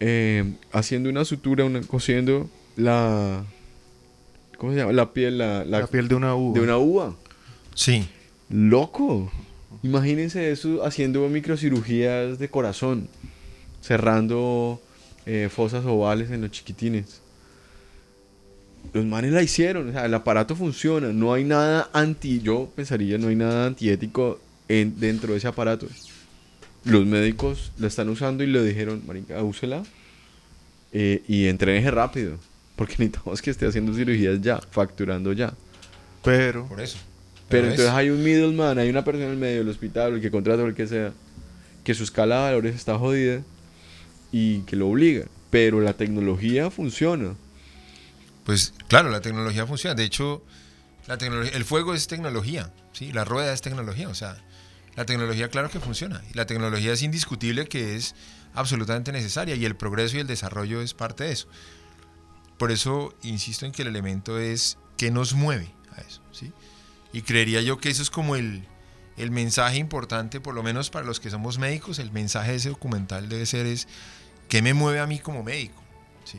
eh, 0.00 0.54
haciendo 0.72 1.08
una 1.08 1.24
sutura, 1.24 1.64
una, 1.64 1.82
cosiendo 1.82 2.50
la. 2.74 3.44
¿Cómo 4.62 4.74
se 4.74 4.78
llama? 4.78 4.92
La 4.92 5.12
piel, 5.12 5.38
la, 5.38 5.64
la- 5.64 5.80
La 5.80 5.86
piel 5.88 6.06
de 6.06 6.14
una 6.14 6.36
uva. 6.36 6.54
de 6.56 6.60
una 6.64 6.78
uva. 6.78 7.16
Sí. 7.74 8.06
Loco. 8.48 9.28
Imagínense 9.82 10.52
eso 10.52 10.84
haciendo 10.86 11.28
microcirugías 11.28 12.38
de 12.38 12.48
corazón, 12.48 13.08
cerrando 13.80 14.80
eh, 15.26 15.48
fosas 15.52 15.84
ovales 15.84 16.30
en 16.30 16.42
los 16.42 16.52
chiquitines. 16.52 17.20
Los 18.92 19.04
manes 19.04 19.32
la 19.32 19.42
hicieron, 19.42 19.88
o 19.88 19.92
sea, 19.92 20.06
el 20.06 20.14
aparato 20.14 20.54
funciona, 20.54 21.12
no 21.12 21.32
hay 21.32 21.42
nada 21.42 21.90
anti, 21.92 22.38
yo 22.40 22.70
pensaría, 22.76 23.18
no 23.18 23.28
hay 23.28 23.34
nada 23.36 23.66
antiético 23.66 24.38
en, 24.68 25.00
dentro 25.00 25.32
de 25.32 25.38
ese 25.38 25.48
aparato. 25.48 25.88
Los 26.84 27.04
médicos 27.04 27.72
la 27.78 27.88
están 27.88 28.08
usando 28.10 28.44
y 28.44 28.46
le 28.46 28.62
dijeron, 28.62 29.02
marica, 29.06 29.42
úsela 29.42 29.82
eh, 30.92 31.22
y 31.26 31.46
entreneje 31.46 31.90
rápido, 31.90 32.36
porque 32.76 32.94
necesitamos 32.98 33.42
que 33.42 33.50
esté 33.50 33.66
haciendo 33.66 33.94
cirugías 33.94 34.40
ya, 34.40 34.60
facturando 34.60 35.32
ya. 35.32 35.54
Pero 36.22 36.66
Por 36.66 36.80
eso. 36.80 36.98
Pero 37.48 37.66
es- 37.66 37.70
entonces 37.72 37.94
hay 37.94 38.10
un 38.10 38.22
middleman, 38.22 38.78
hay 38.78 38.88
una 38.88 39.04
persona 39.04 39.26
en 39.26 39.32
el 39.32 39.36
medio 39.38 39.58
del 39.58 39.68
hospital, 39.68 40.14
el 40.14 40.20
que 40.20 40.30
contrata 40.30 40.62
o 40.62 40.66
el 40.66 40.74
que 40.74 40.86
sea, 40.86 41.12
que 41.84 41.94
su 41.94 42.04
escala 42.04 42.36
de 42.36 42.42
valores 42.44 42.74
está 42.76 42.96
jodida 42.98 43.42
y 44.30 44.60
que 44.60 44.76
lo 44.76 44.88
obliga. 44.88 45.26
Pero 45.50 45.80
la 45.80 45.92
tecnología 45.92 46.70
funciona. 46.70 47.34
Pues 48.44 48.72
claro, 48.88 49.10
la 49.10 49.20
tecnología 49.20 49.66
funciona. 49.66 49.94
De 49.94 50.04
hecho, 50.04 50.42
la 51.06 51.18
tecnología, 51.18 51.52
el 51.56 51.64
fuego 51.64 51.94
es 51.94 52.06
tecnología, 52.06 52.72
¿sí? 52.92 53.12
La 53.12 53.24
rueda 53.24 53.52
es 53.52 53.60
tecnología, 53.60 54.08
o 54.08 54.14
sea, 54.14 54.36
la 54.96 55.04
tecnología 55.04 55.48
claro 55.48 55.70
que 55.70 55.78
funciona. 55.80 56.22
Y 56.32 56.36
la 56.36 56.46
tecnología 56.46 56.92
es 56.92 57.02
indiscutible 57.02 57.66
que 57.66 57.96
es 57.96 58.14
absolutamente 58.54 59.12
necesaria 59.12 59.54
y 59.56 59.64
el 59.64 59.76
progreso 59.76 60.16
y 60.16 60.20
el 60.20 60.26
desarrollo 60.26 60.80
es 60.82 60.94
parte 60.94 61.24
de 61.24 61.32
eso. 61.32 61.48
Por 62.62 62.70
eso 62.70 63.12
insisto 63.24 63.66
en 63.66 63.72
que 63.72 63.82
el 63.82 63.88
elemento 63.88 64.38
es 64.38 64.78
qué 64.96 65.10
nos 65.10 65.34
mueve 65.34 65.74
a 65.96 66.00
eso, 66.00 66.22
¿sí? 66.30 66.52
Y 67.12 67.22
creería 67.22 67.60
yo 67.60 67.78
que 67.78 67.90
eso 67.90 68.02
es 68.02 68.08
como 68.08 68.36
el, 68.36 68.68
el 69.16 69.32
mensaje 69.32 69.78
importante, 69.78 70.40
por 70.40 70.54
lo 70.54 70.62
menos 70.62 70.88
para 70.88 71.04
los 71.04 71.18
que 71.18 71.28
somos 71.28 71.58
médicos, 71.58 71.98
el 71.98 72.12
mensaje 72.12 72.52
de 72.52 72.58
ese 72.58 72.68
documental 72.68 73.28
debe 73.28 73.46
ser 73.46 73.66
es 73.66 73.88
qué 74.48 74.62
me 74.62 74.74
mueve 74.74 75.00
a 75.00 75.08
mí 75.08 75.18
como 75.18 75.42
médico, 75.42 75.82
¿sí? 76.22 76.38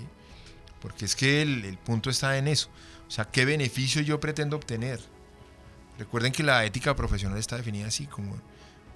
Porque 0.79 1.03
es 1.03 1.17
que 1.17 1.41
el, 1.41 1.65
el 1.65 1.77
punto 1.77 2.09
está 2.09 2.37
en 2.37 2.47
eso. 2.47 2.69
O 3.05 3.11
sea, 3.11 3.25
¿qué 3.25 3.43
beneficio 3.43 4.01
yo 4.01 4.21
pretendo 4.21 4.55
obtener? 4.55 5.01
Recuerden 5.99 6.31
que 6.31 6.43
la 6.43 6.63
ética 6.63 6.95
profesional 6.95 7.37
está 7.37 7.57
definida 7.57 7.87
así, 7.87 8.07
como 8.07 8.39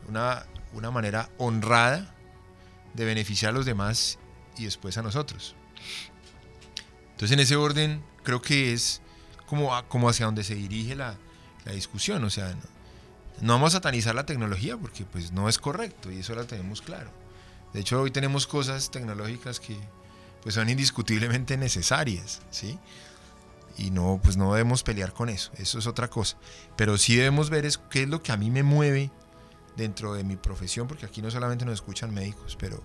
una, 0.07 0.45
una 0.71 0.91
manera 0.91 1.29
honrada 1.37 2.15
de 2.93 3.03
beneficiar 3.03 3.49
a 3.49 3.53
los 3.53 3.65
demás 3.65 4.17
y 4.57 4.63
después 4.63 4.97
a 4.97 5.01
nosotros. 5.01 5.57
Entonces, 7.17 7.33
en 7.33 7.39
ese 7.39 7.55
orden, 7.55 8.03
creo 8.21 8.43
que 8.43 8.73
es 8.73 9.01
como, 9.47 9.71
como 9.87 10.07
hacia 10.07 10.27
donde 10.27 10.43
se 10.43 10.53
dirige 10.53 10.95
la, 10.95 11.17
la 11.65 11.71
discusión. 11.71 12.23
O 12.23 12.29
sea, 12.29 12.49
no, 12.53 12.61
no 13.41 13.53
vamos 13.53 13.73
a 13.73 13.77
satanizar 13.77 14.13
la 14.13 14.27
tecnología 14.27 14.77
porque 14.77 15.03
pues 15.03 15.31
no 15.31 15.49
es 15.49 15.57
correcto 15.57 16.11
y 16.11 16.19
eso 16.19 16.35
lo 16.35 16.45
tenemos 16.45 16.79
claro. 16.83 17.09
De 17.73 17.79
hecho, 17.79 17.99
hoy 17.99 18.11
tenemos 18.11 18.45
cosas 18.45 18.91
tecnológicas 18.91 19.59
que 19.59 19.75
pues 20.43 20.53
son 20.53 20.69
indiscutiblemente 20.69 21.57
necesarias, 21.57 22.43
¿sí? 22.51 22.77
Y 23.79 23.89
no, 23.89 24.19
pues 24.21 24.37
no 24.37 24.53
debemos 24.53 24.83
pelear 24.83 25.11
con 25.11 25.29
eso, 25.29 25.51
eso 25.57 25.79
es 25.79 25.87
otra 25.87 26.11
cosa. 26.11 26.37
Pero 26.75 26.99
sí 26.99 27.15
debemos 27.15 27.49
ver 27.49 27.65
es 27.65 27.79
qué 27.79 28.03
es 28.03 28.09
lo 28.09 28.21
que 28.21 28.31
a 28.31 28.37
mí 28.37 28.51
me 28.51 28.61
mueve 28.61 29.09
dentro 29.75 30.13
de 30.13 30.23
mi 30.23 30.35
profesión, 30.35 30.87
porque 30.87 31.07
aquí 31.07 31.23
no 31.23 31.31
solamente 31.31 31.65
nos 31.65 31.73
escuchan 31.73 32.13
médicos, 32.13 32.55
pero 32.59 32.83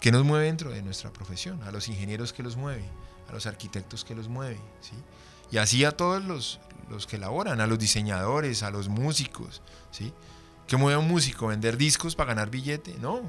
qué 0.00 0.10
nos 0.10 0.24
mueve 0.24 0.46
dentro 0.46 0.70
de 0.70 0.80
nuestra 0.80 1.12
profesión, 1.12 1.62
a 1.62 1.70
los 1.70 1.88
ingenieros 1.88 2.32
que 2.32 2.42
los 2.42 2.56
mueve, 2.56 2.84
a 3.30 3.34
los 3.34 3.46
arquitectos 3.46 4.04
que 4.04 4.14
los 4.14 4.28
mueve, 4.28 4.60
¿sí? 4.80 4.92
Y 5.50 5.58
así 5.58 5.84
a 5.84 5.92
todos 5.92 6.24
los, 6.24 6.60
los 6.90 7.06
que 7.06 7.18
laboran, 7.18 7.60
a 7.60 7.66
los 7.66 7.78
diseñadores, 7.78 8.62
a 8.62 8.70
los 8.70 8.88
músicos, 8.88 9.62
¿sí? 9.90 10.12
¿Qué 10.66 10.76
mueve 10.76 10.96
a 10.96 10.98
un 10.98 11.08
músico? 11.08 11.48
¿Vender 11.48 11.76
discos 11.76 12.14
para 12.14 12.28
ganar 12.28 12.50
billete? 12.50 12.94
No, 13.00 13.22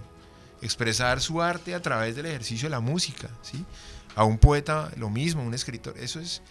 expresar 0.62 1.22
su 1.22 1.42
arte 1.42 1.74
a 1.74 1.82
través 1.82 2.16
del 2.16 2.26
ejercicio 2.26 2.68
de 2.68 2.72
la 2.72 2.80
música, 2.80 3.30
¿sí? 3.42 3.66
A 4.16 4.24
un 4.24 4.38
poeta 4.38 4.92
lo 4.98 5.10
mismo, 5.10 5.44
un 5.44 5.54
escritor, 5.54 5.98
eso 5.98 6.20
es... 6.20 6.42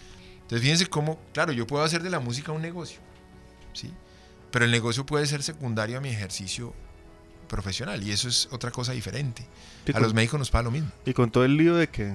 Entonces 0.42 0.62
fíjense 0.62 0.86
cómo, 0.86 1.20
claro, 1.32 1.52
yo 1.52 1.66
puedo 1.66 1.84
hacer 1.84 2.02
de 2.02 2.10
la 2.10 2.18
música 2.18 2.50
un 2.50 2.62
negocio, 2.62 2.98
¿sí? 3.72 3.92
Pero 4.50 4.64
el 4.64 4.70
negocio 4.72 5.06
puede 5.06 5.26
ser 5.26 5.42
secundario 5.44 5.98
a 5.98 6.00
mi 6.00 6.08
ejercicio 6.08 6.74
profesional 7.46 8.02
y 8.02 8.10
eso 8.10 8.28
es 8.28 8.48
otra 8.50 8.72
cosa 8.72 8.92
diferente. 8.92 9.46
y 9.86 9.90
A 9.90 9.94
con, 9.94 10.02
los 10.02 10.14
médicos 10.14 10.40
nos 10.40 10.50
pasa 10.50 10.64
lo 10.64 10.70
mismo. 10.72 10.90
y 11.04 11.12
con 11.12 11.30
todo 11.30 11.44
el 11.44 11.56
lío 11.56 11.76
de 11.76 11.88
que 11.88 12.14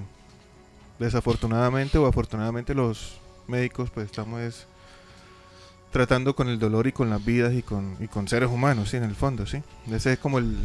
desafortunadamente 0.99 1.97
o 1.97 2.07
afortunadamente 2.07 2.73
los 2.73 3.19
médicos 3.47 3.89
pues 3.89 4.05
estamos 4.05 4.41
es 4.41 4.67
tratando 5.91 6.35
con 6.35 6.49
el 6.49 6.59
dolor 6.59 6.87
y 6.87 6.91
con 6.91 7.09
las 7.09 7.23
vidas 7.23 7.53
y 7.53 7.61
con, 7.61 7.95
y 8.01 8.07
con 8.09 8.27
seres 8.27 8.49
humanos, 8.49 8.89
sí, 8.89 8.97
en 8.97 9.03
el 9.03 9.15
fondo, 9.15 9.45
sí. 9.45 9.63
Ese 9.89 10.11
es 10.11 10.19
como 10.19 10.39
el, 10.39 10.57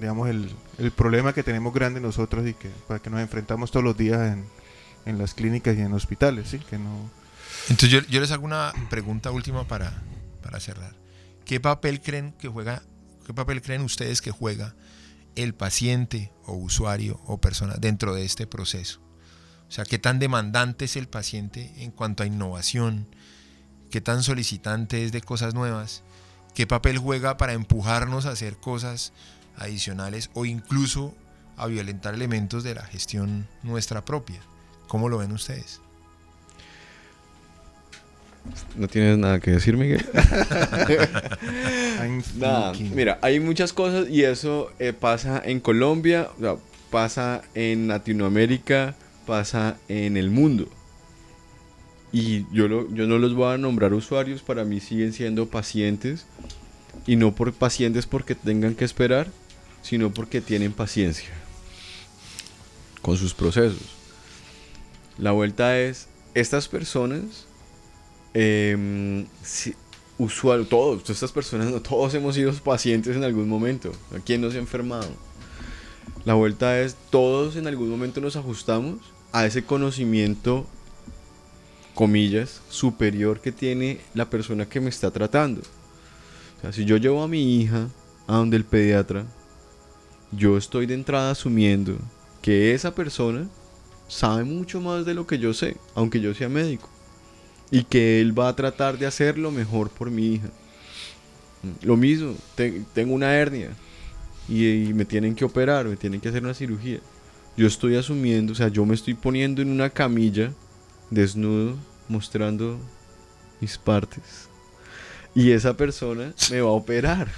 digamos, 0.00 0.30
el, 0.30 0.50
el 0.78 0.90
problema 0.92 1.34
que 1.34 1.42
tenemos 1.42 1.74
grande 1.74 2.00
nosotros 2.00 2.46
y 2.46 2.54
que 2.54 2.70
para 2.88 3.00
que 3.00 3.10
nos 3.10 3.20
enfrentamos 3.20 3.70
todos 3.70 3.84
los 3.84 3.98
días 3.98 4.32
en, 4.32 4.46
en 5.04 5.18
las 5.18 5.34
clínicas 5.34 5.76
y 5.76 5.82
en 5.82 5.92
hospitales, 5.92 6.48
sí, 6.48 6.58
que 6.58 6.78
no... 6.78 7.10
Entonces 7.68 7.90
yo, 7.90 8.00
yo 8.08 8.20
les 8.20 8.30
hago 8.30 8.46
una 8.46 8.72
pregunta 8.88 9.30
última 9.30 9.68
para, 9.68 10.02
para 10.42 10.58
cerrar. 10.58 10.94
¿Qué 11.44 11.60
papel 11.60 12.00
creen 12.00 12.32
que 12.38 12.48
juega, 12.48 12.82
qué 13.26 13.34
papel 13.34 13.60
creen 13.60 13.82
ustedes 13.82 14.22
que 14.22 14.30
juega 14.30 14.74
el 15.36 15.54
paciente 15.54 16.32
o 16.46 16.54
usuario 16.54 17.20
o 17.26 17.40
persona 17.40 17.74
dentro 17.78 18.14
de 18.14 18.24
este 18.24 18.46
proceso? 18.46 19.00
O 19.68 19.72
sea, 19.72 19.84
¿qué 19.84 19.98
tan 19.98 20.18
demandante 20.18 20.84
es 20.84 20.96
el 20.96 21.08
paciente 21.08 21.72
en 21.78 21.90
cuanto 21.90 22.22
a 22.22 22.26
innovación? 22.26 23.08
¿Qué 23.90 24.00
tan 24.00 24.22
solicitante 24.22 25.04
es 25.04 25.12
de 25.12 25.20
cosas 25.20 25.54
nuevas? 25.54 26.02
¿Qué 26.54 26.66
papel 26.66 26.98
juega 26.98 27.36
para 27.36 27.52
empujarnos 27.52 28.26
a 28.26 28.30
hacer 28.30 28.56
cosas 28.58 29.12
adicionales 29.56 30.30
o 30.34 30.44
incluso 30.44 31.14
a 31.56 31.66
violentar 31.66 32.14
elementos 32.14 32.62
de 32.62 32.74
la 32.74 32.84
gestión 32.84 33.48
nuestra 33.62 34.04
propia? 34.04 34.40
¿Cómo 34.86 35.08
lo 35.08 35.18
ven 35.18 35.32
ustedes? 35.32 35.80
¿No 38.76 38.88
tienes 38.88 39.16
nada 39.18 39.40
que 39.40 39.52
decir, 39.52 39.76
Miguel? 39.76 40.04
Mira, 42.94 43.18
hay 43.22 43.40
muchas 43.40 43.72
cosas 43.72 44.08
y 44.10 44.22
eso 44.24 44.70
eh, 44.78 44.92
pasa 44.92 45.40
en 45.44 45.60
Colombia, 45.60 46.28
o 46.38 46.40
sea, 46.40 46.56
pasa 46.90 47.42
en 47.54 47.88
Latinoamérica, 47.88 48.94
pasa 49.26 49.76
en 49.88 50.16
el 50.16 50.30
mundo. 50.30 50.68
Y 52.12 52.46
yo, 52.52 52.68
lo- 52.68 52.92
yo 52.94 53.06
no 53.06 53.18
los 53.18 53.34
voy 53.34 53.54
a 53.54 53.58
nombrar 53.58 53.92
usuarios, 53.94 54.42
para 54.42 54.64
mí 54.64 54.80
siguen 54.80 55.12
siendo 55.12 55.46
pacientes. 55.48 56.26
Y 57.06 57.16
no 57.16 57.34
por 57.34 57.52
pacientes 57.52 58.06
porque 58.06 58.34
tengan 58.34 58.74
que 58.76 58.84
esperar, 58.84 59.26
sino 59.82 60.10
porque 60.14 60.40
tienen 60.40 60.72
paciencia 60.72 61.28
con 63.02 63.16
sus 63.18 63.34
procesos. 63.34 63.82
La 65.18 65.32
vuelta 65.32 65.78
es, 65.78 66.06
estas 66.34 66.68
personas, 66.68 67.46
em, 68.34 69.26
si- 69.42 69.74
usuario, 70.18 70.66
todos, 70.66 71.08
estas 71.08 71.32
personas, 71.32 71.82
todos 71.82 72.12
hemos 72.14 72.34
sido 72.34 72.52
pacientes 72.54 73.16
en 73.16 73.24
algún 73.24 73.48
momento. 73.48 73.92
¿A 74.14 74.20
quién 74.20 74.40
no 74.40 74.50
se 74.50 74.58
ha 74.58 74.60
enfermado? 74.60 75.08
La 76.24 76.34
vuelta 76.34 76.80
es, 76.80 76.96
todos 77.10 77.56
en 77.56 77.66
algún 77.66 77.90
momento 77.90 78.20
nos 78.20 78.36
ajustamos 78.36 78.98
a 79.32 79.46
ese 79.46 79.64
conocimiento, 79.64 80.66
comillas, 81.94 82.60
superior 82.68 83.40
que 83.40 83.52
tiene 83.52 84.00
la 84.14 84.30
persona 84.30 84.68
que 84.68 84.80
me 84.80 84.90
está 84.90 85.10
tratando. 85.10 85.60
O 86.58 86.60
sea, 86.60 86.72
si 86.72 86.84
yo 86.84 86.96
llevo 86.96 87.22
a 87.22 87.28
mi 87.28 87.60
hija 87.60 87.88
a 88.26 88.36
donde 88.36 88.56
el 88.56 88.64
pediatra, 88.64 89.26
yo 90.32 90.56
estoy 90.56 90.86
de 90.86 90.94
entrada 90.94 91.30
asumiendo 91.32 91.96
que 92.40 92.74
esa 92.74 92.94
persona 92.94 93.48
sabe 94.08 94.44
mucho 94.44 94.80
más 94.80 95.04
de 95.04 95.14
lo 95.14 95.26
que 95.26 95.38
yo 95.38 95.52
sé, 95.54 95.76
aunque 95.94 96.20
yo 96.20 96.34
sea 96.34 96.48
médico 96.48 96.88
y 97.70 97.84
que 97.84 98.20
él 98.20 98.38
va 98.38 98.48
a 98.48 98.56
tratar 98.56 98.98
de 98.98 99.06
hacer 99.06 99.38
lo 99.38 99.50
mejor 99.50 99.90
por 99.90 100.10
mi 100.10 100.34
hija. 100.34 100.48
Lo 101.82 101.96
mismo, 101.96 102.34
te- 102.54 102.82
tengo 102.92 103.14
una 103.14 103.34
hernia 103.34 103.70
y, 104.48 104.88
y 104.88 104.94
me 104.94 105.04
tienen 105.04 105.34
que 105.34 105.44
operar, 105.44 105.86
me 105.86 105.96
tienen 105.96 106.20
que 106.20 106.28
hacer 106.28 106.42
una 106.42 106.54
cirugía. 106.54 107.00
Yo 107.56 107.66
estoy 107.66 107.96
asumiendo, 107.96 108.52
o 108.52 108.56
sea, 108.56 108.68
yo 108.68 108.84
me 108.84 108.94
estoy 108.94 109.14
poniendo 109.14 109.62
en 109.62 109.70
una 109.70 109.88
camilla, 109.90 110.52
desnudo, 111.10 111.76
mostrando 112.08 112.78
mis 113.60 113.78
partes. 113.78 114.48
Y 115.34 115.52
esa 115.52 115.76
persona 115.76 116.34
me 116.50 116.60
va 116.60 116.68
a 116.68 116.72
operar. 116.72 117.28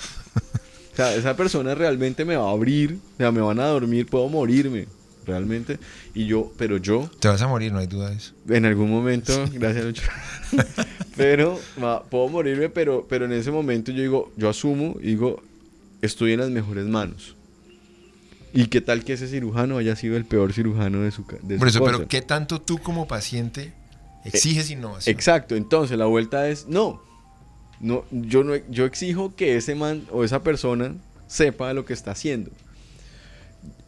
O 0.93 0.97
sea, 0.97 1.15
esa 1.15 1.37
persona 1.37 1.75
realmente 1.75 2.25
me 2.25 2.37
va 2.37 2.49
a 2.49 2.53
abrir, 2.53 2.99
o 3.15 3.17
sea, 3.19 3.31
me 3.31 3.43
van 3.43 3.61
a 3.61 3.67
dormir, 3.67 4.07
puedo 4.07 4.29
morirme, 4.31 4.87
realmente. 5.27 5.79
Y 6.15 6.27
yo, 6.27 6.53
pero 6.57 6.77
yo, 6.79 7.11
Te 7.21 7.29
vas 7.29 7.43
a 7.43 7.49
morir, 7.49 7.73
no 7.73 7.79
hay 7.79 7.87
duda 7.87 8.11
de 8.11 8.17
eso. 8.17 8.33
en 8.49 8.65
algún 8.65 8.91
momento, 8.91 9.33
gracias 9.53 9.85
Lucho. 9.85 10.03
pero 11.17 11.59
puedo 12.11 12.29
morirme, 12.29 12.69
pero, 12.69 13.07
pero 13.09 13.25
en 13.25 13.33
ese 13.33 13.51
momento 13.51 13.93
yo 13.93 14.03
digo, 14.03 14.33
yo 14.37 14.49
asumo, 14.49 14.97
digo, 15.01 15.43
estoy 16.03 16.33
en 16.33 16.41
las 16.41 16.51
mejores 16.51 16.87
manos. 16.87 17.37
¿Y 18.53 18.69
qué 18.69 18.81
tal 18.81 19.05
que 19.05 19.13
ese 19.15 19.29
cirujano 19.29 19.77
haya 19.77 19.97
sido 19.97 20.17
el 20.17 20.25
peor 20.25 20.53
cirujano 20.53 21.03
de 21.03 21.11
su, 21.11 21.25
de 21.43 21.59
Por 21.59 21.71
su 21.71 21.77
eso, 21.77 21.81
cosa? 21.81 21.93
pero 21.93 22.09
¿qué 22.09 22.23
tanto 22.23 22.61
tú 22.61 22.79
como 22.79 23.07
paciente 23.07 23.73
exiges 24.25 24.71
innovación? 24.71 25.15
Exacto, 25.15 25.57
entonces 25.57 25.99
la 25.99 26.07
vuelta 26.07 26.49
es 26.49 26.67
no. 26.67 27.03
No, 27.81 28.05
yo 28.11 28.43
no 28.43 28.55
yo 28.71 28.87
exijo 28.87 29.35
que 29.37 29.57
ese 29.57 29.75
man 29.75 30.05
o 30.11 30.25
esa 30.25 30.43
persona 30.43 30.95
sepa 31.27 31.75
lo 31.75 31.85
que 31.85 31.93
está 31.93 32.13
haciendo. 32.13 32.51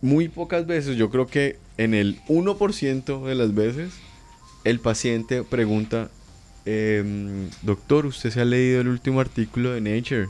Muy 0.01 0.29
pocas 0.29 0.66
veces, 0.66 0.97
yo 0.97 1.11
creo 1.11 1.26
que 1.26 1.59
en 1.76 1.95
el 1.95 2.20
1% 2.29 3.24
de 3.26 3.35
las 3.35 3.55
veces 3.55 3.93
el 4.64 4.81
paciente 4.81 5.43
pregunta, 5.43 6.11
em, 6.64 7.49
doctor, 7.62 8.07
¿usted 8.07 8.31
se 8.31 8.41
ha 8.41 8.45
leído 8.45 8.81
el 8.81 8.89
último 8.89 9.20
artículo 9.20 9.72
de 9.72 9.81
Nature 9.81 10.29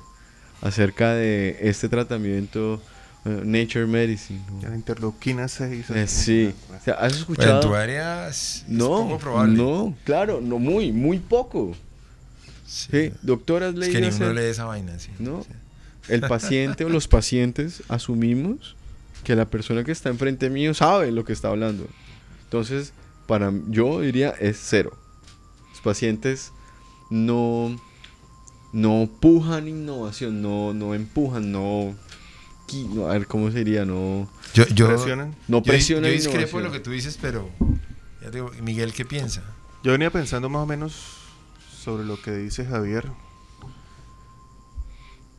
acerca 0.62 1.14
de 1.14 1.57
este 1.61 1.88
tratamiento 1.88 2.80
eh, 3.24 3.42
Nature 3.44 3.86
Medicine? 3.86 4.40
Ya 4.62 4.68
la 4.70 4.76
interleuquina 4.76 5.49
6. 5.49 5.90
Eh, 5.90 6.07
sí, 6.07 6.55
o 6.70 6.84
sea, 6.84 6.94
¿has 6.94 7.01
Bueno, 7.01 7.14
en 7.14 7.20
escuchado? 7.20 7.61
tu 7.61 7.74
área 7.74 8.28
es, 8.28 8.62
es 8.62 8.68
No, 8.68 8.88
poco 8.88 9.18
probable. 9.18 9.55
no, 9.57 9.94
claro, 10.05 10.40
no 10.40 10.59
muy, 10.59 10.92
muy 10.92 11.18
poco. 11.18 11.74
Sí. 12.66 12.88
Sí, 12.92 13.12
doctor, 13.22 13.62
¿has 13.64 13.72
Es 13.74 13.78
leído 13.80 13.92
que 13.94 14.01
ni 14.03 14.07
ese- 14.09 14.24
uno 14.24 14.32
lee 14.34 14.42
esa 14.46 14.64
vaina, 14.66 14.99
sí. 14.99 15.11
No. 15.18 15.42
Sí. 15.42 15.51
El 16.09 16.20
paciente 16.22 16.84
o 16.84 16.88
los 16.88 17.09
pacientes 17.09 17.82
asumimos 17.88 18.76
que 19.24 19.36
la 19.36 19.46
persona 19.46 19.84
que 19.84 19.92
está 19.92 20.08
enfrente 20.08 20.50
mío 20.50 20.74
sabe 20.74 21.12
lo 21.12 21.24
que 21.24 21.32
está 21.32 21.48
hablando. 21.48 21.86
Entonces, 22.44 22.92
para 23.26 23.52
yo 23.68 24.00
diría 24.00 24.30
es 24.30 24.58
cero. 24.60 24.92
Los 25.70 25.80
pacientes 25.80 26.52
no 27.10 27.78
no 28.72 29.08
pujan 29.20 29.68
innovación, 29.68 30.42
no 30.42 30.74
no 30.74 30.94
empujan, 30.94 31.52
no, 31.52 31.94
no, 32.94 33.06
a 33.06 33.12
ver 33.12 33.26
cómo 33.26 33.50
sería, 33.50 33.84
no 33.84 34.28
Yo, 34.54 34.66
yo, 34.68 34.88
presionan. 34.88 35.34
no 35.46 35.58
yo, 35.58 35.62
presionan 35.62 36.10
yo 36.10 36.16
discrepo 36.16 36.36
de 36.36 36.42
innovación. 36.42 36.64
lo 36.64 36.72
que 36.72 36.80
tú 36.80 36.90
dices, 36.90 37.18
pero 37.20 37.48
ya 38.22 38.30
te 38.30 38.38
digo, 38.38 38.50
Miguel, 38.62 38.92
¿qué 38.92 39.04
piensa? 39.04 39.42
Yo 39.84 39.92
venía 39.92 40.10
pensando 40.10 40.48
más 40.48 40.62
o 40.62 40.66
menos 40.66 41.18
sobre 41.82 42.04
lo 42.04 42.20
que 42.20 42.32
dice 42.32 42.64
Javier. 42.66 43.06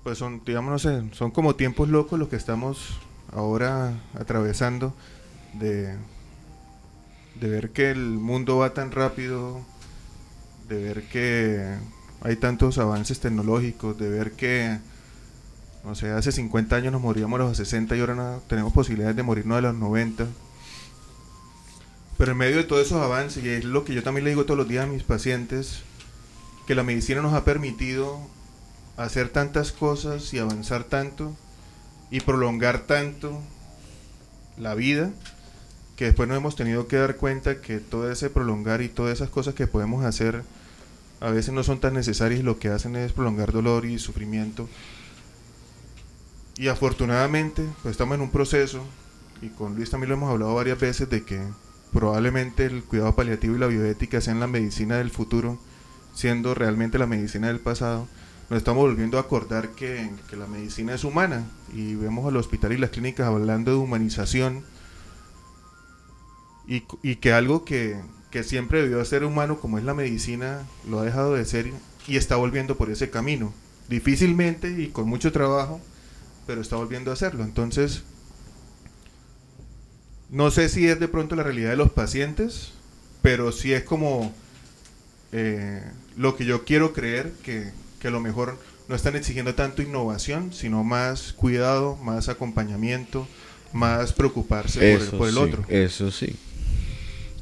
Pues 0.04 0.18
son, 0.18 0.42
digamos, 0.46 0.72
no 0.72 0.80
sé, 0.80 1.14
son 1.14 1.30
como 1.32 1.56
tiempos 1.56 1.90
locos 1.90 2.18
los 2.18 2.30
que 2.30 2.36
estamos 2.38 2.94
ahora 3.34 3.94
atravesando 4.20 4.94
de, 5.54 5.96
de 7.40 7.50
ver 7.50 7.72
que 7.72 7.92
el 7.92 8.00
mundo 8.00 8.58
va 8.58 8.74
tan 8.74 8.92
rápido, 8.92 9.62
de 10.68 10.78
ver 10.84 11.04
que 11.10 11.76
hay 12.22 12.36
tantos 12.36 12.78
avances 12.78 13.20
tecnológicos, 13.20 13.98
de 13.98 14.10
ver 14.10 14.34
que, 14.34 14.78
no 15.84 15.96
sé, 15.96 16.12
hace 16.12 16.32
50 16.32 16.76
años 16.76 16.92
nos 16.92 17.02
moríamos 17.02 17.40
a 17.40 17.44
los 17.44 17.58
60 17.58 17.96
y 17.96 18.00
ahora 18.02 18.16
no- 18.16 18.42
tenemos 18.48 18.74
posibilidades 18.74 19.16
de 19.16 19.24
morirnos 19.24 19.58
a 19.58 19.62
los 19.62 19.76
90. 19.76 20.28
Pero 22.18 22.34
en 22.34 22.38
medio 22.38 22.58
de 22.58 22.66
todos 22.66 22.86
esos 22.86 23.02
avances, 23.02 23.44
y 23.44 23.50
es 23.50 23.64
lo 23.64 23.86
que 23.86 23.94
yo 23.94 24.04
también 24.04 24.26
le 24.26 24.32
digo 24.32 24.44
todos 24.46 24.58
los 24.58 24.68
días 24.68 24.84
a 24.84 24.88
mis 24.88 25.04
pacientes, 25.04 25.82
que 26.68 26.76
la 26.76 26.84
medicina 26.84 27.22
nos 27.22 27.34
ha 27.34 27.46
permitido 27.46 28.20
hacer 28.98 29.30
tantas 29.30 29.72
cosas 29.72 30.34
y 30.34 30.40
avanzar 30.40 30.84
tanto 30.84 31.36
y 32.12 32.22
prolongar 32.22 32.82
tanto 32.88 33.42
la 34.58 34.76
vida, 34.76 35.12
que 35.96 36.06
después 36.06 36.30
nos 36.30 36.38
hemos 36.38 36.56
tenido 36.56 36.88
que 36.88 36.98
dar 36.98 37.18
cuenta 37.18 37.62
que 37.62 37.80
todo 37.80 38.12
ese 38.12 38.30
prolongar 38.30 38.82
y 38.82 38.90
todas 38.90 39.14
esas 39.14 39.30
cosas 39.30 39.54
que 39.54 39.68
podemos 39.68 40.06
hacer 40.06 40.44
a 41.22 41.30
veces 41.32 41.54
no 41.54 41.64
son 41.64 41.80
tan 41.80 41.94
necesarias 41.94 42.44
lo 42.44 42.60
que 42.60 42.70
hacen 42.70 42.96
es 42.96 43.12
prolongar 43.12 43.52
dolor 43.52 43.86
y 43.86 44.00
sufrimiento. 44.00 44.70
Y 46.56 46.68
afortunadamente, 46.68 47.66
pues 47.82 47.94
estamos 47.94 48.16
en 48.16 48.22
un 48.22 48.32
proceso, 48.32 48.84
y 49.42 49.50
con 49.50 49.76
Luis 49.76 49.90
también 49.90 50.10
lo 50.10 50.16
hemos 50.16 50.30
hablado 50.30 50.56
varias 50.56 50.80
veces, 50.80 51.10
de 51.10 51.24
que 51.24 51.42
probablemente 51.94 52.66
el 52.66 52.84
cuidado 52.84 53.16
paliativo 53.16 53.56
y 53.56 53.60
la 53.60 53.68
bioética 53.68 54.22
sean 54.22 54.40
la 54.40 54.48
medicina 54.48 54.98
del 54.98 55.10
futuro, 55.10 55.60
siendo 56.14 56.54
realmente 56.54 56.98
la 56.98 57.08
medicina 57.08 57.48
del 57.48 57.60
pasado. 57.60 58.08
Nos 58.50 58.58
estamos 58.58 58.82
volviendo 58.82 59.18
a 59.18 59.22
acordar 59.22 59.70
que, 59.70 60.10
que 60.30 60.36
la 60.36 60.48
medicina 60.48 60.96
es 60.96 61.04
humana 61.04 61.46
y 61.74 61.96
vemos 61.96 62.26
al 62.28 62.38
hospital 62.38 62.74
y 62.74 62.78
las 62.78 62.90
clínicas 62.90 63.28
hablando 63.28 63.72
de 63.72 63.78
humanización 63.78 64.64
y, 66.68 66.84
y 67.04 67.18
que 67.18 67.32
algo 67.32 67.64
que, 67.64 68.00
que 68.32 68.44
siempre 68.44 68.82
debió 68.82 69.04
ser 69.06 69.24
humano 69.24 69.60
como 69.60 69.78
es 69.78 69.84
la 69.84 69.94
medicina 69.94 70.66
lo 70.88 71.00
ha 71.00 71.04
dejado 71.06 71.34
de 71.34 71.46
ser 71.46 71.72
y 72.08 72.18
está 72.18 72.36
volviendo 72.36 72.78
por 72.78 72.90
ese 72.90 73.10
camino. 73.10 73.54
Difícilmente 73.88 74.82
y 74.82 74.88
con 74.88 75.08
mucho 75.08 75.32
trabajo, 75.32 75.80
pero 76.48 76.62
está 76.62 76.76
volviendo 76.76 77.12
a 77.12 77.16
hacerlo. 77.16 77.44
Entonces, 77.44 78.04
no 80.30 80.52
sé 80.52 80.70
si 80.70 80.88
es 80.88 81.00
de 81.00 81.08
pronto 81.08 81.36
la 81.36 81.44
realidad 81.44 81.72
de 81.72 81.76
los 81.76 81.92
pacientes, 81.92 82.74
pero 83.22 83.52
sí 83.52 83.74
es 83.74 83.84
como 83.84 84.34
eh, 85.32 85.84
lo 86.18 86.36
que 86.36 86.46
yo 86.46 86.66
quiero 86.66 86.94
creer, 86.94 87.32
que, 87.44 87.72
que 88.00 88.08
a 88.08 88.12
lo 88.12 88.20
mejor 88.20 88.58
no 88.88 88.96
están 88.96 89.16
exigiendo 89.16 89.54
tanto 89.56 89.82
innovación, 89.82 90.54
sino 90.54 90.84
más 90.84 91.34
cuidado, 91.34 91.96
más 91.98 92.30
acompañamiento, 92.30 93.28
más 93.74 94.14
preocuparse 94.14 94.80
por 94.80 94.88
el, 94.88 95.02
Eso 95.02 95.18
por 95.18 95.28
el 95.28 95.34
sí, 95.36 95.40
otro. 95.40 95.66
Eso 95.68 96.12
sí. 96.12 96.36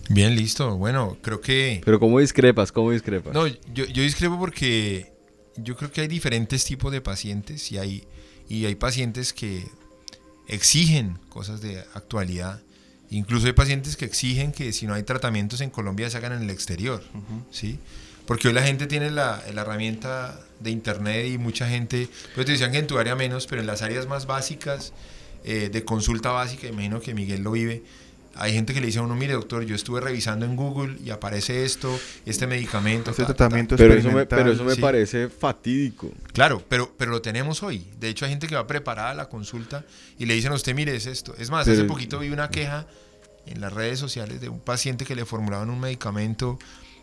Bien, 0.09 0.35
listo. 0.35 0.77
Bueno, 0.77 1.17
creo 1.21 1.41
que... 1.41 1.81
Pero 1.83 1.99
¿cómo 1.99 2.19
discrepas? 2.19 2.71
¿Cómo 2.71 2.91
discrepas? 2.91 3.33
No, 3.33 3.47
yo, 3.47 3.85
yo 3.85 4.03
discrepo 4.03 4.39
porque 4.39 5.13
yo 5.57 5.75
creo 5.75 5.91
que 5.91 6.01
hay 6.01 6.07
diferentes 6.07 6.63
tipos 6.65 6.91
de 6.91 7.01
pacientes 7.01 7.71
y 7.71 7.77
hay, 7.77 8.07
y 8.47 8.65
hay 8.65 8.75
pacientes 8.75 9.33
que 9.33 9.65
exigen 10.47 11.19
cosas 11.29 11.61
de 11.61 11.79
actualidad. 11.93 12.61
Incluso 13.09 13.47
hay 13.47 13.53
pacientes 13.53 13.95
que 13.95 14.05
exigen 14.05 14.51
que 14.51 14.73
si 14.73 14.87
no 14.87 14.93
hay 14.93 15.03
tratamientos 15.03 15.61
en 15.61 15.69
Colombia 15.69 16.09
se 16.09 16.17
hagan 16.17 16.33
en 16.33 16.43
el 16.43 16.49
exterior. 16.49 17.03
¿sí? 17.51 17.79
Porque 18.27 18.49
hoy 18.49 18.53
la 18.53 18.61
gente 18.61 18.85
tiene 18.85 19.09
la, 19.09 19.41
la 19.53 19.61
herramienta 19.61 20.39
de 20.59 20.69
internet 20.69 21.27
y 21.27 21.37
mucha 21.37 21.67
gente, 21.67 22.09
pues 22.35 22.45
te 22.45 22.51
decían 22.51 22.71
que 22.71 22.77
en 22.77 22.87
tu 22.87 22.99
área 22.99 23.15
menos, 23.15 23.47
pero 23.47 23.61
en 23.61 23.67
las 23.67 23.81
áreas 23.81 24.05
más 24.05 24.27
básicas, 24.27 24.93
eh, 25.43 25.69
de 25.71 25.83
consulta 25.85 26.31
básica, 26.31 26.67
imagino 26.67 26.99
que 26.99 27.13
Miguel 27.13 27.41
lo 27.41 27.51
vive, 27.51 27.83
hay 28.35 28.53
gente 28.53 28.73
que 28.73 28.81
le 28.81 28.87
dice 28.87 28.99
a 28.99 29.01
uno, 29.01 29.15
mire 29.15 29.33
doctor, 29.33 29.63
yo 29.63 29.75
estuve 29.75 29.99
revisando 29.99 30.45
en 30.45 30.55
Google 30.55 30.97
y 31.03 31.09
aparece 31.09 31.63
esto, 31.63 31.97
este 32.25 32.45
medicamento. 32.45 33.11
Este 33.11 33.23
ta, 33.23 33.27
ta, 33.27 33.33
ta". 33.33 33.37
tratamiento 33.37 33.75
pero, 33.77 33.93
eso 33.93 34.11
me, 34.11 34.21
experimental, 34.21 34.39
pero 34.39 34.51
eso 34.51 34.63
me 34.63 34.75
sí. 34.75 34.81
parece 34.81 35.29
fatídico. 35.29 36.11
Claro, 36.33 36.63
pero, 36.67 36.93
pero 36.97 37.11
lo 37.11 37.21
tenemos 37.21 37.63
hoy. 37.63 37.87
De 37.99 38.09
hecho, 38.09 38.25
hay 38.25 38.31
gente 38.31 38.47
que 38.47 38.55
va 38.55 38.67
preparada 38.67 39.11
a 39.11 39.15
la 39.15 39.29
consulta 39.29 39.85
y 40.19 40.25
le 40.25 40.35
dicen 40.35 40.51
a 40.51 40.55
usted, 40.55 40.75
mire, 40.75 40.95
es 40.95 41.07
esto. 41.07 41.33
Es 41.39 41.49
más, 41.49 41.65
Pero- 41.65 41.77
hace 41.79 41.87
poquito 41.87 42.19
vi 42.19 42.29
una 42.29 42.49
queja 42.49 42.85
en 43.47 43.61
las 43.61 43.73
redes 43.73 43.97
sociales 43.99 44.39
de 44.39 44.49
un 44.49 44.59
paciente 44.59 45.05
que 45.05 45.15
le 45.15 45.25
formulaban 45.25 45.69
un 45.69 45.79
medicamento 45.79 46.59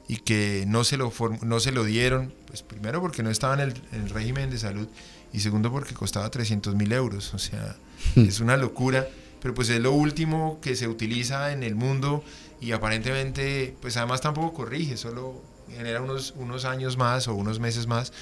y 0.09 0.17
que 0.19 0.65
no 0.67 0.85
se 0.85 0.97
lo, 0.97 1.11
form- 1.11 1.41
no 1.43 1.61
se 1.61 1.73
lo 1.73 1.85
dieron, 1.85 2.33
pues 2.47 2.63
primero 2.63 3.01
porque 3.01 3.23
no 3.23 3.31
estaba 3.31 3.55
en 3.55 3.61
el, 3.61 3.75
en 3.93 4.03
el 4.03 4.11
régimen 4.11 4.51
de 4.51 4.59
salud 4.59 4.87
y 5.33 5.41
segundo 5.41 5.71
porque 5.73 5.95
costaba 5.95 6.31
300 6.31 6.75
mil 6.75 6.93
euros. 6.93 7.33
O 7.35 7.39
sea, 7.39 7.77
es 8.17 8.41
una 8.41 8.57
locura, 8.57 9.09
pero 9.41 9.55
pues 9.55 9.69
es 9.71 9.81
lo 9.81 9.93
último 9.93 10.59
que 10.61 10.77
se 10.77 10.89
utiliza 10.89 11.53
en 11.53 11.63
el 11.63 11.75
mundo 11.75 12.23
y 12.61 12.73
aparentemente, 12.73 13.75
pues 13.81 13.97
además 13.97 14.21
tampoco 14.21 14.53
corrige, 14.53 14.97
solo 14.97 15.43
genera 15.75 16.01
unos, 16.03 16.35
unos 16.37 16.65
años 16.67 16.97
más 16.99 17.27
o 17.27 17.35
unos 17.35 17.59
meses 17.59 17.87
más. 17.87 18.13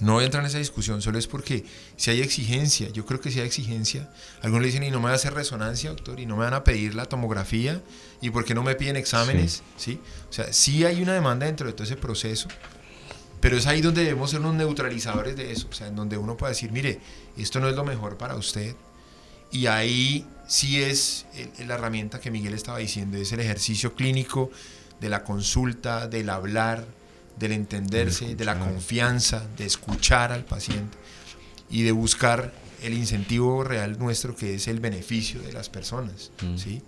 No 0.00 0.12
voy 0.14 0.24
a 0.24 0.26
entrar 0.26 0.42
en 0.44 0.48
esa 0.48 0.58
discusión, 0.58 1.00
solo 1.00 1.18
es 1.18 1.26
porque 1.26 1.64
si 1.96 2.10
hay 2.10 2.20
exigencia, 2.20 2.88
yo 2.90 3.06
creo 3.06 3.18
que 3.20 3.30
si 3.30 3.40
hay 3.40 3.46
exigencia, 3.46 4.10
algunos 4.42 4.60
le 4.62 4.66
dicen 4.66 4.82
y 4.82 4.90
no 4.90 4.98
me 4.98 5.06
va 5.06 5.12
a 5.12 5.14
hacer 5.14 5.32
resonancia, 5.32 5.88
doctor, 5.90 6.20
y 6.20 6.26
no 6.26 6.36
me 6.36 6.44
van 6.44 6.52
a 6.54 6.64
pedir 6.64 6.94
la 6.94 7.06
tomografía, 7.06 7.82
y 8.20 8.28
por 8.28 8.44
qué 8.44 8.54
no 8.54 8.62
me 8.62 8.74
piden 8.74 8.96
exámenes, 8.96 9.62
¿sí? 9.78 9.98
O 10.28 10.32
sea, 10.32 10.52
sí 10.52 10.84
hay 10.84 11.02
una 11.02 11.14
demanda 11.14 11.46
dentro 11.46 11.66
de 11.66 11.72
todo 11.72 11.84
ese 11.84 11.96
proceso, 11.96 12.48
pero 13.40 13.56
es 13.56 13.66
ahí 13.66 13.80
donde 13.80 14.02
debemos 14.04 14.30
ser 14.32 14.40
unos 14.40 14.54
neutralizadores 14.54 15.34
de 15.34 15.50
eso, 15.52 15.66
o 15.70 15.72
sea, 15.72 15.86
en 15.86 15.96
donde 15.96 16.18
uno 16.18 16.36
puede 16.36 16.52
decir, 16.52 16.72
mire, 16.72 17.00
esto 17.38 17.58
no 17.60 17.68
es 17.68 17.74
lo 17.74 17.84
mejor 17.84 18.18
para 18.18 18.36
usted, 18.36 18.76
y 19.50 19.66
ahí 19.66 20.26
sí 20.46 20.82
es 20.82 21.24
el- 21.58 21.68
la 21.68 21.74
herramienta 21.74 22.20
que 22.20 22.30
Miguel 22.30 22.52
estaba 22.52 22.78
diciendo, 22.78 23.16
es 23.16 23.32
el 23.32 23.40
ejercicio 23.40 23.94
clínico 23.94 24.50
de 25.00 25.08
la 25.08 25.24
consulta, 25.24 26.06
del 26.06 26.28
hablar, 26.28 26.84
del 27.36 27.52
entenderse, 27.52 28.34
de 28.34 28.44
la 28.44 28.58
confianza, 28.58 29.46
de 29.56 29.66
escuchar 29.66 30.32
al 30.32 30.44
paciente 30.44 30.96
y 31.70 31.82
de 31.82 31.92
buscar 31.92 32.52
el 32.82 32.94
incentivo 32.94 33.64
real 33.64 33.98
nuestro 33.98 34.36
que 34.36 34.54
es 34.54 34.68
el 34.68 34.80
beneficio 34.80 35.40
de 35.42 35.52
las 35.52 35.68
personas. 35.68 36.30
Mm. 36.42 36.56
¿sí? 36.56 36.82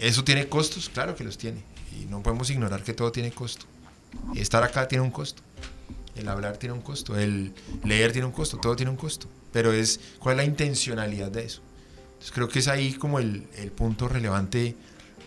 ¿Eso 0.00 0.24
tiene 0.24 0.48
costos? 0.48 0.88
Claro 0.88 1.14
que 1.14 1.24
los 1.24 1.38
tiene. 1.38 1.62
Y 1.98 2.06
no 2.06 2.22
podemos 2.22 2.50
ignorar 2.50 2.82
que 2.82 2.92
todo 2.92 3.12
tiene 3.12 3.30
costo. 3.30 3.66
Estar 4.34 4.62
acá 4.62 4.88
tiene 4.88 5.02
un 5.04 5.10
costo. 5.10 5.42
El 6.16 6.28
hablar 6.28 6.56
tiene 6.56 6.74
un 6.74 6.82
costo. 6.82 7.18
El 7.18 7.54
leer 7.84 8.12
tiene 8.12 8.26
un 8.26 8.32
costo. 8.32 8.58
Todo 8.58 8.76
tiene 8.76 8.90
un 8.90 8.96
costo. 8.96 9.26
Pero 9.52 9.72
es 9.72 10.00
cuál 10.18 10.34
es 10.34 10.36
la 10.38 10.44
intencionalidad 10.44 11.30
de 11.30 11.44
eso. 11.44 11.62
Entonces 12.08 12.32
creo 12.32 12.48
que 12.48 12.58
es 12.58 12.68
ahí 12.68 12.94
como 12.94 13.18
el, 13.18 13.46
el 13.56 13.70
punto 13.70 14.08
relevante 14.08 14.76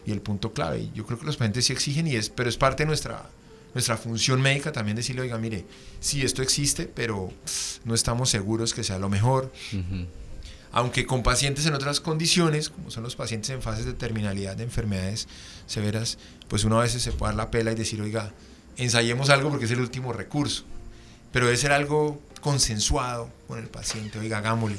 y 0.06 0.12
el 0.12 0.22
punto 0.22 0.54
clave. 0.54 0.90
Yo 0.94 1.06
creo 1.06 1.20
que 1.20 1.26
los 1.26 1.38
pacientes 1.38 1.66
sí 1.66 1.74
exigen, 1.74 2.08
y 2.08 2.16
es, 2.16 2.30
pero 2.30 2.50
es 2.50 2.58
parte 2.58 2.84
de 2.84 2.88
nuestra, 2.88 3.30
nuestra 3.74 3.98
función 3.98 4.42
médica 4.42 4.72
también 4.72 4.98
decirle, 4.98 5.22
oiga, 5.22 5.38
mire, 5.38 5.66
sí, 6.00 6.22
esto 6.24 6.42
existe, 6.42 6.86
pero 6.86 7.32
no 7.86 7.96
estamos 7.96 8.30
seguros 8.30 8.74
que 8.74 8.84
sea 8.84 9.00
lo 9.00 9.10
mejor. 9.10 9.52
Aunque 10.74 11.06
con 11.06 11.24
pacientes 11.24 11.66
en 11.66 11.74
otras 11.74 12.00
condiciones, 12.00 12.70
como 12.70 12.92
son 12.92 13.04
los 13.04 13.16
pacientes 13.16 13.50
en 13.50 13.62
fases 13.62 13.86
de 13.86 13.94
terminalidad 13.94 14.56
de 14.56 14.64
enfermedades 14.64 15.28
severas, 15.68 16.18
pues 16.48 16.64
uno 16.64 16.80
a 16.80 16.84
veces 16.84 17.02
se 17.02 17.12
puede 17.12 17.32
dar 17.32 17.38
la 17.38 17.52
pela 17.52 17.72
y 17.72 17.76
decir, 17.76 18.02
oiga, 18.02 18.34
ensayemos 18.78 19.30
algo 19.30 19.50
porque 19.50 19.66
es 19.66 19.72
el 19.72 19.82
último 19.82 20.14
recurso. 20.14 20.64
Pero 21.32 21.46
debe 21.46 21.58
ser 21.58 21.72
algo 21.72 22.22
consensuado 22.42 23.30
con 23.48 23.60
el 23.60 23.68
paciente, 23.68 24.20
oiga, 24.20 24.40
hagámosle. 24.40 24.78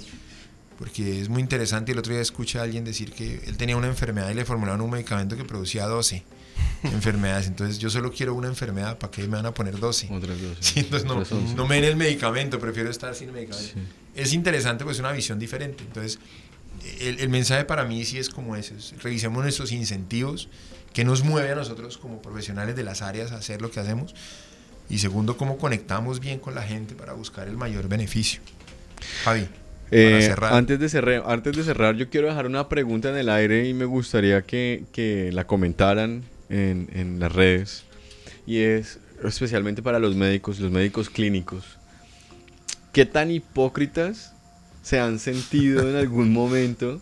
Porque 0.78 1.20
es 1.20 1.28
muy 1.28 1.40
interesante. 1.40 1.92
El 1.92 1.98
otro 1.98 2.12
día 2.12 2.22
escuché 2.22 2.58
a 2.58 2.62
alguien 2.62 2.84
decir 2.84 3.12
que 3.12 3.42
él 3.46 3.56
tenía 3.56 3.76
una 3.76 3.86
enfermedad 3.86 4.30
y 4.30 4.34
le 4.34 4.44
formularon 4.44 4.80
un 4.80 4.90
medicamento 4.90 5.36
que 5.36 5.44
producía 5.44 5.86
12 5.86 6.24
enfermedades. 6.82 7.46
Entonces 7.46 7.78
yo 7.78 7.90
solo 7.90 8.12
quiero 8.12 8.34
una 8.34 8.48
enfermedad, 8.48 8.98
¿para 8.98 9.10
qué 9.10 9.22
me 9.22 9.36
van 9.36 9.46
a 9.46 9.54
poner 9.54 9.78
12? 9.78 10.08
Otras 10.10 10.40
dos. 10.40 10.56
Sí, 10.60 10.80
entonces 10.80 11.08
no, 11.08 11.22
no 11.56 11.66
me 11.66 11.76
den 11.76 11.84
el 11.84 11.96
medicamento, 11.96 12.58
prefiero 12.58 12.90
estar 12.90 13.14
sin 13.14 13.32
medicamento. 13.32 13.72
Sí. 13.74 13.80
Es 14.14 14.32
interesante, 14.32 14.84
pues 14.84 14.98
una 14.98 15.12
visión 15.12 15.38
diferente. 15.38 15.84
Entonces, 15.84 16.18
el, 17.00 17.20
el 17.20 17.28
mensaje 17.28 17.64
para 17.64 17.84
mí 17.84 18.04
sí 18.04 18.18
es 18.18 18.28
como 18.28 18.56
ese. 18.56 18.76
es, 18.76 18.94
revisemos 19.02 19.42
nuestros 19.42 19.72
incentivos, 19.72 20.48
que 20.92 21.04
nos 21.04 21.22
mueve 21.24 21.50
a 21.52 21.54
nosotros 21.54 21.96
como 21.98 22.20
profesionales 22.20 22.76
de 22.76 22.82
las 22.82 23.00
áreas 23.02 23.32
a 23.32 23.36
hacer 23.36 23.62
lo 23.62 23.70
que 23.70 23.80
hacemos. 23.80 24.14
Y 24.90 24.98
segundo, 24.98 25.36
cómo 25.36 25.56
conectamos 25.56 26.20
bien 26.20 26.38
con 26.38 26.54
la 26.54 26.62
gente 26.62 26.94
para 26.94 27.14
buscar 27.14 27.48
el 27.48 27.56
mayor 27.56 27.88
beneficio. 27.88 28.42
Javi, 29.24 29.48
Eh. 29.90 30.34
Antes, 30.42 30.78
de 30.80 30.88
cerrar, 30.88 31.22
antes 31.26 31.56
de 31.56 31.62
cerrar, 31.64 31.96
yo 31.96 32.08
quiero 32.10 32.28
dejar 32.28 32.46
una 32.46 32.68
pregunta 32.68 33.10
en 33.10 33.16
el 33.16 33.28
aire 33.28 33.68
y 33.68 33.74
me 33.74 33.84
gustaría 33.84 34.42
que, 34.42 34.84
que 34.92 35.30
la 35.32 35.46
comentaran 35.46 36.22
en, 36.52 36.88
en 36.92 37.18
las 37.18 37.32
redes. 37.32 37.84
Y 38.46 38.58
es 38.58 38.98
especialmente 39.24 39.82
para 39.82 39.98
los 39.98 40.14
médicos, 40.14 40.60
los 40.60 40.70
médicos 40.70 41.08
clínicos. 41.08 41.64
¿Qué 42.92 43.06
tan 43.06 43.30
hipócritas 43.30 44.32
se 44.82 45.00
han 45.00 45.18
sentido 45.18 45.88
en 45.88 45.96
algún 45.96 46.32
momento 46.32 47.00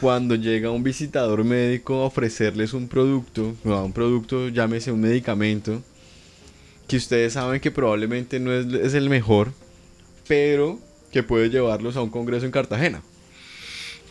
cuando 0.00 0.34
llega 0.34 0.70
un 0.70 0.82
visitador 0.82 1.44
médico 1.44 2.02
a 2.02 2.06
ofrecerles 2.06 2.72
un 2.72 2.88
producto, 2.88 3.54
no, 3.64 3.84
un 3.84 3.92
producto, 3.92 4.48
llámese 4.48 4.90
un 4.90 5.00
medicamento, 5.00 5.82
que 6.88 6.96
ustedes 6.96 7.34
saben 7.34 7.60
que 7.60 7.70
probablemente 7.70 8.40
no 8.40 8.52
es, 8.52 8.66
es 8.66 8.94
el 8.94 9.08
mejor, 9.08 9.52
pero 10.26 10.80
que 11.12 11.22
puede 11.22 11.50
llevarlos 11.50 11.96
a 11.96 12.02
un 12.02 12.10
congreso 12.10 12.44
en 12.44 12.52
Cartagena. 12.52 13.00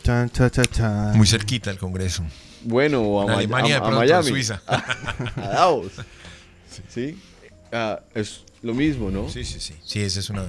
Chan, 0.02 0.30
cha, 0.30 0.50
cha, 0.50 0.64
chan. 0.64 1.16
Muy 1.16 1.26
cerquita 1.26 1.70
el 1.70 1.78
Congreso. 1.78 2.24
Bueno, 2.64 3.00
o 3.02 3.28
a, 3.28 3.34
Alemania, 3.34 3.76
a- 3.76 3.80
de 3.80 3.84
a 3.84 3.88
pronto, 3.88 4.02
en 4.02 4.08
Miami, 4.08 4.28
Suiza. 4.28 4.62
a 5.36 5.48
Davos. 5.48 5.92
¿Sí? 6.88 7.18
Ah, 7.72 8.00
es 8.14 8.44
lo 8.62 8.74
mismo, 8.74 9.10
¿no? 9.10 9.28
Sí, 9.28 9.44
sí, 9.44 9.60
sí. 9.60 9.74
Sí, 9.84 10.00
ese 10.00 10.20
es 10.20 10.30
una. 10.30 10.46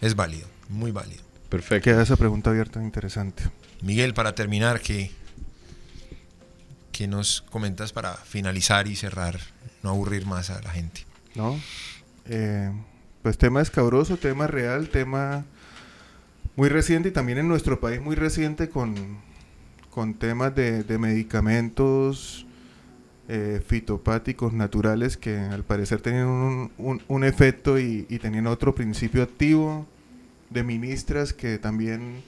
Es 0.00 0.14
válido, 0.16 0.46
muy 0.68 0.90
válido. 0.90 1.22
Perfecto. 1.48 1.84
Queda 1.84 2.02
esa 2.02 2.16
pregunta 2.16 2.50
abierta 2.50 2.82
interesante. 2.82 3.44
Miguel, 3.82 4.14
para 4.14 4.34
terminar, 4.34 4.80
¿qué, 4.80 5.10
¿qué 6.92 7.06
nos 7.06 7.42
comentas 7.42 7.92
para 7.92 8.14
finalizar 8.14 8.86
y 8.88 8.96
cerrar? 8.96 9.38
No 9.82 9.90
aburrir 9.90 10.26
más 10.26 10.50
a 10.50 10.60
la 10.62 10.70
gente. 10.70 11.04
¿no? 11.34 11.58
Eh, 12.26 12.70
pues 13.22 13.38
tema 13.38 13.60
escabroso, 13.60 14.16
tema 14.16 14.46
real, 14.46 14.88
tema 14.88 15.44
muy 16.56 16.68
reciente 16.68 17.08
y 17.08 17.12
también 17.12 17.38
en 17.38 17.48
nuestro 17.48 17.80
país 17.80 18.00
muy 18.00 18.14
reciente 18.16 18.68
con, 18.68 19.18
con 19.94 20.14
temas 20.14 20.54
de, 20.54 20.84
de 20.84 20.98
medicamentos 20.98 22.46
eh, 23.28 23.60
fitopáticos 23.66 24.52
naturales 24.52 25.16
que 25.16 25.38
al 25.38 25.64
parecer 25.64 26.00
tenían 26.00 26.26
un, 26.28 27.02
un- 27.08 27.24
efecto 27.24 27.78
y, 27.78 28.06
y 28.08 28.18
tenían 28.18 28.46
otro 28.46 28.74
principio 28.74 29.22
activo, 29.22 29.86
de 30.50 30.64
ministras 30.64 31.32
que 31.32 31.58
también 31.58 32.22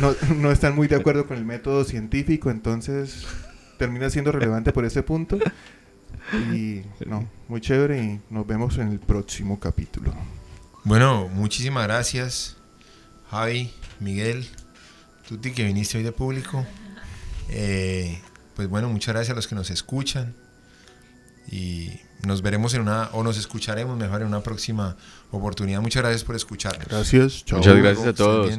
no, 0.00 0.14
no 0.36 0.50
están 0.50 0.74
muy 0.74 0.88
de 0.88 0.96
acuerdo 0.96 1.26
con 1.26 1.36
el 1.36 1.44
método 1.44 1.84
científico, 1.84 2.50
entonces 2.50 3.24
termina 3.78 4.10
siendo 4.10 4.32
relevante 4.32 4.72
por 4.72 4.84
ese 4.84 5.02
punto. 5.02 5.38
Y 6.52 6.82
no, 7.06 7.26
muy 7.48 7.60
chévere 7.60 8.02
y 8.02 8.20
nos 8.30 8.46
vemos 8.46 8.78
en 8.78 8.88
el 8.88 8.98
próximo 8.98 9.58
capítulo. 9.58 10.12
Bueno, 10.84 11.28
muchísimas 11.28 11.84
gracias, 11.84 12.56
Javi, 13.30 13.70
Miguel, 14.00 14.46
Tuti, 15.28 15.52
que 15.52 15.64
viniste 15.64 15.98
hoy 15.98 16.04
de 16.04 16.12
público. 16.12 16.66
Eh, 17.50 18.20
pues 18.54 18.68
bueno, 18.68 18.88
muchas 18.88 19.14
gracias 19.14 19.32
a 19.32 19.36
los 19.36 19.46
que 19.46 19.54
nos 19.54 19.70
escuchan. 19.70 20.34
Y 21.50 22.00
nos 22.24 22.42
veremos 22.42 22.74
en 22.74 22.82
una, 22.82 23.10
o 23.12 23.22
nos 23.22 23.36
escucharemos 23.38 23.96
mejor 23.96 24.20
en 24.20 24.28
una 24.28 24.42
próxima 24.42 24.96
oportunidad. 25.30 25.80
Muchas 25.80 26.02
gracias 26.02 26.24
por 26.24 26.36
escucharnos. 26.36 26.86
Gracias, 26.86 27.44
chao. 27.44 27.58
Muchas 27.58 27.76
gracias 27.76 28.06
a 28.06 28.14
todos. 28.14 28.58